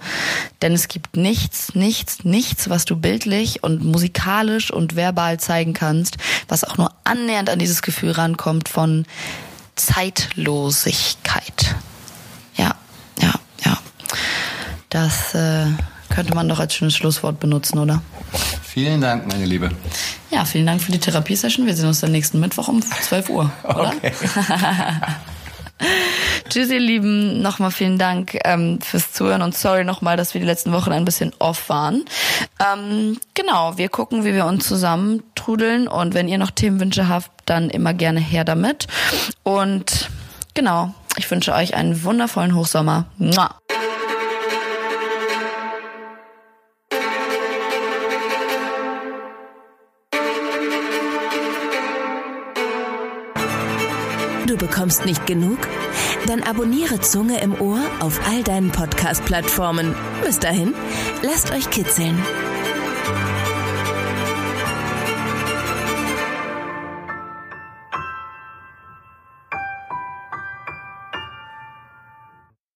Denn 0.62 0.74
es 0.74 0.88
gibt 0.88 1.16
nichts, 1.16 1.74
nichts, 1.74 2.26
nichts, 2.26 2.70
was 2.70 2.86
du 2.86 2.98
bildlich 2.98 3.64
und 3.64 3.84
musikalisch 3.84 4.72
und 4.72 4.96
verbal 4.96 5.40
zeigen 5.40 5.74
kannst, 5.74 6.18
was 6.48 6.64
auch 6.64 6.78
nur 6.78 6.92
annähernd 7.06 7.50
an 7.50 7.60
dieses 7.60 7.82
Gefühl 7.82 8.12
rankommt 8.12 8.68
von 8.68 9.06
Zeitlosigkeit. 9.76 11.76
Ja. 12.56 12.76
Das 14.90 15.34
äh, 15.34 15.66
könnte 16.10 16.36
man 16.36 16.48
doch 16.48 16.60
als 16.60 16.76
schönes 16.76 16.96
Schlusswort 16.96 17.40
benutzen, 17.40 17.80
oder? 17.80 18.02
Vielen 18.62 19.02
Dank, 19.02 19.28
meine 19.28 19.46
Liebe. 19.46 19.72
Ja, 20.30 20.46
vielen 20.46 20.66
Dank 20.66 20.82
für 20.82 20.92
die 20.92 21.00
Therapiesession. 21.00 21.66
Wir 21.66 21.76
sehen 21.76 21.88
uns 21.88 22.02
dann 22.02 22.12
nächsten 22.12 22.40
Mittwoch 22.40 22.68
um 22.68 22.82
12 22.82 23.30
Uhr, 23.30 23.52
oder? 23.64 23.94
Okay. 23.96 24.12
Tschüss, 26.50 26.70
ihr 26.70 26.80
Lieben. 26.80 27.42
Nochmal 27.42 27.72
vielen 27.72 27.98
Dank 27.98 28.38
ähm, 28.46 28.80
fürs 28.82 29.12
Zuhören 29.12 29.42
und 29.42 29.58
sorry 29.58 29.84
nochmal, 29.84 30.18
dass 30.18 30.34
wir 30.34 30.42
die 30.42 30.48
letzten 30.48 30.72
Wochen 30.72 30.92
ein 30.92 31.06
bisschen 31.06 31.34
off 31.40 31.70
waren. 31.70 32.06
Ähm, 32.60 33.20
genau, 33.34 33.78
wir 33.78 33.90
gucken, 33.90 34.24
wie 34.24 34.34
wir 34.34 34.46
uns 34.46 34.68
zusammen 34.68 35.24
trudeln 35.36 35.88
und 35.88 36.14
wenn 36.14 36.28
ihr 36.28 36.38
noch 36.38 36.52
Themenwünsche 36.52 37.10
habt, 37.10 37.32
dann 37.46 37.70
immer 37.70 37.94
gerne 37.94 38.20
her 38.20 38.44
damit. 38.44 38.88
Und 39.44 40.10
genau, 40.54 40.94
ich 41.18 41.30
wünsche 41.30 41.54
euch 41.54 41.74
einen 41.74 42.04
wundervollen 42.04 42.56
Hochsommer. 42.56 43.06
Mua. 43.18 43.56
Bekommst 54.68 55.06
nicht 55.06 55.26
genug? 55.26 55.60
Dann 56.26 56.42
abonniere 56.42 57.02
Zunge 57.02 57.42
im 57.42 57.60
Ohr 57.60 57.80
auf 58.00 58.20
all 58.28 58.44
deinen 58.44 58.72
Podcast-Plattformen. 58.72 59.94
Bis 60.24 60.40
dahin, 60.40 60.74
lasst 61.22 61.52
euch 61.52 61.70
kitzeln. 61.70 62.18